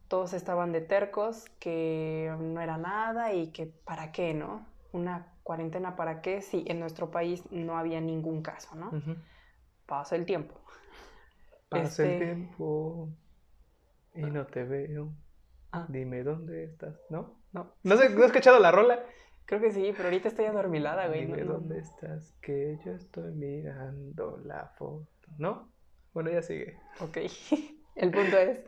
todos 0.09 0.35
estaban 0.35 0.71
de 0.73 0.83
tercos, 0.83 1.49
que 1.59 2.31
no 2.39 2.61
era 2.61 2.77
nada 2.77 3.33
y 3.33 3.51
que 3.51 3.65
para 3.67 4.13
qué, 4.13 4.35
¿no? 4.35 4.67
Una 4.93 5.33
cuarentena 5.43 5.97
para 5.97 6.21
qué 6.21 6.43
si 6.43 6.63
en 6.67 6.79
nuestro 6.79 7.11
país 7.11 7.51
no 7.51 7.79
había 7.79 8.03
ningún 8.03 8.43
caso, 8.43 8.75
¿no? 8.75 8.91
Pasa 9.87 10.15
el 10.15 10.27
tiempo. 10.27 10.61
Pasa 11.71 12.03
el 12.03 12.11
este 12.11 12.25
tiempo 12.27 13.09
y 14.15 14.23
no 14.23 14.47
te 14.47 14.65
veo. 14.65 15.11
Ah. 15.73 15.87
Dime 15.89 16.23
dónde 16.23 16.65
estás, 16.65 17.01
¿no? 17.11 17.41
No. 17.53 17.75
¿No, 17.83 17.97
sé, 17.97 18.11
¿No 18.11 18.21
has 18.21 18.27
escuchado 18.27 18.59
la 18.59 18.73
rola? 18.73 19.05
Creo 19.47 19.61
que 19.61 19.73
sí, 19.73 19.93
pero 19.97 20.05
ahorita 20.05 20.29
estoy 20.29 20.45
adormilada, 20.45 21.09
güey. 21.09 21.27
Dime 21.27 21.43
dónde 21.43 21.79
estás, 21.79 22.33
que 22.41 22.79
yo 22.85 22.93
estoy 22.93 23.33
mirando 23.33 24.39
la 24.45 24.67
foto. 24.77 25.09
¿No? 25.39 25.73
Bueno, 26.13 26.31
ya 26.31 26.43
sigue. 26.43 26.79
Ok. 27.01 27.19
El 27.97 28.11
punto 28.13 28.39
es, 28.39 28.61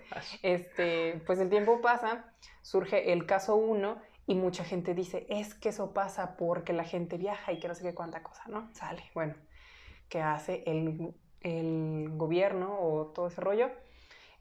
este, 0.42 1.22
pues 1.24 1.38
el 1.38 1.48
tiempo 1.48 1.80
pasa, 1.80 2.34
surge 2.60 3.12
el 3.12 3.24
caso 3.24 3.56
1 3.56 3.96
y 4.26 4.34
mucha 4.34 4.62
gente 4.62 4.94
dice, 4.94 5.26
es 5.30 5.54
que 5.54 5.70
eso 5.70 5.94
pasa 5.94 6.36
porque 6.36 6.72
la 6.74 6.84
gente 6.84 7.16
viaja 7.16 7.52
y 7.52 7.58
que 7.58 7.68
no 7.68 7.74
sé 7.74 7.82
qué 7.82 7.94
cuánta 7.94 8.22
cosa, 8.22 8.42
¿no? 8.48 8.68
Sale. 8.74 9.02
Bueno, 9.14 9.34
¿qué 10.08 10.20
hace 10.20 10.64
el, 10.66 11.14
el 11.40 12.10
gobierno 12.10 12.78
o 12.78 13.06
todo 13.06 13.28
ese 13.28 13.40
rollo? 13.40 13.70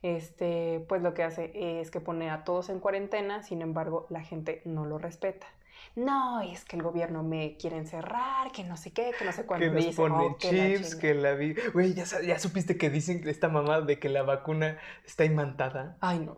Este, 0.02 0.84
pues 0.89 1.02
lo 1.02 1.14
que 1.14 1.24
hace 1.24 1.52
es 1.80 1.91
que 1.91 1.99
pone 1.99 2.30
a 2.30 2.43
todos 2.43 2.70
en 2.70 2.80
cuarentena, 2.80 3.43
sin 3.43 3.62
embargo, 3.62 4.08
la 4.10 4.22
gente 4.22 4.62
no 4.66 4.86
lo 4.86 4.97
respeta 4.97 5.47
no, 5.95 6.41
es 6.41 6.64
que 6.64 6.78
el 6.78 6.84
gobierno 6.84 7.22
me 7.22 7.58
quiere 7.58 7.78
encerrar, 7.78 8.52
que 8.52 8.64
no 8.64 8.78
sé 8.78 8.91
qué, 8.91 9.12
que 9.18 9.26
no 9.26 9.34
sé 9.34 9.45
cuándo. 9.45 9.66
Que 9.66 9.88
nos 9.88 9.95
pone 9.95 10.16
oh, 10.16 10.38
chips, 10.38 10.95
que 10.95 11.14
la 11.14 11.34
vi... 11.34 11.54
Güey, 11.74 11.93
¿ya, 11.93 12.06
¿ya 12.22 12.39
supiste 12.39 12.78
que 12.78 12.89
dicen 12.89 13.28
esta 13.28 13.49
mamá 13.49 13.82
de 13.82 13.99
que 13.99 14.08
la 14.08 14.24
vacuna 14.24 14.78
está 15.06 15.26
imantada? 15.26 15.97
Ay, 15.99 16.20
no. 16.20 16.38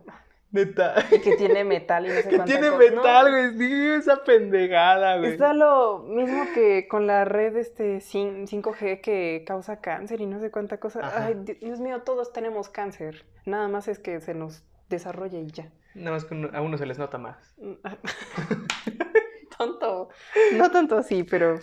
Neta. 0.54 0.93
Y 1.12 1.20
que 1.20 1.36
tiene 1.36 1.64
metal 1.64 2.06
y 2.06 2.10
no 2.10 2.22
sé 2.22 2.30
Que 2.30 2.39
tiene 2.39 2.72
metal, 2.72 3.30
güey. 3.30 3.58
Sí, 3.58 3.88
esa 3.89 4.24
pendejada, 4.24 5.18
güey. 5.18 5.32
Está 5.32 5.54
lo 5.54 6.06
mismo 6.08 6.45
que 6.54 6.88
con 6.88 7.08
la 7.08 7.26
red 7.26 7.58
este 7.58 7.97
5G 7.97 9.01
que 9.01 9.43
causa 9.47 9.82
cáncer 9.82 10.22
y 10.22 10.28
no 10.28 10.39
sé 10.39 10.51
cuánta 10.51 10.80
cosa. 10.80 11.26
Ay, 11.26 11.36
Dios 11.60 11.80
mío, 11.80 12.04
todos 12.04 12.32
tenemos 12.32 12.70
cáncer. 12.70 13.26
Nada 13.45 13.68
más 13.68 13.88
es 13.88 13.97
que 13.97 14.22
se 14.22 14.36
nos 14.36 14.64
desarrolla 14.89 15.39
y 15.39 15.47
ya. 15.47 15.72
Nada 15.95 16.12
más 16.12 16.26
que 16.26 16.49
a 16.54 16.62
uno 16.62 16.78
se 16.78 16.86
les 16.86 16.99
nota 16.99 17.18
más. 17.18 17.56
tonto. 19.58 20.10
No 20.56 20.70
tanto 20.70 20.97
así, 20.97 21.24
pero 21.24 21.60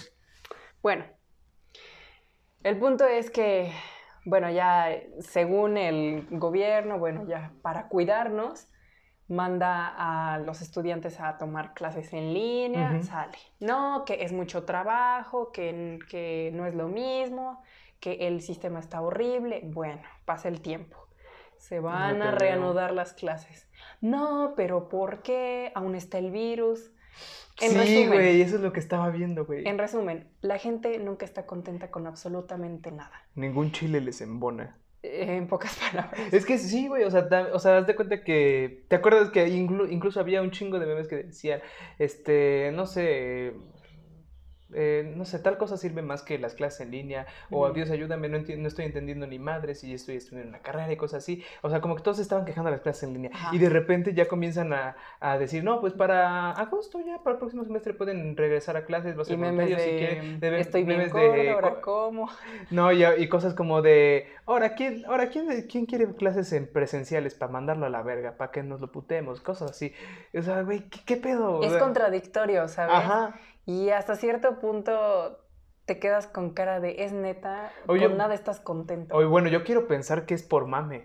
bueno. 0.82 1.04
El 2.64 2.76
punto 2.76 3.06
es 3.06 3.30
que, 3.30 3.72
bueno, 4.24 4.50
ya 4.50 4.88
según 5.20 5.78
el 5.78 6.26
gobierno, 6.30 6.98
bueno, 6.98 7.24
ya 7.26 7.52
para 7.62 7.88
cuidarnos, 7.88 8.66
manda 9.30 9.94
a 9.96 10.38
los 10.38 10.60
estudiantes 10.60 11.20
a 11.20 11.38
tomar 11.38 11.72
clases 11.72 12.12
en 12.12 12.34
línea, 12.34 13.02
sale. 13.02 13.38
No, 13.60 14.04
que 14.04 14.24
es 14.24 14.32
mucho 14.32 14.64
trabajo, 14.64 15.52
que, 15.52 15.98
que 16.10 16.50
no 16.52 16.66
es 16.66 16.74
lo 16.74 16.88
mismo, 16.88 17.62
que 18.00 18.26
el 18.28 18.42
sistema 18.42 18.80
está 18.80 19.00
horrible. 19.00 19.62
Bueno, 19.64 20.02
pasa 20.24 20.48
el 20.48 20.60
tiempo. 20.60 20.96
Se 21.56 21.80
van 21.80 22.22
a 22.22 22.30
reanudar 22.30 22.92
las 22.92 23.12
clases. 23.12 23.68
No, 24.00 24.54
pero 24.56 24.88
¿por 24.88 25.22
qué? 25.22 25.72
Aún 25.74 25.94
está 25.94 26.18
el 26.18 26.30
virus 26.30 26.90
sí, 27.68 28.06
güey, 28.06 28.40
eso 28.40 28.56
es 28.56 28.62
lo 28.62 28.72
que 28.72 28.80
estaba 28.80 29.10
viendo, 29.10 29.44
güey. 29.44 29.66
En 29.66 29.78
resumen, 29.78 30.28
la 30.40 30.58
gente 30.58 30.98
nunca 30.98 31.24
está 31.24 31.46
contenta 31.46 31.90
con 31.90 32.06
absolutamente 32.06 32.90
nada. 32.90 33.12
Ningún 33.34 33.72
chile 33.72 34.00
les 34.00 34.20
embona. 34.20 34.76
Eh, 35.02 35.36
en 35.36 35.46
pocas 35.46 35.76
palabras. 35.92 36.32
Es 36.32 36.44
que 36.44 36.58
sí, 36.58 36.88
güey, 36.88 37.04
o 37.04 37.10
sea, 37.10 37.26
o 37.52 37.58
sea, 37.58 37.78
haz 37.78 37.86
de 37.86 37.96
cuenta 37.96 38.22
que, 38.22 38.84
¿te 38.88 38.96
acuerdas 38.96 39.30
que 39.30 39.48
incluso 39.48 40.20
había 40.20 40.42
un 40.42 40.50
chingo 40.50 40.78
de 40.78 40.86
memes 40.86 41.08
que 41.08 41.16
decían, 41.24 41.60
este, 41.98 42.70
no 42.74 42.86
sé, 42.86 43.54
eh, 44.74 45.12
no 45.16 45.24
sé, 45.24 45.38
tal 45.38 45.58
cosa 45.58 45.76
sirve 45.76 46.02
más 46.02 46.22
que 46.22 46.38
las 46.38 46.54
clases 46.54 46.80
en 46.82 46.90
línea, 46.90 47.26
o 47.50 47.70
Dios 47.70 47.90
ayúdame, 47.90 48.28
no, 48.28 48.38
no, 48.38 48.68
estoy 48.68 48.84
entendiendo 48.84 49.26
ni 49.26 49.38
madres 49.38 49.84
y 49.84 49.92
estoy 49.92 50.16
estudiando 50.16 50.48
una 50.48 50.60
carrera 50.60 50.92
y 50.92 50.96
cosas 50.96 51.22
así. 51.22 51.44
O 51.62 51.70
sea, 51.70 51.80
como 51.80 51.96
que 51.96 52.02
todos 52.02 52.18
estaban 52.18 52.44
quejando 52.44 52.70
de 52.70 52.76
las 52.76 52.82
clases 52.82 53.04
en 53.04 53.14
línea. 53.14 53.30
Y 53.52 53.58
de 53.58 53.68
repente 53.68 54.14
ya 54.14 54.28
comienzan 54.28 54.72
a, 54.72 54.96
a, 55.20 55.38
decir, 55.38 55.64
no, 55.64 55.80
pues 55.80 55.92
para 55.92 56.52
agosto 56.52 57.00
ya, 57.00 57.18
para 57.18 57.34
el 57.34 57.38
próximo 57.38 57.64
semestre 57.64 57.94
pueden 57.94 58.36
regresar 58.36 58.76
a 58.76 58.84
clases, 58.84 59.16
va 59.16 59.22
a 59.22 59.24
ser 59.24 59.38
y 59.38 59.66
si 59.78 59.90
quieren. 59.90 60.44
estoy 60.54 60.84
bien 60.84 61.10
de, 61.10 61.50
ahora 61.50 61.80
cómo. 61.80 62.28
No, 62.70 62.92
y, 62.92 63.04
y, 63.04 63.28
cosas 63.28 63.54
como 63.54 63.82
de, 63.82 64.28
ahora, 64.46 64.74
¿quién, 64.74 65.04
ahora 65.06 65.28
¿quién, 65.28 65.46
quién 65.68 65.86
quiere 65.86 66.06
clases 66.14 66.52
en 66.52 66.66
presenciales 66.66 67.34
para 67.34 67.52
mandarlo 67.52 67.86
a 67.86 67.90
la 67.90 68.02
verga, 68.02 68.36
para 68.36 68.50
que 68.50 68.62
nos 68.62 68.80
lo 68.80 68.90
putemos? 68.92 69.40
Cosas 69.40 69.70
así. 69.70 69.92
O 70.36 70.42
sea, 70.42 70.62
güey, 70.62 70.88
¿qué, 70.88 71.00
¿qué, 71.04 71.16
pedo? 71.16 71.62
Es 71.62 71.76
contradictorio, 71.76 72.68
¿sabes? 72.68 72.94
Ajá. 72.94 73.34
Y 73.66 73.90
hasta 73.90 74.16
cierto 74.16 74.58
punto 74.58 75.38
te 75.84 75.98
quedas 75.98 76.26
con 76.26 76.50
cara 76.50 76.80
de 76.80 77.04
es 77.04 77.12
neta, 77.12 77.72
con 77.86 78.16
nada 78.16 78.34
estás 78.34 78.60
contento. 78.60 79.16
Oye, 79.16 79.26
bueno, 79.26 79.48
yo 79.48 79.64
quiero 79.64 79.86
pensar 79.86 80.26
que 80.26 80.34
es 80.34 80.42
por 80.42 80.66
mame. 80.66 81.04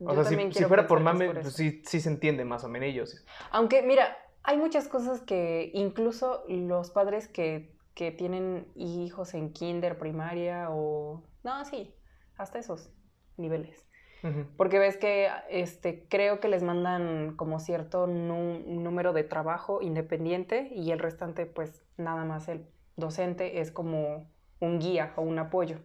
O 0.00 0.12
sea, 0.14 0.24
si, 0.24 0.64
fuera 0.64 0.86
por 0.86 1.00
mame, 1.00 1.30
pues 1.30 1.54
sí, 1.54 1.82
sí 1.86 2.00
se 2.00 2.08
entiende 2.08 2.44
más 2.44 2.64
o 2.64 2.68
menos. 2.68 3.24
Aunque, 3.50 3.82
mira, 3.82 4.16
hay 4.42 4.58
muchas 4.58 4.88
cosas 4.88 5.20
que 5.20 5.70
incluso 5.72 6.44
los 6.48 6.90
padres 6.90 7.28
que, 7.28 7.74
que 7.94 8.10
tienen 8.10 8.66
hijos 8.74 9.34
en 9.34 9.52
kinder, 9.52 9.96
primaria 9.98 10.68
o... 10.70 11.22
No, 11.42 11.64
sí, 11.64 11.94
hasta 12.36 12.58
esos 12.58 12.90
niveles. 13.36 13.86
Porque 14.56 14.78
ves 14.78 14.96
que 14.96 15.28
este, 15.50 16.06
creo 16.08 16.40
que 16.40 16.48
les 16.48 16.62
mandan 16.62 17.36
como 17.36 17.60
cierto 17.60 18.06
número 18.06 19.12
de 19.12 19.22
trabajo 19.22 19.82
independiente 19.82 20.70
y 20.74 20.92
el 20.92 20.98
restante, 20.98 21.44
pues 21.44 21.82
nada 21.98 22.24
más 22.24 22.48
el 22.48 22.66
docente 22.96 23.60
es 23.60 23.70
como 23.70 24.26
un 24.60 24.78
guía 24.78 25.12
o 25.16 25.22
un 25.22 25.38
apoyo. 25.38 25.78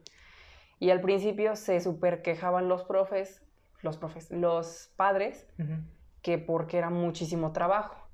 Y 0.80 0.92
al 0.92 1.02
principio 1.02 1.58
se 1.58 1.82
super 1.82 2.22
quejaban 2.22 2.70
los 2.70 2.84
profes, 2.84 3.44
los 3.82 3.98
profes, 3.98 4.32
los 4.32 4.90
padres, 4.96 5.46
que 6.22 6.38
porque 6.38 6.78
era 6.78 6.90
muchísimo 6.90 7.52
trabajo 7.52 8.09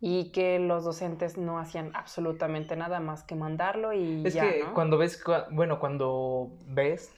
y 0.00 0.30
que 0.30 0.60
los 0.60 0.84
docentes 0.84 1.36
no 1.36 1.58
hacían 1.58 1.90
absolutamente 1.94 2.76
nada 2.76 3.00
más 3.00 3.24
que 3.24 3.34
mandarlo 3.34 3.92
y 3.92 4.22
es 4.24 4.36
que 4.36 4.64
cuando 4.72 4.96
ves 4.96 5.22
bueno 5.50 5.80
cuando 5.80 6.52
ves 6.68 7.12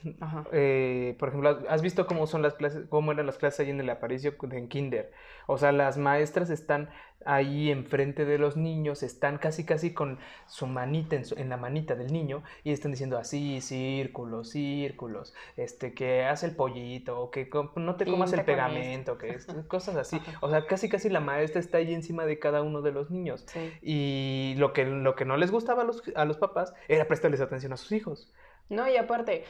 eh, 0.52 1.14
por 1.18 1.28
ejemplo 1.28 1.60
has 1.68 1.82
visto 1.82 2.06
cómo 2.06 2.26
son 2.26 2.40
las 2.40 2.54
clases 2.54 2.86
cómo 2.88 3.12
eran 3.12 3.26
las 3.26 3.36
clases 3.36 3.60
ahí 3.60 3.70
en 3.70 3.80
el 3.80 3.90
Aparicio 3.90 4.34
en 4.50 4.68
Kinder 4.68 5.12
o 5.46 5.58
sea 5.58 5.72
las 5.72 5.98
maestras 5.98 6.48
están 6.48 6.88
ahí 7.24 7.70
enfrente 7.70 8.24
de 8.24 8.38
los 8.38 8.56
niños, 8.56 9.02
están 9.02 9.38
casi 9.38 9.64
casi 9.64 9.92
con 9.92 10.18
su 10.46 10.66
manita 10.66 11.16
en, 11.16 11.48
la 11.48 11.56
manita 11.56 11.94
del 11.94 12.12
niño 12.12 12.42
y 12.64 12.72
están 12.72 12.92
diciendo 12.92 13.18
así, 13.18 13.60
círculos, 13.60 14.50
círculos, 14.50 15.34
este, 15.56 15.94
que 15.94 16.24
hace 16.24 16.46
el 16.46 16.56
pollito, 16.56 17.20
o 17.20 17.30
que 17.30 17.48
no 17.76 17.96
te 17.96 18.06
comas 18.06 18.32
el 18.32 18.44
pegamento, 18.44 19.18
que 19.18 19.38
cosas 19.68 19.96
así. 19.96 20.20
O 20.40 20.50
sea, 20.50 20.66
casi 20.66 20.88
casi 20.88 21.08
la 21.08 21.20
maestra 21.20 21.60
está 21.60 21.78
ahí 21.78 21.92
encima 21.92 22.24
de 22.24 22.38
cada 22.38 22.62
uno 22.62 22.82
de 22.82 22.92
los 22.92 23.10
niños. 23.10 23.46
Y 23.82 24.54
lo 24.58 24.72
que, 24.72 24.84
lo 24.84 25.14
que 25.14 25.24
no 25.24 25.36
les 25.36 25.50
gustaba 25.50 25.82
a 25.82 25.84
los, 25.84 26.02
a 26.14 26.24
los 26.24 26.38
papás 26.38 26.72
era 26.88 27.06
prestarles 27.06 27.40
atención 27.40 27.72
a 27.72 27.76
sus 27.76 27.92
hijos. 27.92 28.32
No, 28.68 28.88
y 28.88 28.96
aparte, 28.96 29.44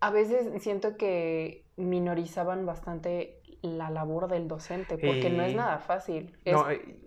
a 0.00 0.10
veces 0.10 0.62
siento 0.62 0.96
que 0.96 1.64
minorizaban 1.76 2.64
bastante 2.64 3.35
la 3.62 3.90
labor 3.90 4.28
del 4.28 4.48
docente, 4.48 4.98
porque 4.98 5.30
no 5.30 5.42
es 5.42 5.54
nada 5.54 5.78
fácil. 5.78 6.36
Es, 6.44 6.56
eh, 6.70 7.00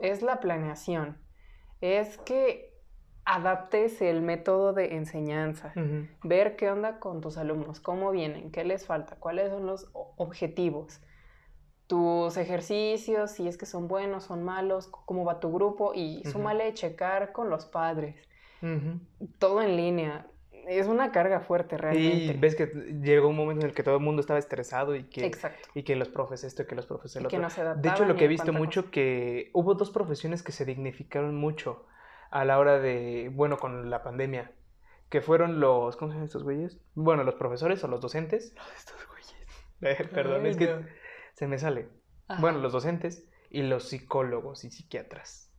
es 0.00 0.22
la 0.22 0.40
planeación. 0.40 1.18
Es 1.80 2.18
que 2.18 2.76
adaptes 3.26 4.00
el 4.02 4.22
método 4.22 4.72
de 4.72 4.94
enseñanza, 4.94 5.72
ver 6.22 6.54
qué 6.54 6.70
onda 6.70 7.00
con 7.00 7.20
tus 7.20 7.36
alumnos, 7.36 7.80
cómo 7.80 8.12
vienen, 8.12 8.52
qué 8.52 8.64
les 8.64 8.86
falta, 8.86 9.16
cuáles 9.16 9.50
son 9.50 9.66
los 9.66 9.90
objetivos, 9.92 11.00
tus 11.88 12.36
ejercicios, 12.36 13.32
si 13.32 13.48
es 13.48 13.58
que 13.58 13.66
son 13.66 13.88
buenos, 13.88 14.24
son 14.24 14.44
malos, 14.44 14.86
cómo 14.86 15.24
va 15.24 15.40
tu 15.40 15.52
grupo 15.52 15.92
y 15.92 16.22
súmale 16.24 16.72
checar 16.74 17.32
con 17.32 17.50
los 17.50 17.66
padres. 17.66 18.16
Todo 19.38 19.60
en 19.60 19.76
línea 19.76 20.26
es 20.66 20.86
una 20.86 21.12
carga 21.12 21.40
fuerte 21.40 21.76
realmente. 21.78 22.16
Y 22.16 22.32
ves 22.38 22.56
que 22.56 22.66
llegó 22.66 23.28
un 23.28 23.36
momento 23.36 23.64
en 23.64 23.70
el 23.70 23.74
que 23.74 23.82
todo 23.82 23.96
el 23.96 24.02
mundo 24.02 24.20
estaba 24.20 24.38
estresado 24.38 24.94
y 24.96 25.04
que, 25.04 25.30
y 25.74 25.82
que 25.84 25.96
los 25.96 26.08
profes 26.08 26.44
esto 26.44 26.62
y 26.62 26.66
que 26.66 26.74
los 26.74 26.86
profes 26.86 27.16
el 27.16 27.26
otro. 27.26 27.38
de 27.76 27.88
hecho, 27.88 28.04
lo 28.04 28.16
que 28.16 28.24
he 28.24 28.28
visto 28.28 28.52
mucho 28.52 28.90
que 28.90 29.50
hubo 29.54 29.74
dos 29.74 29.90
profesiones 29.90 30.42
que 30.42 30.52
se 30.52 30.64
dignificaron 30.64 31.34
mucho 31.36 31.86
a 32.30 32.44
la 32.44 32.58
hora 32.58 32.78
de, 32.78 33.30
bueno, 33.32 33.56
con 33.56 33.88
la 33.88 34.02
pandemia, 34.02 34.52
que 35.08 35.20
fueron 35.20 35.60
los, 35.60 35.96
¿cómo 35.96 36.10
se 36.10 36.14
llaman 36.14 36.26
estos 36.26 36.42
güeyes? 36.42 36.80
Bueno, 36.94 37.22
los 37.22 37.36
profesores 37.36 37.82
o 37.84 37.88
los 37.88 38.00
docentes. 38.00 38.54
estos 38.76 39.06
güeyes. 39.08 39.36
Eh, 39.82 40.08
perdón, 40.12 40.46
es 40.46 40.56
que 40.56 40.84
se 41.34 41.46
me 41.46 41.58
sale. 41.58 41.88
Bueno, 42.40 42.58
los 42.58 42.72
docentes 42.72 43.28
y 43.50 43.62
los 43.62 43.88
psicólogos 43.88 44.64
y 44.64 44.70
psiquiatras. 44.70 45.52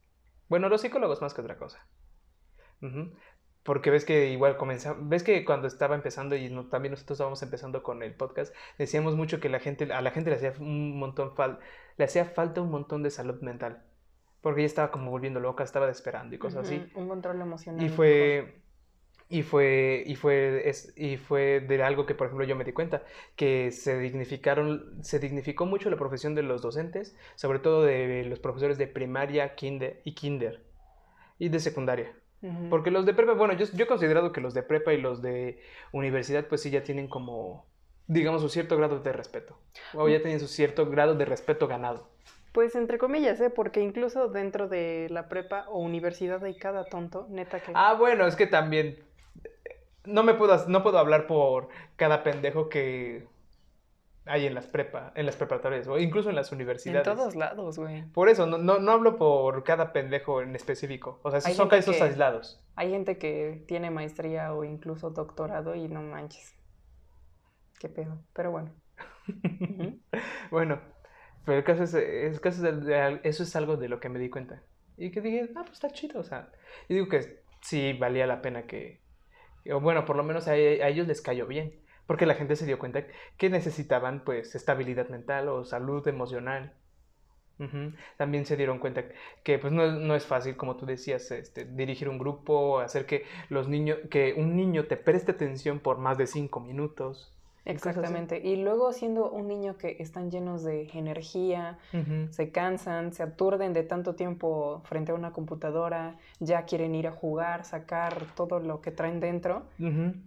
Bueno, 0.49 0.69
los 0.69 0.81
psicólogos 0.81 1.21
más 1.21 1.33
que 1.33 1.41
otra 1.41 1.57
cosa. 1.57 1.87
Porque 3.67 3.91
ves 3.91 4.05
que 4.05 4.29
igual 4.29 4.55
comenzamos, 4.55 5.09
ves 5.09 5.23
que 5.23 5.43
cuando 5.43 5.67
estaba 5.67 5.93
empezando 5.93 6.37
y 6.37 6.47
también 6.69 6.91
nosotros 6.91 7.17
estábamos 7.17 7.43
empezando 7.43 7.83
con 7.83 8.01
el 8.01 8.13
podcast, 8.15 8.55
decíamos 8.77 9.17
mucho 9.17 9.41
que 9.41 9.49
la 9.49 9.59
gente, 9.59 9.91
a 9.91 10.01
la 10.01 10.11
gente 10.11 10.29
le 10.29 10.37
hacía 10.37 10.53
un 10.57 10.97
montón 10.97 11.33
le 11.97 12.05
hacía 12.05 12.23
falta 12.23 12.61
un 12.61 12.71
montón 12.71 13.03
de 13.03 13.11
salud 13.11 13.41
mental. 13.41 13.83
Porque 14.39 14.61
ella 14.61 14.67
estaba 14.67 14.89
como 14.89 15.11
volviendo 15.11 15.41
loca, 15.41 15.65
estaba 15.65 15.85
desesperando 15.85 16.33
y 16.33 16.37
cosas 16.37 16.65
así. 16.65 16.89
Un 16.95 17.09
control 17.09 17.41
emocional. 17.41 17.85
Y 17.85 17.89
fue, 17.89 18.61
y 19.27 19.43
fue, 19.43 20.01
y 20.07 20.15
fue, 20.15 20.69
es, 20.69 20.93
y 20.95 21.17
fue 21.17 21.59
de 21.59 21.83
algo 21.83 22.05
que, 22.05 22.15
por 22.15 22.27
ejemplo, 22.27 22.45
yo 22.45 22.55
me 22.55 22.63
di 22.63 22.71
cuenta, 22.71 23.03
que 23.35 23.73
se 23.73 23.99
dignificaron, 23.99 25.03
se 25.03 25.19
dignificó 25.19 25.65
mucho 25.65 25.89
la 25.89 25.97
profesión 25.97 26.35
de 26.35 26.43
los 26.43 26.61
docentes, 26.61 27.17
sobre 27.35 27.59
todo 27.59 27.83
de 27.83 28.23
los 28.29 28.39
profesores 28.39 28.77
de 28.77 28.87
primaria, 28.87 29.55
kinder 29.55 29.99
y 30.05 30.15
kinder, 30.15 30.63
y 31.37 31.49
de 31.49 31.59
secundaria. 31.59 32.15
Porque 32.69 32.91
los 32.91 33.05
de 33.05 33.13
prepa, 33.13 33.33
bueno, 33.33 33.53
yo, 33.53 33.65
yo 33.73 33.85
he 33.85 33.87
considerado 33.87 34.31
que 34.31 34.41
los 34.41 34.53
de 34.53 34.63
prepa 34.63 34.93
y 34.93 35.01
los 35.01 35.21
de 35.21 35.59
universidad, 35.91 36.45
pues 36.45 36.61
sí 36.61 36.69
ya 36.69 36.83
tienen 36.83 37.07
como, 37.07 37.65
digamos, 38.05 38.43
un 38.43 38.49
cierto 38.49 38.77
grado 38.77 38.99
de 38.99 39.11
respeto. 39.11 39.57
O 39.93 40.07
ya 40.07 40.21
tienen 40.21 40.39
su 40.39 40.47
cierto 40.47 40.87
grado 40.87 41.15
de 41.15 41.25
respeto 41.25 41.67
ganado. 41.67 42.09
Pues 42.51 42.75
entre 42.75 42.97
comillas, 42.97 43.39
¿eh? 43.41 43.49
Porque 43.49 43.81
incluso 43.81 44.29
dentro 44.29 44.67
de 44.67 45.07
la 45.09 45.29
prepa 45.29 45.65
o 45.69 45.79
universidad 45.79 46.43
hay 46.43 46.55
cada 46.55 46.85
tonto, 46.85 47.27
neta 47.29 47.59
que... 47.59 47.71
Ah, 47.75 47.93
bueno, 47.93 48.27
es 48.27 48.35
que 48.35 48.47
también... 48.47 48.99
No 50.05 50.23
me 50.23 50.33
puedo, 50.35 50.67
no 50.67 50.83
puedo 50.83 50.99
hablar 50.99 51.27
por 51.27 51.67
cada 51.97 52.23
pendejo 52.23 52.69
que 52.69 53.27
hay 54.27 54.45
en 54.45 54.53
las 54.53 54.67
prepa, 54.67 55.11
en 55.15 55.25
las 55.25 55.35
preparatorias, 55.35 55.87
o 55.87 55.97
incluso 55.97 56.29
en 56.29 56.35
las 56.35 56.51
universidades. 56.51 57.07
En 57.07 57.15
todos 57.15 57.35
lados, 57.35 57.77
güey. 57.77 58.03
Por 58.11 58.29
eso, 58.29 58.45
no, 58.45 58.57
no, 58.57 58.91
hablo 58.91 59.17
por 59.17 59.63
cada 59.63 59.93
pendejo 59.93 60.41
en 60.41 60.55
específico. 60.55 61.19
O 61.23 61.31
sea, 61.31 61.41
son 61.41 61.69
casos 61.69 62.01
aislados. 62.01 62.63
Hay 62.75 62.91
gente 62.91 63.17
que 63.17 63.63
tiene 63.67 63.91
maestría 63.91 64.53
o 64.53 64.63
incluso 64.63 65.09
doctorado 65.09 65.75
y 65.75 65.87
no 65.87 66.01
manches. 66.01 66.55
Qué 67.79 67.89
pedo. 67.89 68.19
Pero 68.33 68.51
bueno. 68.51 68.71
bueno, 70.51 70.81
pero 71.45 71.57
el 71.59 71.63
caso 71.63 71.83
es, 71.83 71.93
el 71.93 72.39
caso 72.41 72.67
es 72.67 73.19
eso 73.23 73.43
es 73.43 73.55
algo 73.55 73.77
de 73.77 73.89
lo 73.89 73.99
que 73.99 74.09
me 74.09 74.19
di 74.19 74.29
cuenta. 74.29 74.63
Y 74.97 75.11
que 75.11 75.21
dije, 75.21 75.49
ah, 75.55 75.61
pues 75.61 75.73
está 75.73 75.89
chido. 75.89 76.19
O 76.19 76.23
sea, 76.23 76.51
y 76.87 76.95
digo 76.95 77.07
que 77.07 77.43
sí 77.61 77.93
valía 77.93 78.27
la 78.27 78.41
pena 78.41 78.63
que. 78.63 79.01
O 79.71 79.79
bueno, 79.79 80.05
por 80.05 80.15
lo 80.15 80.23
menos 80.23 80.47
a 80.47 80.55
ellos 80.55 81.07
les 81.07 81.21
cayó 81.21 81.45
bien 81.45 81.86
porque 82.07 82.25
la 82.25 82.35
gente 82.35 82.55
se 82.55 82.65
dio 82.65 82.79
cuenta 82.79 83.05
que 83.37 83.49
necesitaban 83.49 84.23
pues 84.23 84.55
estabilidad 84.55 85.09
mental 85.09 85.49
o 85.49 85.65
salud 85.65 86.07
emocional. 86.07 86.73
También 88.17 88.45
se 88.45 88.55
dieron 88.55 88.79
cuenta 88.79 89.03
que 89.43 89.57
pues 89.57 89.73
no, 89.73 89.91
no, 89.91 90.15
es 90.15 90.25
fácil, 90.25 90.55
como 90.57 90.77
tú 90.77 90.85
decías, 90.85 91.31
este, 91.31 91.65
dirigir 91.65 92.07
un 92.07 92.19
grupo, 92.19 92.79
hacer 92.79 93.05
que 93.07 93.25
los 93.49 93.67
niños, 93.67 93.97
que 94.11 94.35
un 94.37 94.55
niño 94.55 94.85
te 94.85 94.95
preste 94.95 95.31
atención 95.31 95.79
por 95.79 95.97
más 95.97 96.17
de 96.17 96.27
cinco 96.27 96.59
minutos. 96.59 97.33
Exactamente. 97.67 98.39
Y 98.39 98.55
luego 98.55 98.93
siendo 98.93 99.29
un 99.29 99.47
niño 99.47 99.77
que 99.77 99.97
están 99.99 100.31
llenos 100.31 100.63
de 100.63 100.89
energía, 100.93 101.77
se 102.29 102.51
cansan, 102.51 103.11
se 103.13 103.23
aturden 103.23 103.73
de 103.73 103.83
tanto 103.83 104.15
tiempo 104.15 104.81
frente 104.85 105.11
a 105.11 105.15
una 105.15 105.33
computadora, 105.33 106.15
ya 106.39 106.63
quieren 106.63 106.95
ir 106.95 107.07
a 107.07 107.11
jugar, 107.11 107.65
sacar 107.65 108.25
todo 108.35 108.59
lo 108.59 108.79
que 108.81 108.91
traen 108.91 109.19
dentro. 109.19 109.63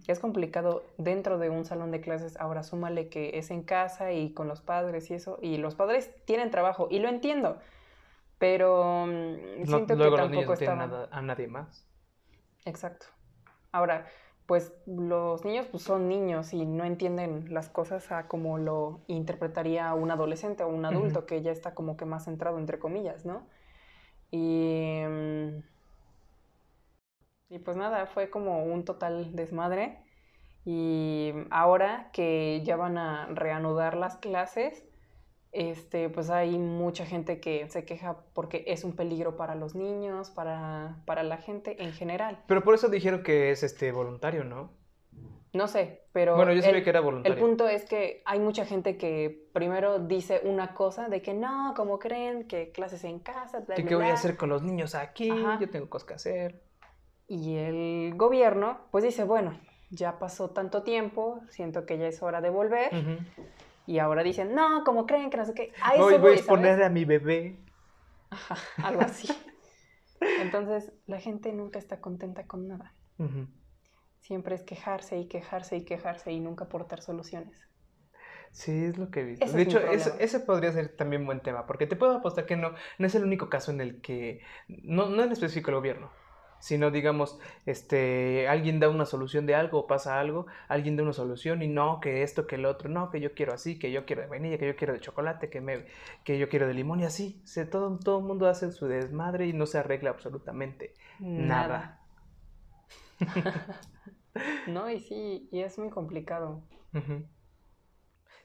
Es 0.07 0.19
complicado 0.19 0.83
dentro 0.97 1.39
de 1.39 1.49
un 1.49 1.65
salón 1.65 1.89
de 1.89 1.99
clases. 1.99 2.37
Ahora 2.37 2.61
súmale 2.61 3.09
que 3.09 3.37
es 3.39 3.49
en 3.49 3.63
casa 3.63 4.11
y 4.11 4.33
con 4.33 4.47
los 4.47 4.61
padres 4.61 5.09
y 5.09 5.15
eso. 5.15 5.39
Y 5.41 5.57
los 5.57 5.73
padres 5.73 6.11
tienen 6.25 6.51
trabajo 6.51 6.87
y 6.91 6.99
lo 6.99 7.09
entiendo. 7.09 7.57
Pero 8.37 9.05
mm, 9.07 9.65
siento 9.65 9.97
que 9.97 10.15
tampoco 10.15 10.55
no 10.55 11.07
a 11.11 11.21
nadie 11.21 11.47
más. 11.47 11.85
Exacto. 12.65 13.07
Ahora, 13.71 14.05
pues 14.45 14.73
los 14.85 15.45
niños 15.45 15.67
pues, 15.67 15.83
son 15.83 16.09
niños 16.09 16.53
y 16.53 16.65
no 16.65 16.83
entienden 16.83 17.53
las 17.53 17.69
cosas 17.69 18.11
a 18.11 18.27
como 18.27 18.57
lo 18.57 18.99
interpretaría 19.07 19.93
un 19.93 20.11
adolescente 20.11 20.63
o 20.63 20.67
un 20.67 20.85
adulto 20.85 21.25
que 21.25 21.41
ya 21.41 21.51
está 21.51 21.73
como 21.73 21.97
que 21.97 22.05
más 22.05 22.25
centrado 22.25 22.57
entre 22.57 22.79
comillas, 22.79 23.25
¿no? 23.25 23.43
Y, 24.31 25.01
mm, 25.07 25.63
y 27.49 27.59
pues 27.59 27.77
nada, 27.77 28.05
fue 28.07 28.29
como 28.29 28.63
un 28.63 28.85
total 28.85 29.35
desmadre. 29.35 29.99
Y 30.65 31.33
ahora 31.49 32.09
que 32.13 32.61
ya 32.63 32.75
van 32.75 32.97
a 32.97 33.27
reanudar 33.27 33.97
las 33.97 34.17
clases, 34.17 34.83
este, 35.51 36.09
pues 36.09 36.29
hay 36.29 36.57
mucha 36.57 37.05
gente 37.05 37.39
que 37.39 37.67
se 37.69 37.83
queja 37.83 38.17
porque 38.33 38.63
es 38.67 38.83
un 38.83 38.95
peligro 38.95 39.35
para 39.35 39.55
los 39.55 39.75
niños, 39.75 40.29
para, 40.29 41.01
para 41.05 41.23
la 41.23 41.37
gente 41.37 41.81
en 41.83 41.93
general. 41.93 42.39
Pero 42.47 42.63
por 42.63 42.73
eso 42.73 42.89
dijeron 42.89 43.23
que 43.23 43.51
es 43.51 43.63
este 43.63 43.91
voluntario, 43.91 44.43
¿no? 44.43 44.71
No 45.53 45.67
sé, 45.67 46.03
pero... 46.13 46.37
Bueno, 46.37 46.53
yo 46.53 46.61
sabía 46.61 46.81
que 46.81 46.89
era 46.89 47.01
voluntario. 47.01 47.35
El 47.35 47.41
punto 47.41 47.67
es 47.67 47.83
que 47.83 48.21
hay 48.25 48.39
mucha 48.39 48.65
gente 48.65 48.97
que 48.97 49.49
primero 49.51 49.99
dice 49.99 50.39
una 50.45 50.73
cosa 50.73 51.09
de 51.09 51.21
que 51.21 51.33
no, 51.33 51.73
como 51.75 51.99
creen, 51.99 52.47
que 52.47 52.71
clases 52.71 53.03
en 53.03 53.19
casa, 53.19 53.65
¿Qué 53.75 53.95
voy 53.95 54.05
a 54.05 54.13
hacer 54.13 54.37
con 54.37 54.47
los 54.47 54.63
niños 54.63 54.95
aquí? 54.95 55.29
Yo 55.59 55.69
tengo 55.69 55.89
cosas 55.89 56.07
que 56.07 56.13
hacer. 56.13 56.63
Y 57.27 57.55
el 57.55 58.13
gobierno, 58.15 58.79
pues 58.91 59.03
dice, 59.03 59.25
bueno, 59.25 59.59
ya 59.89 60.19
pasó 60.19 60.51
tanto 60.51 60.83
tiempo, 60.83 61.41
siento 61.49 61.85
que 61.85 61.97
ya 61.97 62.07
es 62.07 62.23
hora 62.23 62.39
de 62.39 62.49
volver. 62.49 62.89
Y 63.91 63.99
ahora 63.99 64.23
dicen, 64.23 64.55
no, 64.55 64.85
como 64.85 65.05
creen 65.05 65.29
que 65.29 65.35
no 65.35 65.43
sé 65.43 65.53
qué. 65.53 65.73
A 65.81 65.97
voy, 65.97 66.17
voy 66.17 66.31
a 66.31 66.35
exponer 66.35 66.81
a 66.81 66.87
mi 66.87 67.03
bebé. 67.03 67.57
Ajá, 68.29 68.55
algo 68.81 69.01
así. 69.01 69.27
Entonces, 70.21 70.93
la 71.07 71.19
gente 71.19 71.51
nunca 71.51 71.77
está 71.77 71.99
contenta 71.99 72.47
con 72.47 72.69
nada. 72.69 72.93
Siempre 74.21 74.55
es 74.55 74.63
quejarse 74.63 75.19
y 75.19 75.27
quejarse 75.27 75.75
y 75.75 75.83
quejarse 75.83 76.31
y 76.31 76.39
nunca 76.39 76.65
aportar 76.65 77.01
soluciones. 77.01 77.67
Sí, 78.51 78.85
es 78.85 78.97
lo 78.97 79.11
que 79.11 79.21
he 79.21 79.23
visto. 79.25 79.45
de 79.45 79.61
hecho, 79.61 79.79
ese 79.79 80.39
podría 80.39 80.71
ser 80.71 80.95
también 80.95 81.25
buen 81.25 81.41
tema, 81.41 81.67
porque 81.67 81.85
te 81.85 81.97
puedo 81.97 82.13
apostar 82.15 82.45
que 82.45 82.55
no, 82.55 82.73
no 82.97 83.07
es 83.07 83.15
el 83.15 83.25
único 83.25 83.49
caso 83.49 83.71
en 83.71 83.81
el 83.81 83.99
que, 83.99 84.39
no, 84.69 85.09
no 85.09 85.23
en 85.23 85.33
específico 85.33 85.71
el 85.71 85.75
gobierno, 85.75 86.11
sino 86.61 86.91
digamos, 86.91 87.39
este, 87.65 88.47
alguien 88.47 88.79
da 88.79 88.87
una 88.89 89.05
solución 89.05 89.45
de 89.45 89.55
algo 89.55 89.79
o 89.79 89.87
pasa 89.87 90.19
algo, 90.19 90.45
alguien 90.69 90.95
da 90.95 91.03
una 91.03 91.13
solución 91.13 91.61
y 91.61 91.67
no, 91.67 91.99
que 91.99 92.23
esto, 92.23 92.47
que 92.47 92.55
el 92.55 92.65
otro, 92.65 92.87
no, 92.89 93.09
que 93.11 93.19
yo 93.19 93.33
quiero 93.33 93.53
así, 93.53 93.77
que 93.77 93.91
yo 93.91 94.05
quiero 94.05 94.21
de 94.21 94.29
vainilla, 94.29 94.57
que 94.57 94.67
yo 94.67 94.75
quiero 94.75 94.93
de 94.93 95.01
chocolate, 95.01 95.49
que, 95.49 95.59
me, 95.59 95.85
que 96.23 96.39
yo 96.39 96.47
quiero 96.47 96.67
de 96.67 96.73
limón 96.73 97.01
y 97.01 97.05
así. 97.05 97.41
Se, 97.43 97.65
todo, 97.65 97.97
todo 97.99 98.19
el 98.19 98.25
mundo 98.25 98.47
hace 98.47 98.71
su 98.71 98.87
desmadre 98.87 99.47
y 99.47 99.53
no 99.53 99.65
se 99.65 99.79
arregla 99.79 100.11
absolutamente 100.11 100.93
nada. 101.19 101.99
no, 104.67 104.89
y 104.89 104.99
sí, 104.99 105.49
y 105.51 105.61
es 105.61 105.77
muy 105.77 105.89
complicado. 105.89 106.61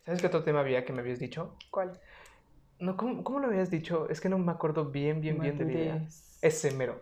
¿Sabes 0.05 0.21
qué 0.21 0.27
otro 0.27 0.45
tema 0.45 0.61
había 0.61 0.85
que 0.85 0.93
me 0.93 1.01
habías 1.01 1.19
dicho? 1.19 1.57
¿Cuál? 1.71 2.01
No, 2.79 2.97
¿cómo, 2.97 3.25
cómo 3.25 3.41
lo 3.41 3.49
habías 3.49 3.71
dicho? 3.71 4.09
Es 4.09 4.21
que 4.21 4.29
no 4.29 4.39
me 4.39 4.53
acuerdo 4.53 4.87
bien, 4.87 5.21
bien, 5.21 5.41
bien 5.41 5.59
de 5.59 5.65
la 5.65 5.73
idea. 5.73 6.07
Ese 6.43 6.71
mero. 6.73 7.01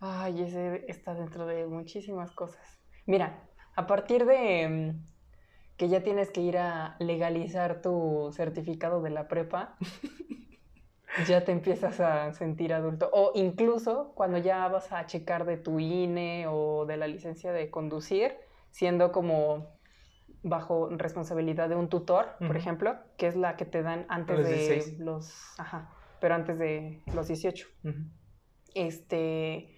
Ay, 0.00 0.42
ese 0.42 0.84
está 0.88 1.14
dentro 1.14 1.46
de 1.46 1.66
muchísimas 1.66 2.30
cosas. 2.32 2.80
Mira, 3.06 3.48
a 3.74 3.86
partir 3.86 4.26
de 4.26 4.68
mm, 4.68 5.06
que 5.76 5.88
ya 5.88 6.02
tienes 6.02 6.30
que 6.30 6.40
ir 6.40 6.58
a 6.58 6.96
legalizar 6.98 7.80
tu 7.82 8.30
certificado 8.32 9.02
de 9.02 9.10
la 9.10 9.28
prepa, 9.28 9.76
ya 11.26 11.44
te 11.44 11.52
empiezas 11.52 12.00
a 12.00 12.32
sentir 12.32 12.72
adulto. 12.72 13.08
O 13.12 13.32
incluso 13.34 14.12
cuando 14.14 14.38
ya 14.38 14.68
vas 14.68 14.92
a 14.92 15.06
checar 15.06 15.44
de 15.46 15.56
tu 15.56 15.78
INE 15.78 16.46
o 16.48 16.84
de 16.86 16.96
la 16.96 17.06
licencia 17.06 17.52
de 17.52 17.70
conducir, 17.70 18.36
siendo 18.70 19.12
como 19.12 19.76
bajo 20.42 20.88
responsabilidad 20.90 21.68
de 21.68 21.74
un 21.74 21.88
tutor, 21.88 22.36
por 22.38 22.56
ejemplo, 22.56 22.96
que 23.16 23.26
es 23.26 23.36
la 23.36 23.56
que 23.56 23.64
te 23.64 23.82
dan 23.82 24.06
antes 24.08 24.46
de 24.46 24.96
los... 24.98 25.58
Ajá, 25.58 25.90
pero 26.20 26.34
antes 26.34 26.58
de 26.58 27.02
los 27.14 27.26
18. 27.26 27.66
Este 28.74 29.75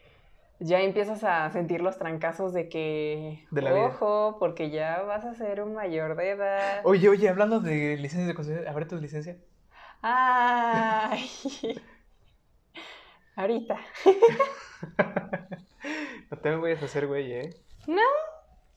ya 0.61 0.81
empiezas 0.81 1.23
a 1.25 1.51
sentir 1.51 1.81
los 1.81 1.99
trancazos 1.99 2.53
de 2.53 2.69
que, 2.69 3.47
ojo, 3.53 4.37
porque 4.39 4.71
ya 4.71 5.03
vas 5.03 5.25
a 5.25 5.35
ser 5.35 5.63
un 5.63 5.75
mayor 5.75 6.17
de 6.17 6.31
edad. 6.31 6.81
Oye, 6.85 7.09
oye, 7.09 7.29
hablando 7.29 7.61
de 7.61 7.97
licencias 7.97 8.27
de 8.27 8.35
conducir, 8.35 8.69
¿habrá 8.69 8.87
tu 8.87 8.97
licencia? 8.97 9.39
Ay, 10.03 11.29
ahorita. 13.37 13.79
no 16.31 16.39
te 16.39 16.51
me 16.51 16.57
voy 16.57 16.73
a 16.73 16.75
hacer 16.75 17.07
güey, 17.07 17.33
¿eh? 17.33 17.51
No. 17.87 18.03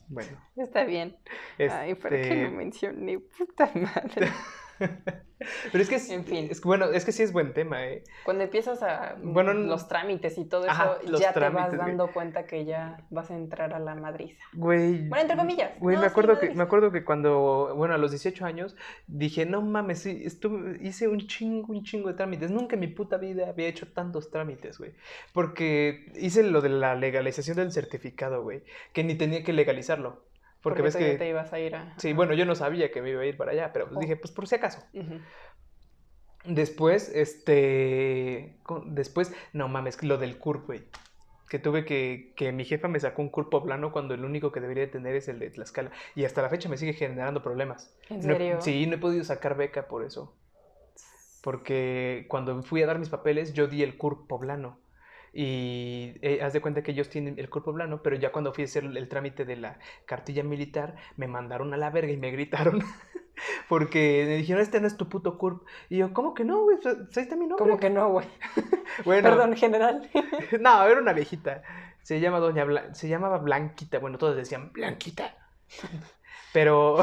Bueno. 0.07 0.37
Está 0.57 0.83
bien. 0.83 1.17
Ay, 1.57 1.95
¿para 1.95 2.21
qué 2.21 2.27
lo 2.27 2.33
este 2.33 2.49
mencioné? 2.49 3.19
Puta 3.19 3.71
madre. 3.73 4.27
Pero 5.71 5.81
es 5.81 5.89
que, 5.89 5.95
es, 5.95 6.07
En 6.11 6.23
fin. 6.23 6.47
es 6.51 6.61
que, 6.61 6.67
bueno, 6.67 6.85
es 6.91 7.03
que 7.03 7.11
sí 7.11 7.23
es 7.23 7.33
buen 7.33 7.51
tema, 7.53 7.83
¿eh? 7.87 8.03
Cuando 8.25 8.43
empiezas 8.43 8.83
a 8.83 9.15
Bueno, 9.23 9.53
los 9.53 9.87
trámites 9.87 10.37
y 10.37 10.45
todo 10.45 10.65
eso, 10.65 10.71
Ajá, 10.71 10.97
ya 11.19 11.33
te 11.33 11.39
vas 11.49 11.69
güey. 11.69 11.79
dando 11.79 12.11
cuenta 12.11 12.45
que 12.45 12.63
ya 12.63 13.03
vas 13.09 13.31
a 13.31 13.35
entrar 13.35 13.73
a 13.73 13.79
la 13.79 13.95
madriza. 13.95 14.39
Güey. 14.53 15.07
Bueno, 15.07 15.21
entre 15.23 15.37
comillas. 15.37 15.71
Güey, 15.79 15.95
No, 15.95 16.01
me 16.01 16.07
acuerdo 16.07 16.33
que 16.33 16.45
madriza. 16.45 16.57
me 16.57 16.63
acuerdo 16.63 16.91
que 16.91 17.03
cuando, 17.03 17.73
bueno, 17.75 17.95
a 17.95 17.97
los 17.97 18.11
18 18.11 18.45
años 18.45 18.75
dije, 19.07 19.47
"No 19.47 19.63
mames, 19.63 20.03
sí, 20.03 20.21
estuve 20.23 20.77
hice 20.79 21.07
un 21.07 21.21
chingo, 21.25 21.73
un 21.73 21.83
chingo 21.83 22.09
de 22.09 22.13
trámites. 22.13 22.51
Nunca 22.51 22.75
en 22.75 22.81
mi 22.81 22.87
puta 22.87 23.17
vida 23.17 23.49
había 23.49 23.67
hecho 23.67 23.91
tantos 23.91 24.29
trámites, 24.29 24.77
güey. 24.77 24.91
Porque 25.33 26.11
hice 26.17 26.43
lo 26.43 26.61
de 26.61 26.69
la 26.69 26.93
legalización 26.93 27.57
del 27.57 27.71
certificado, 27.71 28.43
güey, 28.43 28.61
que 28.93 29.03
ni 29.03 29.15
tenía 29.15 29.43
que 29.43 29.53
legalizarlo. 29.53 30.21
Porque, 30.61 30.81
ves 30.83 30.95
que 30.95 31.15
te 31.15 31.27
ibas 31.29 31.51
a 31.53 31.59
ir 31.59 31.75
a... 31.75 31.93
Sí, 31.97 32.13
bueno, 32.13 32.33
yo 32.33 32.45
no 32.45 32.53
sabía 32.55 32.91
que 32.91 33.01
me 33.01 33.09
iba 33.09 33.21
a 33.21 33.25
ir 33.25 33.35
para 33.37 33.51
allá, 33.51 33.73
pero 33.73 33.85
pues 33.87 33.97
Oh. 33.97 33.99
dije, 34.01 34.15
pues 34.15 34.31
por 34.31 34.47
si 34.47 34.55
acaso. 34.55 34.83
Después, 36.45 37.09
este. 37.13 38.57
Después, 38.85 39.31
no 39.53 39.67
mames, 39.67 40.01
lo 40.03 40.17
del 40.17 40.39
CURP, 40.39 40.65
güey. 40.65 40.83
Que 41.49 41.59
tuve 41.59 41.85
que. 41.85 42.33
Que 42.35 42.51
mi 42.51 42.65
jefa 42.65 42.87
me 42.87 42.99
sacó 42.99 43.21
un 43.21 43.29
CURP 43.29 43.49
poblano 43.51 43.91
cuando 43.91 44.15
el 44.15 44.25
único 44.25 44.51
que 44.51 44.59
debería 44.59 44.89
tener 44.89 45.15
es 45.15 45.27
el 45.27 45.37
de 45.37 45.51
Tlaxcala. 45.51 45.91
Y 46.15 46.25
hasta 46.25 46.41
la 46.41 46.49
fecha 46.49 46.67
me 46.67 46.77
sigue 46.77 46.93
generando 46.93 47.43
problemas. 47.43 47.95
¿En 48.09 48.17
No 48.17 48.23
serio? 48.33 48.61
sí, 48.61 48.87
no 48.87 48.95
he 48.95 48.97
podido 48.97 49.23
sacar 49.23 49.55
beca 49.55 49.87
por 49.87 50.03
eso. 50.03 50.35
Porque 51.41 52.25
cuando 52.27 52.61
fui 52.63 52.81
a 52.81 52.87
dar 52.87 52.97
mis 52.99 53.09
papeles, 53.09 53.53
yo 53.53 53.67
di 53.67 53.83
el 53.83 53.97
CURP 53.97 54.27
poblano. 54.27 54.79
Y 55.33 56.15
eh, 56.21 56.41
haz 56.43 56.53
de 56.53 56.59
cuenta 56.61 56.83
que 56.83 56.91
ellos 56.91 57.09
tienen 57.09 57.39
el 57.39 57.49
CURP 57.49 57.65
poblano, 57.65 58.01
pero 58.03 58.17
ya 58.17 58.31
cuando 58.31 58.53
fui 58.53 58.63
a 58.63 58.65
hacer 58.65 58.83
el, 58.83 58.97
el 58.97 59.07
trámite 59.07 59.45
de 59.45 59.55
la 59.55 59.79
cartilla 60.05 60.43
militar, 60.43 60.95
me 61.15 61.27
mandaron 61.27 61.73
a 61.73 61.77
la 61.77 61.89
verga 61.89 62.11
y 62.11 62.17
me 62.17 62.31
gritaron. 62.31 62.83
Porque 63.69 64.25
me 64.27 64.35
dijeron, 64.35 64.61
este 64.61 64.79
no 64.81 64.87
es 64.87 64.97
tu 64.97 65.07
puto 65.09 65.37
CURP. 65.37 65.65
Y 65.89 65.97
yo, 65.97 66.13
¿cómo 66.13 66.33
que 66.33 66.43
no, 66.43 66.61
güey? 66.63 66.77
Pues, 66.81 66.95
Ahí 66.95 67.23
está 67.23 67.35
mi 67.35 67.47
nombre. 67.47 67.57
¿Cómo 67.57 67.79
que 67.79 67.89
no, 67.89 68.09
güey? 68.09 68.27
Bueno, 69.05 69.29
Perdón, 69.29 69.55
general. 69.55 70.09
no, 70.59 70.85
era 70.85 70.99
una 70.99 71.13
viejita. 71.13 71.63
Se 72.03 72.19
llama 72.19 72.39
Doña 72.39 72.65
Bla- 72.65 72.93
se 72.93 73.07
llamaba 73.07 73.37
Blanquita. 73.37 73.99
Bueno, 73.99 74.17
todos 74.17 74.35
decían 74.35 74.71
Blanquita. 74.73 75.33
Pero, 76.53 76.97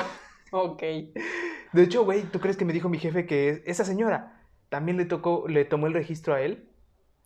ok. 0.53 0.83
de 0.83 1.83
hecho, 1.83 2.05
güey, 2.05 2.23
¿tú 2.25 2.41
crees 2.41 2.57
que 2.57 2.65
me 2.67 2.73
dijo 2.75 2.89
mi 2.89 2.99
jefe 2.99 3.25
que 3.27 3.63
esa 3.67 3.85
señora 3.85 4.43
también 4.69 4.99
le 4.99 5.07
tocó, 5.07 5.47
le 5.49 5.65
tomó 5.65 5.87
el 5.87 5.95
registro 5.95 6.35
a 6.35 6.43
él? 6.43 6.69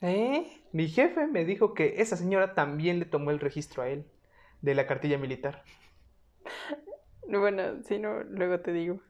¿Eh? 0.02 0.62
Mi 0.72 0.88
jefe 0.88 1.26
me 1.26 1.44
dijo 1.44 1.74
que 1.74 2.00
esa 2.02 2.16
señora 2.16 2.54
también 2.54 2.98
le 2.98 3.04
tomó 3.04 3.30
el 3.30 3.40
registro 3.40 3.82
a 3.82 3.88
él 3.88 4.04
de 4.60 4.74
la 4.74 4.86
cartilla 4.86 5.18
militar. 5.18 5.62
Bueno, 7.28 7.82
si 7.84 7.98
no, 7.98 8.22
luego 8.24 8.60
te 8.60 8.72
digo. 8.72 9.00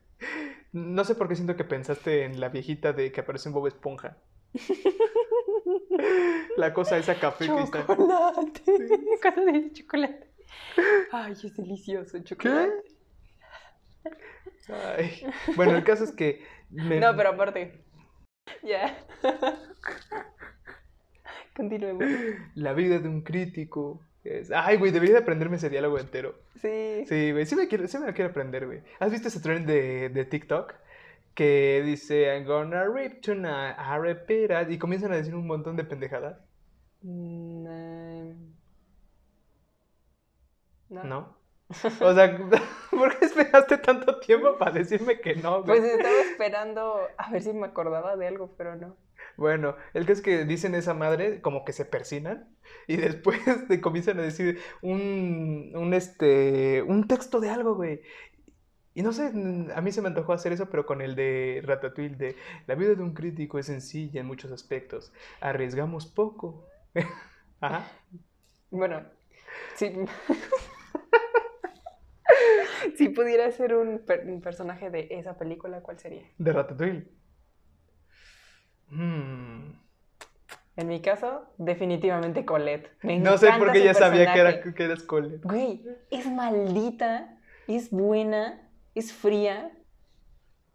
No 0.73 1.05
sé 1.05 1.15
por 1.15 1.29
qué 1.29 1.35
siento 1.35 1.57
que 1.57 1.65
pensaste 1.65 2.25
en 2.25 2.41
la 2.41 2.51
viejita 2.51 2.93
de 2.93 3.11
que 3.11 3.21
aparece 3.23 3.49
en 3.49 3.55
Bob 3.55 3.67
Esponja. 3.67 4.19
La 6.57 6.73
cosa 6.75 6.99
esa 6.99 7.19
café 7.19 7.47
que 7.47 7.61
está. 7.63 7.87
Chocolate. 7.87 8.63
Cuando 9.23 9.47
dices 9.53 9.73
chocolate. 9.73 10.29
Ay, 11.11 11.33
es 11.33 11.57
delicioso 11.57 12.17
el 12.17 12.25
chocolate. 12.25 12.73
Ay. 14.69 15.25
Bueno, 15.57 15.77
el 15.77 15.85
caso 15.85 16.05
es 16.05 16.13
que 16.13 16.45
me- 16.71 17.01
No, 17.01 17.17
pero 17.17 17.31
aparte. 17.31 17.83
Ya. 18.63 19.07
Continuemos. 21.55 22.11
la 22.55 22.73
vida 22.73 22.99
de 22.99 23.09
un 23.09 23.23
crítico 23.23 24.09
es... 24.25 24.51
Ay, 24.53 24.77
güey, 24.79 24.93
debería 24.93 25.15
de 25.17 25.21
aprenderme 25.23 25.57
ese 25.57 25.71
diálogo 25.71 25.99
entero. 25.99 26.35
Sí. 26.55 27.05
Sí, 27.07 27.33
güey, 27.33 27.47
sí 27.47 27.57
me, 27.57 27.69
quiero, 27.69 27.87
sí 27.89 27.99
me 27.99 28.07
lo 28.07 28.15
quiero 28.15 28.31
aprender, 28.31 28.67
güey. 28.67 28.83
¿Has 29.01 29.11
visto 29.11 29.29
ese 29.29 29.41
trend 29.41 29.67
de, 29.67 30.09
de 30.11 30.25
TikTok? 30.25 30.75
Que 31.35 31.83
dice, 31.85 32.25
I'm 32.35 32.45
gonna 32.47 32.85
rip 32.89 33.21
tonight, 33.23 33.77
I 33.79 33.99
repeat 33.99 34.51
it", 34.51 34.71
Y 34.73 34.79
comienzan 34.79 35.13
a 35.13 35.17
decir 35.17 35.35
un 35.35 35.47
montón 35.47 35.77
de 35.77 35.85
pendejadas. 35.85 36.39
Mm, 37.03 37.67
eh, 37.69 38.37
No. 40.89 41.05
¿No? 41.05 41.43
O 42.01 42.15
sea, 42.15 42.39
¿por 42.91 43.19
qué 43.19 43.25
esperaste 43.25 43.79
tanto 43.79 44.21
tiempo 44.21 44.59
para 44.59 44.73
decirme 44.73 45.21
que 45.21 45.37
no, 45.37 45.63
güey? 45.63 45.81
Pues 45.81 45.93
estaba 45.95 46.21
esperando 46.21 47.15
a 47.17 47.31
ver 47.31 47.43
si 47.43 47.53
me 47.55 47.67
acordaba 47.67 48.17
de 48.17 48.27
algo, 48.29 48.55
pero 48.59 48.77
no. 48.77 48.97
Bueno, 49.37 49.77
el 49.95 50.07
que 50.07 50.13
es 50.13 50.21
que 50.23 50.45
dicen 50.45 50.75
esa 50.75 50.95
madre 50.95 51.41
como 51.41 51.65
que 51.65 51.73
se 51.73 51.85
persinan 51.85 52.57
y 52.87 52.97
después 52.99 53.39
te 53.69 53.81
comienzan 53.81 54.19
a 54.21 54.23
decir 54.23 54.61
un, 54.83 55.73
un, 55.75 55.95
este, 55.95 56.83
un 56.83 57.07
texto 57.09 57.41
de 57.41 57.51
algo, 57.51 57.75
güey. 57.75 58.03
Y 58.95 59.03
no 59.03 59.13
sé, 59.13 59.33
a 59.75 59.81
mí 59.81 59.93
se 59.93 60.03
me 60.03 60.09
antojó 60.09 60.33
hacer 60.35 60.53
eso, 60.53 60.69
pero 60.71 60.85
con 60.87 61.01
el 61.01 61.17
de 61.17 61.63
Ratatouille, 61.65 62.17
de 62.17 62.37
la 62.67 62.75
vida 62.75 62.95
de 62.95 63.03
un 63.03 63.15
crítico 63.15 63.59
es 63.59 63.67
sencilla 63.67 64.21
en 64.21 64.27
muchos 64.27 64.53
aspectos. 64.53 65.13
Arriesgamos 65.41 66.07
poco. 66.07 66.67
Ajá. 67.61 67.87
Bueno, 68.71 69.05
sí. 69.77 69.93
si 72.97 73.09
pudiera 73.09 73.51
ser 73.51 73.75
un, 73.75 74.01
per- 74.01 74.27
un 74.29 74.41
personaje 74.41 74.91
de 74.91 75.09
esa 75.11 75.37
película, 75.37 75.81
¿cuál 75.83 75.99
sería? 75.99 76.25
De 76.47 76.53
Ratatouille. 76.53 77.07
Hmm. 78.93 79.73
En 80.77 80.89
mi 80.89 81.01
caso, 81.01 81.47
definitivamente 81.59 82.45
Colette. 82.45 82.91
Me 83.03 83.19
No 83.19 83.39
sé 83.39 83.51
por 83.59 83.73
qué 83.73 83.85
ya 83.85 83.95
sabía 83.95 84.33
que, 84.33 84.41
era, 84.41 84.63
que 84.63 84.85
eras 84.85 85.03
Cole. 85.03 85.39
Güey, 85.43 85.83
es 86.11 86.31
maldita, 86.31 87.39
es 87.67 87.91
buena, 87.91 88.61
es 88.95 89.13
fría. 89.13 89.71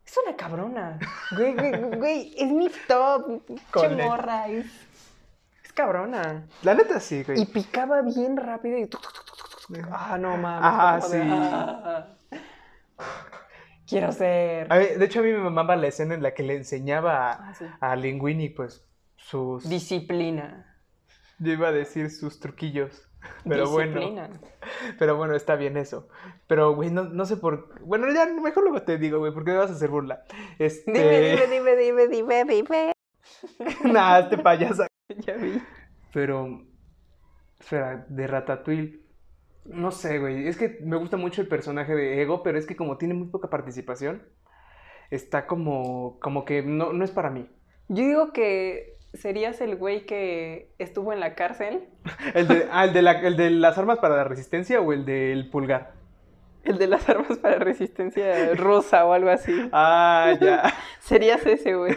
Es 0.05 0.17
una 0.25 0.35
cabrona. 0.35 0.99
Güey, 1.35 1.53
güey, 1.53 1.97
güey, 1.97 2.35
es 2.37 2.51
mi 2.51 2.69
top. 2.87 3.45
Pinche 3.45 3.63
Colette. 3.71 4.03
morra, 4.03 4.47
es, 4.47 4.65
es 5.63 5.73
cabrona. 5.73 6.47
La 6.63 6.73
neta 6.73 6.99
sí, 6.99 7.23
güey. 7.23 7.41
Y 7.41 7.45
picaba 7.45 8.01
bien 8.01 8.37
rápido 8.37 8.77
y... 8.77 8.89
Ah, 9.91 10.17
no 10.19 10.37
mames. 10.37 10.65
Ajá, 10.65 11.01
fue 11.01 11.19
como 11.19 11.35
de, 11.35 11.45
sí. 11.45 11.53
ah, 11.53 12.07
quiero 13.87 14.11
ser... 14.11 14.71
A 14.71 14.77
ver, 14.77 14.99
de 14.99 15.05
hecho, 15.05 15.19
a 15.19 15.23
mí 15.23 15.31
me 15.31 15.39
mamaba 15.39 15.75
la 15.75 15.87
escena 15.87 16.13
en 16.13 16.21
la 16.23 16.33
que 16.33 16.43
le 16.43 16.55
enseñaba 16.55 17.31
a, 17.31 17.49
Ah, 17.49 17.53
sí. 17.55 17.65
a 17.79 17.95
Linguini, 17.95 18.49
pues, 18.49 18.85
sus... 19.15 19.67
Disciplina. 19.69 20.75
Yo 21.39 21.53
iba 21.53 21.69
a 21.69 21.71
decir 21.71 22.09
sus 22.11 22.39
truquillos. 22.39 23.09
Pero 23.47 23.69
bueno, 23.69 23.99
Disciplina. 23.99 24.29
pero 24.99 25.17
bueno, 25.17 25.35
está 25.35 25.55
bien 25.55 25.75
eso. 25.75 26.07
Pero, 26.47 26.75
güey, 26.75 26.91
no, 26.91 27.03
no 27.05 27.25
sé 27.25 27.35
por... 27.37 27.79
Bueno, 27.81 28.07
ya 28.13 28.25
mejor 28.27 28.63
luego 28.63 28.81
te 28.83 28.97
digo, 28.97 29.19
güey, 29.19 29.33
porque 29.33 29.51
me 29.51 29.57
vas 29.57 29.71
a 29.71 29.73
hacer 29.73 29.89
burla. 29.89 30.23
Este... 30.59 30.91
Dime, 30.91 31.47
dime, 31.47 31.75
dime, 31.75 32.07
dime, 32.07 32.45
dime, 32.45 32.45
dime. 32.45 32.91
Nah, 33.83 34.19
este 34.19 34.37
payasa. 34.37 34.87
Ya 35.25 35.33
vi. 35.35 35.61
Pero, 36.13 36.61
espera, 37.59 38.05
de 38.09 38.27
Ratatouille, 38.27 39.01
no 39.67 39.91
sé, 39.91 40.19
güey, 40.19 40.47
es 40.47 40.57
que 40.57 40.79
me 40.83 40.97
gusta 40.97 41.17
mucho 41.17 41.41
el 41.41 41.47
personaje 41.47 41.95
de 41.95 42.21
Ego, 42.21 42.43
pero 42.43 42.57
es 42.57 42.65
que 42.65 42.75
como 42.75 42.97
tiene 42.97 43.13
muy 43.13 43.27
poca 43.27 43.49
participación, 43.49 44.23
está 45.11 45.47
como, 45.47 46.19
como 46.19 46.45
que 46.45 46.61
no, 46.63 46.93
no 46.93 47.03
es 47.05 47.11
para 47.11 47.29
mí. 47.29 47.49
Yo 47.89 48.03
digo 48.03 48.33
que 48.33 48.93
serías 49.13 49.61
el 49.61 49.75
güey 49.77 50.05
que 50.05 50.73
estuvo 50.79 51.13
en 51.13 51.19
la 51.19 51.35
cárcel, 51.35 51.87
El 52.33 52.47
de, 52.47 52.67
ah, 52.71 52.85
el 52.85 52.93
de, 52.93 53.01
la- 53.01 53.19
el 53.21 53.37
de 53.37 53.49
las 53.51 53.77
armas 53.77 53.99
para 53.99 54.15
la 54.17 54.23
resistencia 54.25 54.81
o 54.81 54.91
el 54.93 55.05
del 55.05 55.49
pulgar. 55.49 55.93
el 56.63 56.77
de 56.77 56.87
las 56.87 57.07
armas 57.07 57.37
para 57.37 57.59
resistencia 57.59 58.53
rusa 58.55 59.05
o 59.05 59.13
algo 59.13 59.29
así. 59.29 59.53
Ah, 59.71 60.33
ya. 60.41 60.73
Serías 60.99 61.45
ese 61.45 61.75
güey. 61.75 61.95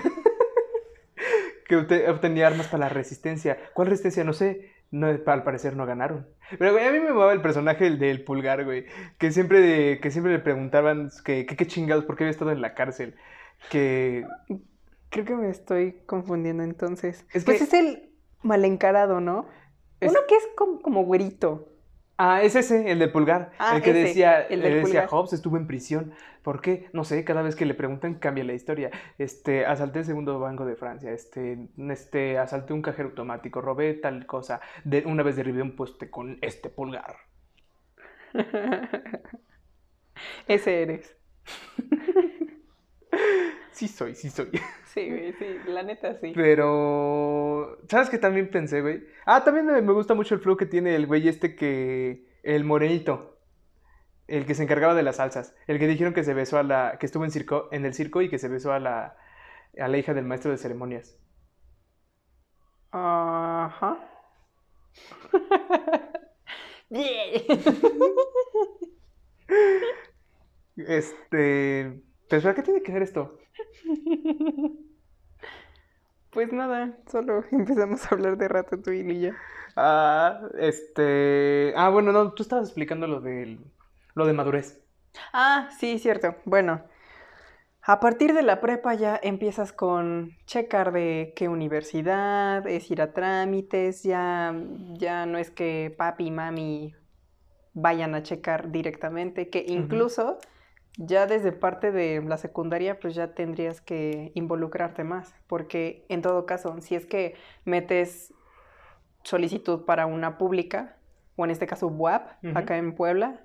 que 1.67 1.77
obte- 1.77 2.09
obtenía 2.09 2.47
armas 2.47 2.69
para 2.69 2.85
la 2.85 2.89
resistencia. 2.89 3.59
¿Cuál 3.75 3.89
resistencia? 3.89 4.25
No 4.25 4.33
sé. 4.33 4.71
No, 4.93 5.07
al 5.07 5.43
parecer 5.45 5.77
no 5.77 5.87
ganaron. 5.87 6.27
Pero, 6.59 6.73
güey, 6.73 6.85
a 6.87 6.91
mí 6.91 6.99
me 6.99 7.11
mamaba 7.11 7.33
el 7.33 7.43
personaje 7.43 7.87
el 7.87 7.99
del 8.01 8.25
pulgar, 8.25 8.65
güey. 8.65 8.87
Que 9.19 9.31
siempre, 9.31 10.01
que 10.01 10.11
siempre 10.11 10.33
le 10.33 10.41
preguntaban 10.41 11.11
que, 11.25 11.47
que 11.47 11.57
qué 11.57 11.67
chingados, 11.67 12.05
por 12.05 12.17
qué 12.17 12.25
había 12.25 12.33
estado 12.33 12.51
en 12.51 12.61
la 12.61 12.75
cárcel. 12.75 13.15
Que 13.71 14.25
Creo 15.11 15.25
que 15.25 15.35
me 15.37 15.51
estoy 15.51 16.03
confundiendo 16.07 16.63
entonces. 16.63 17.25
Es 17.33 17.45
pues 17.45 17.59
que- 17.59 17.65
es 17.65 17.73
el 17.75 18.11
mal 18.43 18.65
encarado, 18.65 19.21
¿no? 19.21 19.47
Es- 20.01 20.11
Uno 20.11 20.21
que 20.29 20.37
es 20.37 20.49
como, 20.57 20.81
como 20.81 21.05
güerito. 21.05 21.69
Ah, 22.23 22.43
es 22.43 22.55
ese, 22.55 22.91
el 22.91 22.99
del 22.99 23.11
pulgar. 23.11 23.51
Ah, 23.59 23.77
el 23.77 23.83
que 23.83 23.93
ese, 23.93 24.01
decía, 24.01 24.43
el 24.43 24.61
del 24.61 24.73
eh, 24.73 24.77
decía 24.81 25.05
pulgar. 25.05 25.09
Hobbes 25.09 25.33
estuvo 25.33 25.57
en 25.57 25.67
prisión. 25.67 26.13
¿Por 26.43 26.61
qué? 26.61 26.91
No 26.93 27.03
sé, 27.03 27.25
cada 27.25 27.41
vez 27.41 27.57
que 27.57 27.65
le 27.65 27.73
preguntan 27.73 28.17
cambia 28.17 28.45
la 28.45 28.53
historia. 28.53 28.91
Este, 29.17 29.65
asalté 29.65 30.01
el 30.01 30.05
segundo 30.05 30.39
banco 30.39 30.67
de 30.67 30.77
Francia, 30.77 31.13
este, 31.13 31.69
este, 31.89 32.37
asalté 32.37 32.75
un 32.75 32.83
cajero 32.83 33.09
automático, 33.09 33.63
robé 33.63 33.95
tal 33.95 34.27
cosa, 34.27 34.61
de, 34.85 35.03
una 35.07 35.23
vez 35.23 35.37
derribé 35.37 35.63
un 35.63 35.75
poste 35.75 36.11
con 36.11 36.37
este 36.43 36.69
pulgar. 36.69 37.17
ese 40.47 40.83
eres. 40.83 41.17
Sí 43.81 43.89
soy, 43.89 44.15
sí 44.15 44.29
soy. 44.29 44.51
Sí, 44.85 45.33
sí, 45.39 45.47
la 45.67 45.83
neta 45.83 46.15
sí. 46.21 46.33
Pero, 46.35 47.50
¿sabes 47.89 48.11
qué 48.11 48.19
también 48.19 48.51
pensé, 48.51 48.81
güey? 48.83 49.05
Ah, 49.27 49.45
también 49.45 49.67
me, 49.67 49.81
me 49.83 49.93
gusta 49.93 50.15
mucho 50.15 50.35
el 50.35 50.41
flow 50.41 50.57
que 50.57 50.67
tiene 50.67 50.95
el 50.95 51.07
güey 51.07 51.29
este 51.29 51.55
que, 51.57 52.27
el 52.43 52.65
morenito. 52.65 53.39
el 54.29 54.47
que 54.47 54.55
se 54.55 54.63
encargaba 54.65 54.95
de 54.95 55.03
las 55.03 55.17
salsas, 55.17 55.55
el 55.67 55.79
que 55.79 55.87
dijeron 55.89 56.15
que 56.15 56.25
se 56.25 56.35
besó 56.35 56.59
a 56.59 56.63
la, 56.63 56.97
que 57.01 57.07
estuvo 57.07 57.25
en 57.25 57.31
circo, 57.33 57.69
en 57.73 57.85
el 57.87 57.95
circo 57.95 58.23
y 58.23 58.31
que 58.31 58.39
se 58.39 58.49
besó 58.49 58.73
a 58.73 58.81
la, 58.81 59.17
a 59.79 59.89
la 59.89 59.99
hija 59.99 60.15
del 60.15 60.27
maestro 60.27 60.51
de 60.53 60.59
ceremonias. 60.59 61.19
Ajá. 62.93 63.99
este, 70.77 72.03
pero 72.29 72.55
¿qué 72.55 72.63
tiene 72.63 72.83
que 72.83 72.93
ver 72.93 73.03
esto? 73.03 73.39
Pues 76.31 76.53
nada, 76.53 76.97
solo 77.11 77.45
empezamos 77.53 78.05
a 78.07 78.15
hablar 78.15 78.37
de 78.37 78.49
Ratatouille 78.49 79.13
y 79.13 79.21
ya. 79.21 79.37
Ah, 79.77 80.41
este, 80.59 81.73
ah, 81.77 81.91
bueno, 81.91 82.13
no, 82.13 82.33
tú 82.33 82.43
estabas 82.43 82.69
explicando 82.69 83.07
lo 83.07 83.21
de 83.21 83.59
lo 84.15 84.27
de 84.27 84.33
madurez. 84.33 84.81
Ah, 85.33 85.71
sí, 85.79 85.99
cierto. 85.99 86.37
Bueno, 86.45 86.83
a 87.83 88.01
partir 88.01 88.35
de 88.35 88.43
la 88.43 88.61
prepa 88.61 88.95
ya 88.95 89.19
empiezas 89.23 89.73
con 89.73 90.37
checar 90.47 90.93
de 90.93 91.33
qué 91.37 91.49
universidad, 91.49 92.67
es 92.67 92.91
ir 92.91 93.01
a 93.03 93.13
trámites, 93.13 94.03
ya, 94.03 94.55
ya 94.95 95.27
no 95.27 95.39
es 95.39 95.51
que 95.51 95.95
papi 95.97 96.27
y 96.27 96.31
mami 96.31 96.95
vayan 97.73 98.15
a 98.15 98.23
checar 98.23 98.71
directamente, 98.71 99.49
que 99.49 99.65
incluso 99.67 100.39
ya 101.03 101.27
desde 101.27 101.51
parte 101.51 101.93
de 101.93 102.23
la 102.23 102.37
secundaria 102.37 103.01
pues 103.01 103.15
ya 103.15 103.35
tendrías 103.35 103.81
que 103.81 104.33
involucrarte 104.35 105.03
más, 105.03 105.35
porque 105.47 106.05
en 106.11 106.21
todo 106.21 106.45
caso, 106.45 106.77
si 106.81 106.95
es 106.95 107.07
que 107.07 107.35
metes 107.65 108.35
solicitud 109.23 109.87
para 109.87 110.05
una 110.05 110.37
pública, 110.37 110.97
o 111.37 111.45
en 111.45 111.51
este 111.51 111.67
caso 111.67 111.89
WAP, 111.89 112.33
acá 112.55 112.77
en 112.77 112.95
Puebla, 112.95 113.41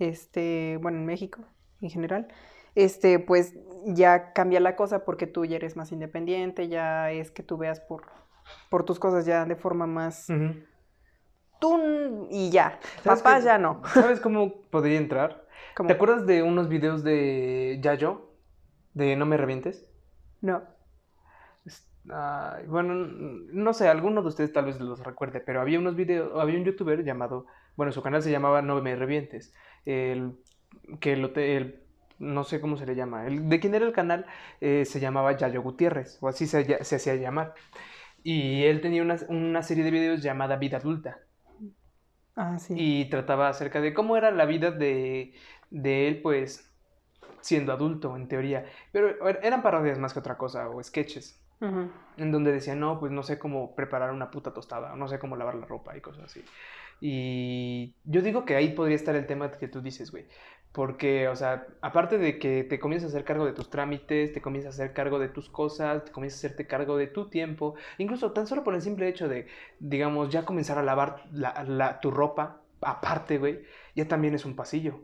este, 0.00 0.78
bueno, 0.82 0.98
en 0.98 1.06
México 1.06 1.42
en 1.80 1.90
general, 1.90 2.26
este, 2.74 3.20
pues 3.20 3.54
ya 3.86 4.32
cambia 4.32 4.58
la 4.58 4.74
cosa 4.74 5.04
porque 5.04 5.28
tú 5.28 5.44
ya 5.44 5.56
eres 5.56 5.76
más 5.76 5.92
independiente, 5.92 6.66
ya 6.66 7.12
es 7.12 7.30
que 7.30 7.44
tú 7.44 7.56
veas 7.56 7.80
por, 7.80 8.02
por 8.68 8.84
tus 8.84 8.98
cosas 8.98 9.24
ya 9.26 9.44
de 9.44 9.56
forma 9.56 9.86
más... 9.86 10.26
Tú 11.58 12.28
y 12.30 12.50
ya, 12.50 12.78
papá 13.02 13.38
ya 13.38 13.56
no. 13.56 13.80
¿Sabes 13.94 14.20
cómo 14.20 14.60
podría 14.70 14.98
entrar? 14.98 15.45
¿Te 15.86 15.92
acuerdas 15.92 16.26
de 16.26 16.42
unos 16.42 16.68
videos 16.68 17.04
de 17.04 17.78
Yayo? 17.82 18.30
De 18.94 19.16
No 19.16 19.26
me 19.26 19.36
revientes. 19.36 19.90
No. 20.40 20.62
bueno, 22.68 22.94
no 22.94 23.72
sé, 23.72 23.88
alguno 23.88 24.22
de 24.22 24.28
ustedes 24.28 24.52
tal 24.52 24.66
vez 24.66 24.80
los 24.80 25.00
recuerde, 25.00 25.40
pero 25.40 25.60
había 25.60 25.78
unos 25.78 25.96
videos, 25.96 26.40
había 26.40 26.58
un 26.58 26.64
youtuber 26.64 27.02
llamado, 27.04 27.46
bueno, 27.76 27.92
su 27.92 28.02
canal 28.02 28.22
se 28.22 28.30
llamaba 28.30 28.62
No 28.62 28.80
me 28.80 28.94
revientes, 28.94 29.52
el, 29.84 30.38
que 31.00 31.16
lo 31.16 31.34
el 31.34 31.82
no 32.18 32.44
sé 32.44 32.60
cómo 32.60 32.76
se 32.76 32.86
le 32.86 32.94
llama, 32.94 33.26
el, 33.26 33.48
de 33.48 33.60
quién 33.60 33.74
era 33.74 33.84
el 33.84 33.92
canal 33.92 34.24
eh, 34.60 34.84
se 34.86 35.00
llamaba 35.00 35.36
Yayo 35.36 35.62
Gutiérrez, 35.62 36.18
o 36.20 36.28
así 36.28 36.46
se, 36.46 36.84
se 36.84 36.96
hacía 36.96 37.16
llamar. 37.16 37.54
Y 38.26 38.64
él 38.64 38.80
tenía 38.80 39.04
una, 39.04 39.62
serie 39.62 39.84
de 39.84 39.90
videos 39.92 40.20
llamada 40.20 40.56
Vida 40.56 40.78
Adulta. 40.78 41.20
Ah, 42.36 42.58
sí. 42.58 42.74
Y 42.76 43.04
trataba 43.06 43.48
acerca 43.48 43.80
de 43.80 43.94
cómo 43.94 44.16
era 44.16 44.30
la 44.30 44.44
vida 44.44 44.70
de, 44.70 45.34
de 45.70 46.08
él, 46.08 46.22
pues, 46.22 46.70
siendo 47.40 47.72
adulto, 47.72 48.14
en 48.16 48.28
teoría. 48.28 48.66
Pero 48.92 49.28
eran 49.42 49.62
parodias 49.62 49.98
más 49.98 50.12
que 50.12 50.20
otra 50.20 50.36
cosa, 50.36 50.68
o 50.68 50.82
sketches. 50.82 51.42
En 52.18 52.32
donde 52.32 52.52
decía, 52.52 52.74
no, 52.74 53.00
pues 53.00 53.12
no 53.12 53.22
sé 53.22 53.38
cómo 53.38 53.74
preparar 53.74 54.12
una 54.12 54.30
puta 54.30 54.52
tostada, 54.52 54.94
no 54.94 55.08
sé 55.08 55.18
cómo 55.18 55.36
lavar 55.36 55.54
la 55.54 55.66
ropa 55.66 55.96
y 55.96 56.02
cosas 56.02 56.24
así. 56.24 56.44
Y 57.00 57.94
yo 58.04 58.20
digo 58.22 58.44
que 58.44 58.56
ahí 58.56 58.74
podría 58.74 58.96
estar 58.96 59.16
el 59.16 59.26
tema 59.26 59.50
que 59.50 59.68
tú 59.68 59.80
dices, 59.80 60.10
güey. 60.10 60.26
Porque, 60.76 61.26
o 61.28 61.34
sea, 61.36 61.66
aparte 61.80 62.18
de 62.18 62.38
que 62.38 62.62
te 62.62 62.78
comienzas 62.78 63.08
a 63.08 63.16
hacer 63.16 63.24
cargo 63.24 63.46
de 63.46 63.54
tus 63.54 63.70
trámites, 63.70 64.34
te 64.34 64.42
comienzas 64.42 64.74
a 64.74 64.82
hacer 64.82 64.92
cargo 64.92 65.18
de 65.18 65.30
tus 65.30 65.48
cosas, 65.48 66.04
te 66.04 66.12
comienzas 66.12 66.44
a 66.44 66.48
hacerte 66.48 66.66
cargo 66.66 66.98
de 66.98 67.06
tu 67.06 67.30
tiempo, 67.30 67.76
incluso 67.96 68.32
tan 68.32 68.46
solo 68.46 68.62
por 68.62 68.74
el 68.74 68.82
simple 68.82 69.08
hecho 69.08 69.26
de, 69.26 69.46
digamos, 69.80 70.28
ya 70.28 70.44
comenzar 70.44 70.76
a 70.76 70.82
lavar 70.82 71.24
la, 71.32 71.98
tu 72.00 72.10
ropa, 72.10 72.60
aparte, 72.82 73.38
güey, 73.38 73.62
ya 73.94 74.06
también 74.06 74.34
es 74.34 74.44
un 74.44 74.54
pasillo. 74.54 75.00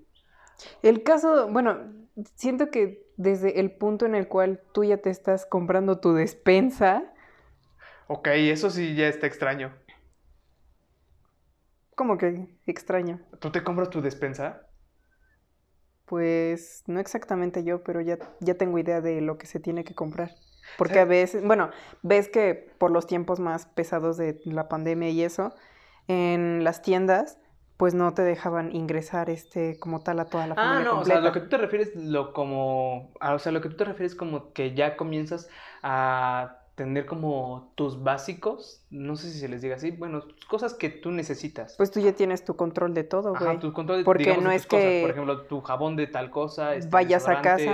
El 0.83 1.03
caso, 1.05 1.49
bueno, 1.49 1.79
siento 2.35 2.71
que 2.71 3.07
desde 3.17 3.59
el 3.59 3.71
punto 3.71 4.05
en 4.05 4.15
el 4.15 4.29
cual 4.29 4.61
tú 4.75 4.85
ya 4.85 4.99
te 4.99 5.09
estás 5.09 5.47
comprando 5.47 6.01
tu 6.01 6.13
despensa. 6.13 7.03
Ok, 8.09 8.29
eso 8.29 8.69
sí 8.69 8.95
ya 8.95 9.09
está 9.09 9.27
extraño. 9.27 9.73
¿Cómo 11.95 12.19
que 12.19 12.59
extraño? 12.67 13.23
¿Tú 13.41 13.51
te 13.51 13.65
compras 13.65 13.89
tu 13.89 14.03
despensa? 14.03 14.67
Pues 16.07 16.83
no 16.87 17.01
exactamente 17.01 17.65
yo, 17.65 17.83
pero 17.83 18.01
ya, 18.01 18.19
ya 18.41 18.55
tengo 18.55 18.79
idea 18.79 19.01
de 19.01 19.21
lo 19.21 19.39
que 19.39 19.47
se 19.47 19.61
tiene 19.61 19.85
que 19.85 19.95
comprar. 19.95 20.33
Porque 20.79 21.01
a 21.01 21.05
veces, 21.05 21.45
bueno, 21.45 21.71
ves 22.03 22.29
que 22.29 22.55
por 22.79 22.91
los 22.91 23.07
tiempos 23.07 23.41
más 23.41 23.67
pesados 23.67 24.17
de 24.17 24.41
la 24.45 24.69
pandemia 24.69 25.11
y 25.11 25.23
eso, 25.23 25.55
en 26.09 26.65
las 26.65 26.83
tiendas, 26.83 27.39
pues 27.77 27.95
no 27.95 28.15
te 28.15 28.23
dejaban 28.23 28.75
ingresar 28.75 29.29
este 29.29 29.79
como 29.79 30.01
tal 30.01 30.21
a 30.21 30.27
toda 30.27 30.47
la 30.47 30.55
familia. 30.55 30.91
Ah, 30.91 30.95
no, 30.95 31.01
o 31.01 31.05
sea, 31.05 31.21
lo 31.21 31.33
que 31.33 31.41
tú 31.41 31.49
te 31.49 31.59
refieres, 31.59 31.95
lo 31.97 32.33
como, 32.33 33.13
o 33.21 33.39
sea, 33.39 33.53
lo 33.53 33.61
que 33.61 33.69
tú 33.69 33.77
te 33.77 33.85
refieres 33.85 34.15
como 34.15 34.53
que 34.53 34.75
ya 34.75 34.97
comienzas 34.97 35.49
a 35.83 36.62
tener 36.85 37.07
como 37.07 37.73
tus 37.75 38.03
básicos, 38.03 38.85
no 38.91 39.17
sé 39.17 39.31
si 39.31 39.39
se 39.39 39.49
les 39.49 39.63
diga 39.63 39.77
así, 39.77 39.91
bueno, 39.91 40.23
cosas 40.49 40.75
que 40.75 40.89
tú 40.89 41.11
necesitas. 41.11 41.77
Pues 41.77 41.91
tú 41.91 42.01
ya 42.01 42.13
tienes 42.13 42.45
tu 42.45 42.57
control 42.57 42.95
de 42.95 43.05
todo, 43.05 43.31
güey. 43.31 43.51
Ajá, 43.51 43.59
tu 43.61 43.73
control 43.73 43.99
de, 43.99 44.05
Porque 44.05 44.37
no 44.37 44.51
es 44.51 44.67
que 44.67 45.01
por 45.03 45.11
ejemplo, 45.11 45.43
tu 45.43 45.61
jabón 45.61 45.97
de 45.97 46.07
tal 46.07 46.31
cosa, 46.31 46.75
este, 46.75 46.91
vayas 46.91 47.29
a 47.29 47.41
casa, 47.41 47.73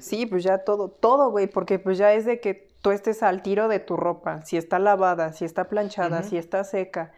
sí, 0.00 0.26
pues 0.26 0.44
ya 0.44 0.58
todo, 0.58 0.88
todo, 0.88 1.30
güey, 1.30 1.46
porque 1.46 1.78
pues 1.78 1.98
ya 1.98 2.12
es 2.12 2.24
de 2.24 2.40
que 2.40 2.68
tú 2.82 2.90
estés 2.90 3.22
al 3.22 3.42
tiro 3.42 3.68
de 3.68 3.80
tu 3.80 3.96
ropa, 3.96 4.42
si 4.42 4.56
está 4.56 4.78
lavada, 4.78 5.32
si 5.32 5.44
está 5.44 5.68
planchada, 5.68 6.22
si 6.22 6.36
está 6.36 6.62
seca. 6.64 7.12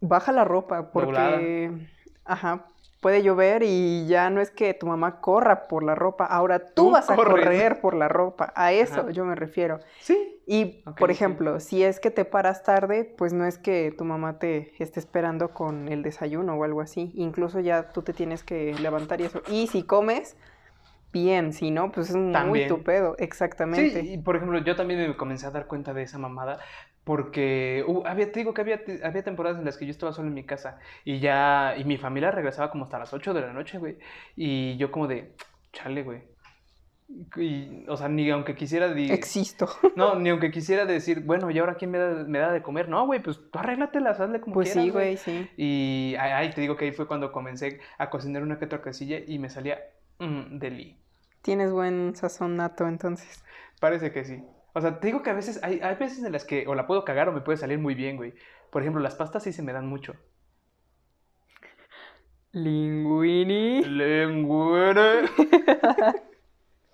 Baja 0.00 0.32
la 0.32 0.44
ropa 0.44 0.92
porque 0.92 1.70
ajá, 2.24 2.66
puede 3.00 3.22
llover 3.22 3.62
y 3.62 4.06
ya 4.06 4.30
no 4.30 4.40
es 4.40 4.50
que 4.50 4.74
tu 4.74 4.86
mamá 4.86 5.20
corra 5.20 5.66
por 5.68 5.82
la 5.82 5.94
ropa, 5.94 6.26
ahora 6.26 6.66
tú, 6.74 6.90
vas 6.90 7.08
a 7.08 7.16
correr 7.16 7.80
por 7.80 7.94
la 7.94 8.08
ropa. 8.08 8.52
A 8.54 8.72
eso 8.72 9.10
yo 9.10 9.24
me 9.24 9.34
refiero. 9.34 9.80
Sí. 10.00 10.36
Y, 10.46 10.82
por 10.98 11.10
ejemplo, 11.10 11.60
si 11.60 11.82
es 11.82 12.00
que 12.00 12.10
te 12.10 12.24
paras 12.24 12.62
tarde, 12.62 13.04
pues 13.16 13.32
no 13.32 13.46
es 13.46 13.56
que 13.56 13.94
tu 13.96 14.04
mamá 14.04 14.38
te 14.38 14.72
esté 14.82 15.00
esperando 15.00 15.50
con 15.50 15.88
el 15.88 16.02
desayuno 16.02 16.54
o 16.54 16.64
algo 16.64 16.80
así. 16.80 17.12
Incluso 17.14 17.60
ya 17.60 17.92
tú 17.92 18.02
te 18.02 18.12
tienes 18.12 18.42
que 18.42 18.74
levantar 18.74 19.20
y 19.20 19.24
eso. 19.24 19.42
Y 19.48 19.68
si 19.68 19.84
comes, 19.84 20.36
bien, 21.12 21.52
si 21.52 21.70
no, 21.70 21.92
pues 21.92 22.10
es 22.10 22.16
muy 22.16 22.66
tu 22.66 22.82
pedo, 22.82 23.14
exactamente. 23.18 24.02
Sí, 24.02 24.12
y 24.14 24.18
por 24.18 24.36
ejemplo, 24.36 24.58
yo 24.58 24.76
también 24.76 25.08
me 25.08 25.16
comencé 25.16 25.46
a 25.46 25.50
dar 25.50 25.66
cuenta 25.66 25.94
de 25.94 26.02
esa 26.02 26.18
mamada 26.18 26.58
porque 27.04 27.84
uh, 27.86 28.02
había, 28.06 28.30
te 28.30 28.40
digo 28.40 28.54
que 28.54 28.60
había, 28.60 28.80
había 29.02 29.22
temporadas 29.22 29.58
en 29.58 29.64
las 29.64 29.76
que 29.76 29.86
yo 29.86 29.90
estaba 29.90 30.12
solo 30.12 30.28
en 30.28 30.34
mi 30.34 30.44
casa 30.44 30.78
y 31.04 31.18
ya, 31.18 31.74
y 31.76 31.84
mi 31.84 31.96
familia 31.96 32.30
regresaba 32.30 32.70
como 32.70 32.84
hasta 32.84 32.98
las 32.98 33.12
8 33.12 33.34
de 33.34 33.40
la 33.40 33.52
noche, 33.52 33.78
güey. 33.78 33.98
Y 34.36 34.76
yo 34.76 34.90
como 34.90 35.06
de, 35.06 35.34
chale, 35.72 36.02
güey. 36.02 36.22
Y, 37.36 37.84
o 37.88 37.96
sea, 37.96 38.08
ni 38.08 38.30
aunque 38.30 38.54
quisiera... 38.54 38.86
Existo. 38.86 39.68
No, 39.96 40.14
ni 40.14 40.30
aunque 40.30 40.50
quisiera 40.50 40.86
decir, 40.86 41.24
bueno, 41.24 41.50
¿y 41.50 41.58
ahora 41.58 41.74
quién 41.74 41.90
me 41.90 41.98
da, 41.98 42.24
me 42.24 42.38
da 42.38 42.52
de 42.52 42.62
comer? 42.62 42.88
No, 42.88 43.04
güey, 43.06 43.20
pues 43.20 43.40
tú 43.50 43.58
arréglatelas, 43.58 44.20
hazle 44.20 44.40
como 44.40 44.54
pues 44.54 44.72
quieras. 44.72 44.92
Pues 44.92 45.20
sí, 45.20 45.30
güey, 45.32 45.46
sí. 45.46 45.50
Y 45.56 46.14
ahí 46.16 46.50
te 46.50 46.60
digo 46.60 46.76
que 46.76 46.84
ahí 46.84 46.92
fue 46.92 47.08
cuando 47.08 47.32
comencé 47.32 47.80
a 47.98 48.10
cocinar 48.10 48.42
una 48.42 48.58
que 48.58 48.66
otra 48.66 48.82
casilla 48.82 49.18
y 49.26 49.38
me 49.38 49.50
salía 49.50 49.80
mmm, 50.18 50.58
deli. 50.58 50.96
Tienes 51.42 51.72
buen 51.72 52.14
sazón 52.14 52.56
nato, 52.56 52.86
entonces. 52.86 53.42
Parece 53.80 54.12
que 54.12 54.24
sí. 54.24 54.44
O 54.72 54.80
sea, 54.80 55.00
te 55.00 55.06
digo 55.08 55.22
que 55.22 55.30
a 55.30 55.34
veces, 55.34 55.62
hay, 55.62 55.80
hay 55.80 55.96
veces 55.96 56.22
en 56.24 56.32
las 56.32 56.44
que 56.44 56.66
o 56.66 56.74
la 56.74 56.86
puedo 56.86 57.04
cagar 57.04 57.28
o 57.28 57.32
me 57.32 57.40
puede 57.40 57.58
salir 57.58 57.78
muy 57.78 57.94
bien, 57.94 58.16
güey. 58.16 58.34
Por 58.70 58.82
ejemplo, 58.82 59.02
las 59.02 59.16
pastas 59.16 59.42
sí 59.42 59.52
se 59.52 59.62
me 59.62 59.72
dan 59.72 59.86
mucho. 59.88 60.14
Linguini. 62.52 63.84
Linguini. 63.84 65.28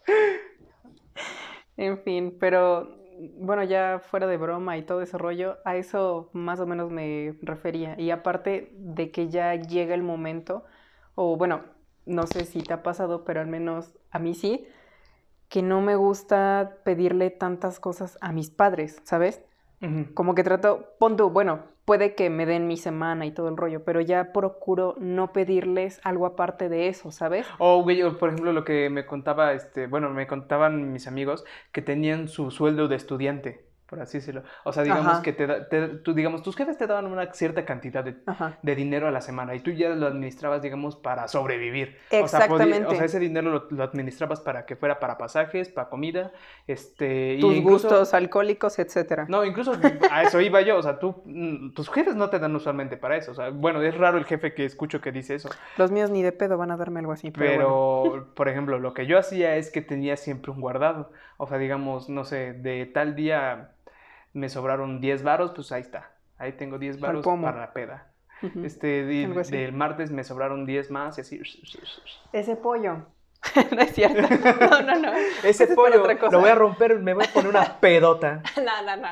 en 1.76 1.98
fin, 2.02 2.36
pero 2.38 2.96
bueno, 3.38 3.64
ya 3.64 4.00
fuera 4.00 4.26
de 4.26 4.36
broma 4.36 4.76
y 4.76 4.82
todo 4.82 5.00
ese 5.02 5.18
rollo, 5.18 5.58
a 5.64 5.76
eso 5.76 6.30
más 6.32 6.60
o 6.60 6.66
menos 6.66 6.90
me 6.90 7.38
refería. 7.42 7.98
Y 7.98 8.10
aparte 8.10 8.72
de 8.74 9.10
que 9.10 9.28
ya 9.28 9.54
llega 9.54 9.94
el 9.94 10.02
momento, 10.02 10.64
o 11.14 11.36
bueno, 11.36 11.64
no 12.04 12.26
sé 12.26 12.44
si 12.44 12.62
te 12.62 12.74
ha 12.74 12.82
pasado, 12.82 13.24
pero 13.24 13.40
al 13.40 13.46
menos 13.46 13.98
a 14.10 14.18
mí 14.18 14.34
sí, 14.34 14.66
que 15.48 15.62
no 15.62 15.80
me 15.80 15.96
gusta 15.96 16.78
pedirle 16.84 17.30
tantas 17.30 17.80
cosas 17.80 18.18
a 18.20 18.32
mis 18.32 18.50
padres, 18.50 19.00
¿sabes? 19.04 19.42
Como 20.14 20.34
que 20.34 20.42
trato, 20.42 20.94
ponte, 20.98 21.22
bueno, 21.22 21.60
puede 21.84 22.14
que 22.14 22.28
me 22.30 22.46
den 22.46 22.66
mi 22.66 22.76
semana 22.76 23.26
y 23.26 23.30
todo 23.30 23.48
el 23.48 23.56
rollo, 23.56 23.84
pero 23.84 24.00
ya 24.00 24.32
procuro 24.32 24.96
no 24.98 25.32
pedirles 25.32 26.00
algo 26.02 26.26
aparte 26.26 26.68
de 26.68 26.88
eso, 26.88 27.12
¿sabes? 27.12 27.46
O, 27.58 27.82
güey, 27.82 28.02
por 28.18 28.30
ejemplo, 28.30 28.52
lo 28.52 28.64
que 28.64 28.90
me 28.90 29.06
contaba, 29.06 29.52
este, 29.52 29.86
bueno, 29.86 30.10
me 30.10 30.26
contaban 30.26 30.92
mis 30.92 31.06
amigos 31.06 31.44
que 31.72 31.82
tenían 31.82 32.28
su 32.28 32.50
sueldo 32.50 32.88
de 32.88 32.96
estudiante. 32.96 33.65
Por 33.86 34.00
así 34.00 34.18
decirlo. 34.18 34.42
O 34.64 34.72
sea, 34.72 34.82
digamos 34.82 35.06
Ajá. 35.06 35.22
que 35.22 35.32
te, 35.32 35.46
te- 35.46 35.88
tú, 35.98 36.12
digamos, 36.12 36.42
tus 36.42 36.56
jefes 36.56 36.76
te 36.76 36.86
daban 36.86 37.06
una 37.06 37.32
cierta 37.32 37.64
cantidad 37.64 38.02
de, 38.04 38.16
de 38.62 38.74
dinero 38.74 39.06
a 39.06 39.10
la 39.10 39.20
semana 39.20 39.54
y 39.54 39.60
tú 39.60 39.70
ya 39.70 39.88
lo 39.90 40.06
administrabas, 40.06 40.60
digamos, 40.62 40.96
para 40.96 41.28
sobrevivir. 41.28 41.96
O 42.06 42.10
sea, 42.10 42.20
Exactamente. 42.20 42.86
o 42.86 42.94
sea, 42.96 43.04
ese 43.04 43.18
dinero 43.20 43.50
lo, 43.50 43.66
lo 43.70 43.82
administrabas 43.84 44.40
para 44.40 44.66
que 44.66 44.76
fuera 44.76 44.98
para 44.98 45.16
pasajes, 45.18 45.68
para 45.68 45.88
comida, 45.88 46.32
este... 46.66 47.34
y 47.34 47.40
Tus 47.40 47.54
incluso- 47.54 47.88
gustos 47.88 48.14
alcohólicos, 48.14 48.78
etcétera. 48.78 49.26
No, 49.28 49.44
incluso 49.44 49.72
a 50.10 50.22
eso 50.22 50.40
iba 50.40 50.60
yo, 50.62 50.76
o 50.78 50.82
sea, 50.82 50.98
tú, 50.98 51.22
mm, 51.24 51.72
tus 51.74 51.88
jefes 51.90 52.14
no 52.16 52.28
te 52.30 52.38
dan 52.38 52.54
usualmente 52.56 52.96
para 52.96 53.16
eso, 53.16 53.32
o 53.32 53.34
sea, 53.34 53.50
bueno, 53.50 53.82
es 53.82 53.96
raro 53.96 54.18
el 54.18 54.24
jefe 54.24 54.54
que 54.54 54.64
escucho 54.64 55.00
que 55.00 55.12
dice 55.12 55.34
eso, 55.36 55.48
Los 55.76 55.90
míos 55.90 56.10
ni 56.10 56.22
de 56.22 56.32
pedo 56.32 56.56
van 56.58 56.70
a 56.70 56.76
darme 56.76 57.00
algo 57.00 57.12
así. 57.12 57.30
Pero, 57.30 58.00
bueno. 58.00 58.12
pero, 58.12 58.26
por 58.34 58.48
ejemplo, 58.48 58.78
lo 58.78 58.94
que 58.94 59.06
yo 59.06 59.18
hacía 59.18 59.56
es 59.56 59.70
que 59.70 59.82
tenía 59.82 60.16
siempre 60.16 60.50
un 60.50 60.60
guardado, 60.60 61.10
o 61.36 61.46
sea, 61.46 61.58
digamos, 61.58 62.08
no 62.08 62.24
sé, 62.24 62.52
de 62.54 62.86
tal 62.86 63.14
día 63.14 63.72
me 64.36 64.48
sobraron 64.48 65.00
10 65.00 65.22
varos, 65.22 65.52
pues 65.54 65.72
ahí 65.72 65.80
está, 65.82 66.12
ahí 66.38 66.52
tengo 66.52 66.78
10 66.78 66.96
Al 66.96 67.00
varos 67.02 67.26
para 67.26 67.58
la 67.60 67.72
peda. 67.72 68.12
Este, 68.62 69.04
del 69.04 69.72
martes 69.72 70.10
me 70.10 70.22
sobraron 70.22 70.66
10 70.66 70.90
más 70.90 71.16
y 71.18 71.22
así. 71.22 71.40
Ese 72.32 72.56
pollo. 72.56 73.06
no 73.74 73.80
es 73.80 73.92
cierto. 73.94 74.22
No, 74.70 74.82
no, 74.82 74.98
no. 75.00 75.12
Ese 75.44 75.64
es 75.64 75.70
para 75.70 75.74
pollo 75.74 76.00
otra 76.02 76.18
cosa. 76.18 76.32
lo 76.32 76.40
voy 76.40 76.50
a 76.50 76.54
romper, 76.54 76.98
me 76.98 77.14
voy 77.14 77.24
a 77.24 77.32
poner 77.32 77.48
una 77.50 77.64
pedota. 77.80 78.42
no, 78.56 78.82
no, 78.84 78.96
no. 78.96 79.08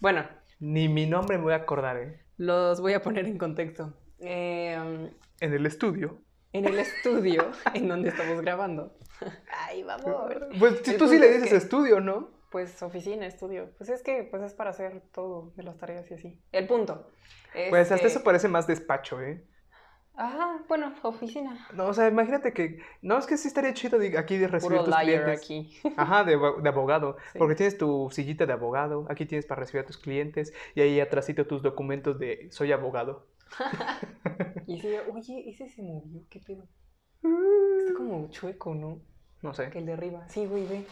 Bueno, 0.00 0.24
Ni 0.60 0.88
mi 0.88 1.06
nombre 1.06 1.36
me 1.36 1.44
voy 1.44 1.52
a 1.52 1.56
acordar, 1.56 1.96
¿eh? 1.98 2.18
los 2.38 2.80
voy 2.80 2.94
a 2.94 3.02
poner 3.02 3.26
en 3.26 3.36
contexto. 3.38 3.92
Eh, 4.20 5.10
En 5.40 5.52
el 5.52 5.66
estudio. 5.66 6.18
en 6.52 6.64
el 6.66 6.78
estudio 6.78 7.50
en 7.74 7.88
donde 7.88 8.08
estamos 8.08 8.40
grabando. 8.40 8.96
Ay, 9.66 9.82
vamos. 9.82 10.32
Pues 10.58 10.86
El 10.88 10.96
tú 10.96 11.08
sí 11.08 11.18
le 11.18 11.26
es 11.28 11.34
dices 11.34 11.50
que- 11.50 11.56
estudio, 11.56 12.00
¿no? 12.00 12.30
Pues 12.52 12.80
oficina, 12.82 13.26
estudio. 13.26 13.70
Pues 13.78 13.88
es 13.90 14.02
que 14.02 14.24
pues 14.30 14.42
es 14.42 14.52
para 14.54 14.70
hacer 14.70 15.02
todo 15.12 15.52
de 15.56 15.62
las 15.62 15.78
tareas 15.78 16.10
y 16.10 16.14
así. 16.14 16.40
El 16.52 16.66
punto. 16.66 17.10
es 17.54 17.70
Pues 17.70 17.90
hasta 17.90 18.02
que- 18.02 18.06
eso 18.08 18.22
parece 18.22 18.48
más 18.48 18.66
despacho, 18.66 19.20
¿eh? 19.22 19.44
Ajá, 20.14 20.62
bueno, 20.68 20.92
oficina. 21.04 21.66
No, 21.72 21.86
o 21.86 21.94
sea, 21.94 22.06
imagínate 22.08 22.52
que. 22.52 22.78
No, 23.00 23.16
es 23.16 23.26
que 23.26 23.38
sí 23.38 23.48
estaría 23.48 23.72
chido 23.72 23.98
de- 23.98 24.18
aquí 24.18 24.36
de 24.36 24.46
recibir 24.46 24.76
Puro 24.80 24.84
tus 24.90 25.02
liar 25.02 25.22
clientes. 25.24 25.40
aquí. 25.42 25.80
Ajá, 25.96 26.24
de, 26.24 26.36
abo- 26.36 26.60
de 26.60 26.68
abogado. 26.68 27.16
Sí. 27.32 27.38
Porque 27.38 27.54
tienes 27.54 27.78
tu 27.78 28.10
sillita 28.12 28.44
de 28.44 28.52
abogado, 28.52 29.06
aquí 29.08 29.24
tienes 29.24 29.46
para 29.46 29.60
recibir 29.60 29.84
a 29.84 29.86
tus 29.86 29.96
clientes 29.96 30.52
y 30.74 30.82
ahí 30.82 31.00
atrásito 31.00 31.46
tus 31.46 31.62
documentos 31.62 32.18
de 32.18 32.48
soy 32.50 32.72
abogado. 32.72 33.26
Y 34.66 34.80
sí, 34.80 34.88
oye, 35.12 35.50
ese 35.50 35.68
se 35.68 35.82
movió, 35.82 36.22
¿qué 36.30 36.40
pedo? 36.40 36.66
Mm. 37.22 37.78
Está 37.80 37.94
como 37.94 38.30
chueco, 38.30 38.74
¿no? 38.74 39.00
No 39.42 39.52
sé. 39.54 39.70
Que 39.70 39.78
el 39.80 39.86
de 39.86 39.92
arriba. 39.94 40.26
Sí, 40.28 40.46
güey, 40.46 40.66
ve. 40.66 40.86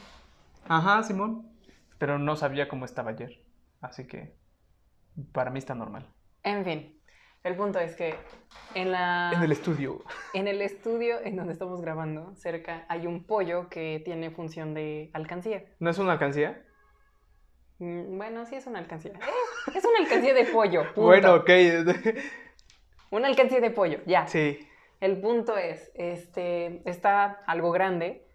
Ajá, 0.66 1.02
Simón. 1.02 1.49
Pero 2.01 2.18
no 2.18 2.34
sabía 2.34 2.66
cómo 2.66 2.84
estaba 2.86 3.11
ayer. 3.11 3.44
Así 3.80 4.07
que 4.09 4.34
para 5.32 5.51
mí 5.51 5.59
está 5.59 5.74
normal. 5.74 6.12
En 6.42 6.64
fin, 6.64 6.98
el 7.44 7.55
punto 7.57 7.78
es 7.78 7.94
que 7.94 8.14
en 8.74 8.90
la 8.90 9.30
En 9.34 9.42
el 9.42 9.53
estudio. 9.53 10.03
en 10.34 10.48
el 10.48 10.62
estudio 10.62 11.20
en 11.22 11.36
donde 11.36 11.53
estamos 11.53 11.80
grabando, 11.82 12.34
cerca, 12.36 12.86
hay 12.88 13.07
un 13.07 13.24
pollo 13.24 13.68
que 13.68 14.01
tiene 14.05 14.30
función 14.30 14.72
de 14.74 15.11
alcancía. 15.12 15.62
¿No 15.78 15.90
es 15.90 15.98
una 15.98 16.12
alcancía? 16.12 16.64
Mm, 17.78 18.16
Bueno, 18.16 18.46
sí 18.46 18.55
es 18.57 18.66
una 18.66 18.78
alcancía. 18.78 19.12
Eh, 19.12 19.76
es 19.76 19.84
una 19.84 19.98
alcancía 20.01 20.32
de 20.34 20.44
pollo. 20.46 20.82
punto. 20.94 21.03
Bueno, 21.03 21.34
ok. 21.36 21.51
Una 23.12 23.26
alcancía 23.28 23.61
de 23.61 23.70
pollo, 23.70 23.98
ya. 24.07 24.26
sí. 24.26 24.66
El 25.01 25.20
punto 25.20 25.57
es, 25.57 25.90
este, 25.94 26.88
está 26.88 27.42
algo 27.46 27.70
grande. 27.72 28.26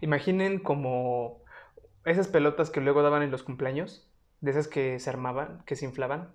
Imaginen 0.00 0.58
como 0.60 1.43
esas 2.04 2.28
pelotas 2.28 2.70
que 2.70 2.80
luego 2.80 3.02
daban 3.02 3.22
en 3.22 3.30
los 3.30 3.42
cumpleaños, 3.42 4.10
de 4.40 4.50
esas 4.50 4.68
que 4.68 4.98
se 4.98 5.10
armaban, 5.10 5.62
que 5.66 5.76
se 5.76 5.84
inflaban, 5.86 6.34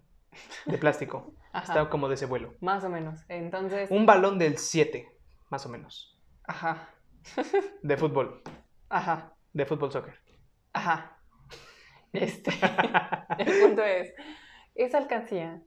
de 0.66 0.78
plástico. 0.78 1.34
Estaba 1.54 1.90
como 1.90 2.08
de 2.08 2.16
ese 2.16 2.26
vuelo. 2.26 2.54
Más 2.62 2.84
o 2.84 2.90
menos. 2.90 3.22
Entonces, 3.28 3.90
Un 3.92 4.06
balón 4.06 4.38
del 4.38 4.58
7, 4.58 5.08
más 5.50 5.66
o 5.66 5.70
menos, 5.70 6.20
ajá, 6.44 6.90
de 7.82 7.98
fútbol, 7.98 8.42
ajá, 8.90 9.34
de 9.54 9.66
fútbol 9.66 9.92
soccer. 9.92 10.16
ajá. 10.74 11.16
Este, 12.12 12.52
el 13.38 13.62
punto 13.62 13.84
es, 13.84 14.14
esa 14.76 14.98
alcancía 14.98 15.62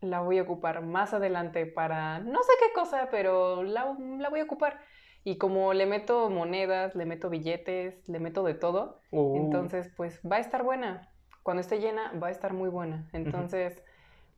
la 0.00 0.20
voy 0.20 0.38
a 0.38 0.42
ocupar 0.42 0.82
más 0.82 1.12
adelante 1.12 1.66
para 1.66 2.20
no 2.20 2.42
sé 2.42 2.52
qué 2.60 2.72
cosa, 2.72 3.08
pero 3.10 3.62
la, 3.64 3.96
la 4.18 4.28
voy 4.30 4.40
a 4.40 4.44
ocupar. 4.44 4.80
Y 5.24 5.36
como 5.36 5.72
le 5.74 5.86
meto 5.86 6.30
monedas, 6.30 6.94
le 6.94 7.04
meto 7.04 7.28
billetes, 7.28 8.08
le 8.08 8.20
meto 8.20 8.42
de 8.42 8.54
todo, 8.54 8.98
Uh, 9.12 9.36
entonces 9.36 9.90
pues 9.96 10.20
va 10.30 10.36
a 10.36 10.40
estar 10.40 10.62
buena. 10.62 11.08
Cuando 11.42 11.60
esté 11.60 11.78
llena, 11.80 12.12
va 12.22 12.28
a 12.28 12.30
estar 12.30 12.52
muy 12.52 12.68
buena. 12.68 13.08
Entonces, 13.12 13.82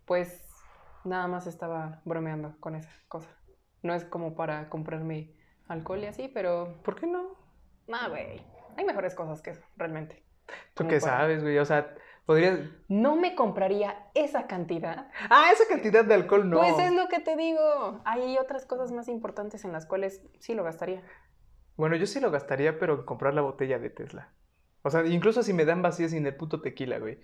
pues 0.07 0.49
nada 1.05 1.26
más 1.28 1.47
estaba 1.47 2.01
bromeando 2.05 2.55
con 2.61 2.74
esa 2.74 2.91
cosa. 3.09 3.28
No 3.83 3.93
es 3.95 4.05
como 4.05 4.35
para 4.35 4.68
comprarme 4.68 5.30
alcohol 5.68 6.01
y 6.01 6.07
así, 6.07 6.28
pero 6.28 6.80
¿Por 6.83 6.95
qué 6.99 7.07
no? 7.07 7.37
no, 7.89 8.09
güey. 8.09 8.41
Hay 8.76 8.85
mejores 8.85 9.14
cosas 9.14 9.43
que 9.43 9.51
eso, 9.51 9.62
realmente. 9.76 10.22
¿Tú 10.74 10.87
qué 10.89 10.99
para- 11.01 11.18
sabes, 11.18 11.43
güey? 11.43 11.59
O 11.59 11.64
sea, 11.64 11.95
podrías... 12.27 12.61
No 12.89 13.16
me 13.16 13.35
compraría 13.35 14.07
esa 14.14 14.47
cantidad. 14.47 15.09
Ah, 15.31 15.51
esa 15.53 15.64
cantidad 15.68 16.05
de 16.05 16.14
alcohol 16.14 16.49
no. 16.49 16.59
Pues 16.59 16.79
es 16.79 16.93
lo 16.93 17.09
que 17.09 17.20
te 17.20 17.37
digo. 17.37 18.01
Hay 18.05 18.39
otras 18.39 18.66
cosas 18.66 18.93
más 18.93 19.09
importantes 19.09 19.64
en 19.64 19.73
las 19.73 19.87
cuales 19.87 20.23
sí 20.39 20.55
lo 20.55 20.64
gastaría. 20.64 21.03
Bueno, 21.77 21.97
yo 21.97 22.07
sí 22.07 22.20
lo 22.20 22.31
gastaría, 22.31 22.79
pero 22.79 22.95
en 23.01 23.05
comprar 23.05 23.35
la 23.35 23.41
botella 23.43 23.79
de 23.79 23.91
Tesla. 23.91 24.33
O 24.83 24.91
sea, 24.91 25.07
incluso 25.07 25.43
si 25.43 25.53
me 25.53 25.64
dan 25.64 25.83
vacías 25.83 26.11
sin 26.11 26.27
el 26.27 26.37
puto 26.37 26.61
tequila, 26.61 26.99
güey. 26.99 27.20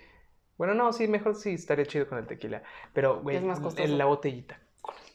Bueno, 0.57 0.74
no, 0.74 0.92
sí, 0.92 1.07
mejor 1.07 1.34
sí 1.36 1.55
estaría 1.55 1.86
chido 1.86 2.09
con 2.09 2.18
el 2.18 2.26
tequila. 2.26 2.62
Pero, 2.92 3.20
güey, 3.22 3.36
Es 3.36 3.42
más 3.42 3.61
costoso. 3.61 3.84
en 3.88 3.99
la 3.99 4.07
botellita. 4.07 4.59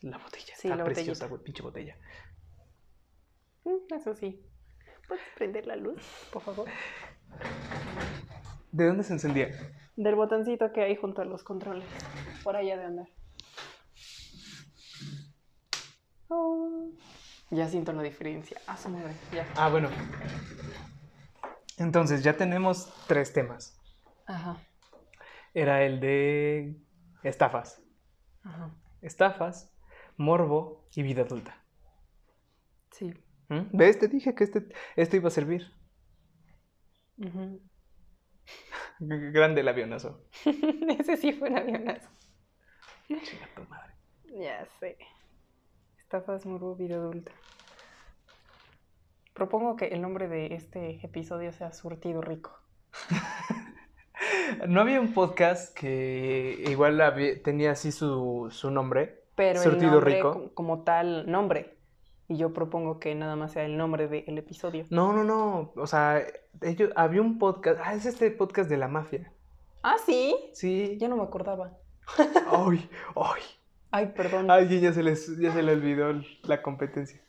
La 0.02 0.18
botella. 0.18 0.54
Sí, 0.56 0.68
está 0.68 0.76
la 0.76 0.84
preciosa, 0.84 1.28
güey, 1.28 1.42
pinche 1.42 1.64
botella. 1.64 1.98
Mm, 3.64 3.94
Eso 3.94 4.14
sí. 4.14 4.46
¿Puedes 5.08 5.24
prender 5.36 5.68
la 5.68 5.76
luz, 5.76 6.02
por 6.32 6.42
favor? 6.42 6.68
¿De 8.74 8.88
dónde 8.88 9.04
se 9.04 9.14
encendía? 9.14 9.50
Del 9.96 10.16
botoncito 10.16 10.74
que 10.74 10.82
hay 10.82 10.96
junto 10.96 11.22
a 11.22 11.26
los 11.26 11.44
controles. 11.44 11.86
Por 12.44 12.56
allá 12.56 12.76
de 12.76 12.86
andar. 12.86 13.08
Oh. 16.28 16.90
Ya 17.52 17.68
siento 17.70 17.94
la 17.94 18.02
diferencia. 18.02 18.60
Ah, 18.66 18.76
su 18.76 18.90
madre. 18.90 19.14
Ya. 19.32 19.48
Ah, 19.56 19.70
bueno. 19.70 19.90
Entonces, 21.78 22.24
ya 22.24 22.36
tenemos 22.36 22.92
tres 23.08 23.32
temas. 23.32 23.80
Ajá. 24.26 24.58
Era 25.54 25.84
el 25.84 26.00
de 26.00 26.76
estafas. 27.22 27.80
Ajá. 28.42 28.76
Estafas, 29.04 29.72
morbo 30.18 30.88
y 30.96 31.04
vida 31.04 31.22
adulta. 31.22 31.64
Sí. 32.92 33.14
¿Mm? 33.50 33.68
¿Ves? 33.72 34.00
Te 34.00 34.08
dije 34.08 34.34
que 34.34 34.46
este, 34.46 34.68
esto 34.96 35.16
iba 35.16 35.28
a 35.28 35.32
servir. 35.32 35.72
G- 37.20 37.60
Grande 39.00 39.62
el 39.62 39.68
avionazo. 39.68 40.22
Ese 40.46 41.18
sí 41.18 41.34
fue 41.34 41.50
un 41.50 41.58
avionazo. 41.58 42.10
Chinga 43.08 43.48
tu 43.56 43.64
madre. 43.64 43.94
Ya 44.40 44.66
sé. 44.80 44.98
Estafas 46.00 46.46
morbo 46.46 46.76
vida 46.76 46.96
adulta. 46.96 47.32
Propongo 49.34 49.76
que 49.76 49.88
el 49.88 50.02
nombre 50.02 50.28
de 50.28 50.54
este 50.54 51.00
episodio 51.06 51.52
sea 51.54 51.72
Surtido 51.74 52.22
Rico. 52.22 52.58
No 54.68 54.82
había 54.82 55.02
un 55.02 55.14
podcast 55.14 55.76
que 55.78 56.64
igual 56.68 57.02
había- 57.02 57.42
tenía 57.42 57.72
así 57.72 57.92
su, 57.92 58.48
su 58.52 58.70
nombre. 58.72 59.24
Pero 59.36 59.60
Surtido 59.62 59.86
el 59.86 59.92
nombre 59.96 60.16
Rico. 60.16 60.34
co- 60.34 60.54
como 60.54 60.84
tal 60.84 61.30
nombre. 61.30 61.78
Y 62.28 62.38
yo 62.38 62.54
propongo 62.54 63.00
que 63.00 63.14
nada 63.16 63.36
más 63.36 63.52
sea 63.52 63.66
el 63.66 63.78
nombre 63.78 64.08
del 64.08 64.38
episodio. 64.38 64.86
No, 64.90 65.12
no, 65.14 65.24
no. 65.24 65.74
O 65.76 65.88
sea, 65.88 66.24
ellos, 66.62 66.90
había 66.96 67.22
un 67.22 67.38
podcast. 67.38 67.80
Ah, 67.84 67.94
es 67.94 68.06
este 68.06 68.32
podcast 68.32 68.70
de 68.70 68.78
la 68.78 68.88
mafia. 68.88 69.32
Ah, 69.82 69.96
sí. 70.06 70.36
Sí. 70.54 70.98
Ya 71.00 71.08
no 71.10 71.18
me 71.18 71.24
acordaba. 71.24 71.78
Ay, 72.18 72.90
ay. 73.16 73.42
Ay, 73.92 74.14
perdón. 74.16 74.50
A 74.50 74.56
alguien 74.56 74.82
ya 74.82 74.94
se, 74.94 75.04
les, 75.04 75.38
ya 75.38 75.52
se 75.52 75.62
le 75.62 75.74
olvidó 75.74 76.14
la 76.44 76.62
competencia. 76.62 77.22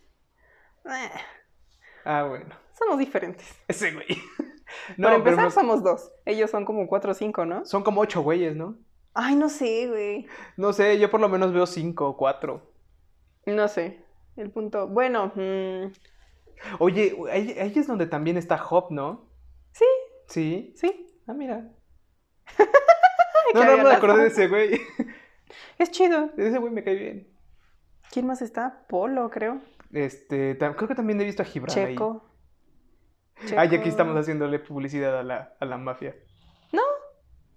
Eh, 0.86 1.10
Ah, 2.04 2.24
bueno. 2.28 2.54
somos 2.78 2.98
diferentes. 2.98 3.46
Ese 3.68 3.92
güey. 3.92 4.06
No, 4.96 5.04
Para 5.06 5.16
empezar, 5.16 5.50
somos 5.52 5.84
dos. 5.84 6.10
Ellos 6.24 6.50
son 6.50 6.64
como 6.64 6.86
cuatro 6.88 7.12
o 7.12 7.14
cinco, 7.14 7.44
¿no? 7.46 7.64
son 7.64 7.84
como 7.84 8.00
ocho 8.00 8.22
güeyes, 8.22 8.56
¿no? 8.56 8.76
Ay, 9.12 9.36
no 9.36 9.48
sé, 9.48 9.86
güey. 9.88 10.26
No 10.56 10.72
sé, 10.72 10.98
yo 10.98 11.10
por 11.10 11.20
lo 11.20 11.28
menos 11.28 11.52
veo 11.52 11.64
cinco 11.66 12.08
o 12.08 12.16
cuatro. 12.16 12.72
No 13.46 13.68
sé. 13.68 14.03
El 14.36 14.50
punto. 14.50 14.88
Bueno, 14.88 15.32
mm, 15.34 15.92
Oye, 16.78 17.16
ahí, 17.30 17.56
ahí 17.58 17.72
es 17.76 17.86
donde 17.86 18.06
también 18.06 18.36
está 18.36 18.62
Hop, 18.70 18.90
¿no? 18.90 19.30
Sí. 19.72 19.84
Sí. 20.28 20.72
sí. 20.76 21.20
Ah, 21.26 21.34
mira. 21.34 21.70
Ay, 22.46 22.66
No, 23.54 23.76
no 23.76 23.84
me 23.84 23.90
acordé 23.92 24.22
de 24.22 24.28
ese 24.28 24.48
güey. 24.48 24.80
Es 25.78 25.90
chido. 25.90 26.30
Ese 26.36 26.58
güey 26.58 26.72
me 26.72 26.82
cae 26.82 26.94
bien. 26.96 27.28
¿Quién 28.10 28.26
más 28.26 28.42
está? 28.42 28.86
Polo, 28.88 29.30
creo. 29.30 29.60
Este, 29.92 30.56
creo 30.58 30.88
que 30.88 30.94
también 30.94 31.20
he 31.20 31.24
visto 31.24 31.42
a 31.42 31.46
Gibran 31.46 31.76
ahí. 31.78 31.92
Checo. 31.94 32.30
Ah, 33.56 33.64
y 33.64 33.68
aquí 33.68 33.76
Checo. 33.76 33.88
estamos 33.88 34.16
haciéndole 34.16 34.58
publicidad 34.58 35.18
a 35.18 35.22
la, 35.22 35.56
a 35.60 35.64
la 35.66 35.76
mafia. 35.76 36.14
No. 36.72 36.82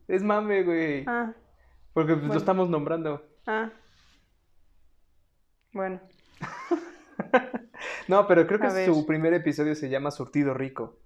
Es 0.08 0.24
mame, 0.24 0.64
güey. 0.64 1.04
Ah, 1.08 1.34
Porque 1.94 2.14
pues, 2.14 2.20
bueno. 2.20 2.34
lo 2.34 2.40
estamos 2.40 2.70
nombrando. 2.70 3.24
ah. 3.48 3.72
Bueno, 5.74 6.02
No, 8.08 8.28
pero 8.28 8.48
creo 8.48 8.60
que 8.60 8.68
A 8.68 8.74
ver. 8.74 8.86
su 8.86 9.06
primer 9.06 9.34
episodio 9.34 9.76
se 9.76 9.90
llama 9.90 10.12
Surtido 10.12 10.54
Rico. 10.54 10.98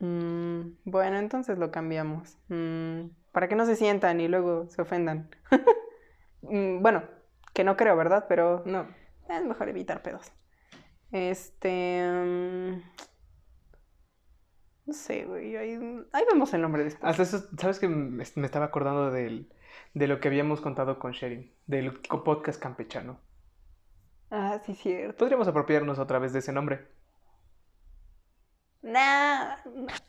mm, 0.00 0.60
bueno, 0.84 1.18
entonces 1.18 1.58
lo 1.58 1.70
cambiamos. 1.70 2.36
Mm, 2.48 3.10
para 3.32 3.48
que 3.48 3.54
no 3.56 3.66
se 3.66 3.76
sientan 3.76 4.20
y 4.20 4.28
luego 4.28 4.68
se 4.70 4.82
ofendan. 4.82 5.30
Mm, 6.40 6.82
bueno, 6.82 7.02
que 7.52 7.64
no 7.64 7.76
creo, 7.76 7.96
¿verdad? 7.96 8.26
Pero 8.28 8.62
No. 8.64 8.86
es 9.28 9.44
mejor 9.44 9.68
evitar 9.68 10.02
pedos. 10.02 10.30
Este... 11.10 12.00
no 14.86 14.92
sé, 14.94 15.24
güey. 15.26 15.56
Ahí, 15.56 15.72
ahí 16.12 16.24
vemos 16.30 16.54
el 16.54 16.62
nombre 16.62 16.84
después. 16.84 17.04
Hasta 17.10 17.24
eso, 17.24 17.44
¿sabes 17.58 17.80
que 17.80 17.88
me 17.88 18.22
estaba 18.22 18.66
acordando 18.66 19.10
del, 19.10 19.52
de 19.94 20.06
lo 20.06 20.20
que 20.20 20.28
habíamos 20.28 20.60
contado 20.60 21.00
con 21.00 21.10
Sherin? 21.12 21.52
Del 21.66 21.92
podcast 22.24 22.62
campechano. 22.62 23.20
Ah, 24.30 24.60
sí, 24.64 24.74
cierto. 24.74 25.16
Podríamos 25.18 25.48
apropiarnos 25.48 25.98
otra 25.98 26.18
vez 26.18 26.32
de 26.32 26.40
ese 26.40 26.52
nombre. 26.52 26.86
Nah, 28.82 29.56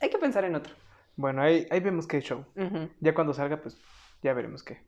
hay 0.00 0.10
que 0.10 0.18
pensar 0.18 0.44
en 0.44 0.54
otro. 0.54 0.74
Bueno, 1.16 1.42
ahí, 1.42 1.66
ahí 1.70 1.80
vemos 1.80 2.06
qué 2.06 2.20
show. 2.20 2.44
Ya 3.00 3.14
cuando 3.14 3.34
salga, 3.34 3.60
pues 3.60 3.78
ya 4.22 4.32
veremos 4.32 4.62
qué. 4.62 4.82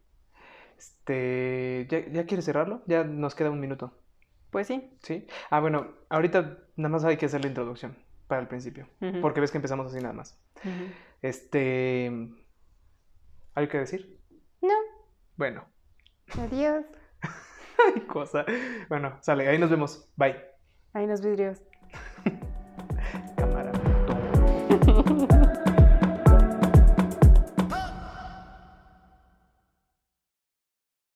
Este, 0.79 1.87
¿ya, 1.91 2.07
ya 2.11 2.27
quieres 2.27 2.45
cerrarlo? 2.45 2.83
Ya 2.87 3.05
nos 3.05 3.35
queda 3.35 3.51
un 3.51 3.61
minuto, 3.61 3.97
Pues 4.51 4.67
sí. 4.67 4.91
¿sí? 5.03 5.27
Ah, 5.51 5.61
bueno, 5.61 5.95
ahorita 6.09 6.59
nada 6.77 6.89
más 6.91 7.05
hay 7.05 7.17
que 7.17 7.27
hacer 7.27 7.41
la 7.43 7.49
introducción 7.49 7.97
para 8.27 8.41
el 8.41 8.49
principio, 8.49 8.89
porque 9.21 9.41
ves 9.41 9.51
que 9.51 9.59
empezamos 9.59 9.87
así 9.87 10.01
nada 10.01 10.15
más. 10.15 10.39
Ujú. 10.65 10.85
Este, 11.21 12.11
¿hay 13.55 13.69
que 13.69 13.79
decir? 13.79 14.19
No. 14.61 14.75
Bueno, 15.37 15.65
Adiós. 16.39 16.85
ay, 17.95 18.01
cosa. 18.03 18.45
Bueno, 18.89 19.17
sale, 19.21 19.49
ahí 19.49 19.59
nos 19.59 19.71
vemos. 19.71 20.09
Bye. 20.17 20.37
Ahí 20.95 21.07
los 21.07 21.23
vidrios. 21.23 21.63
Cámara. 23.37 23.73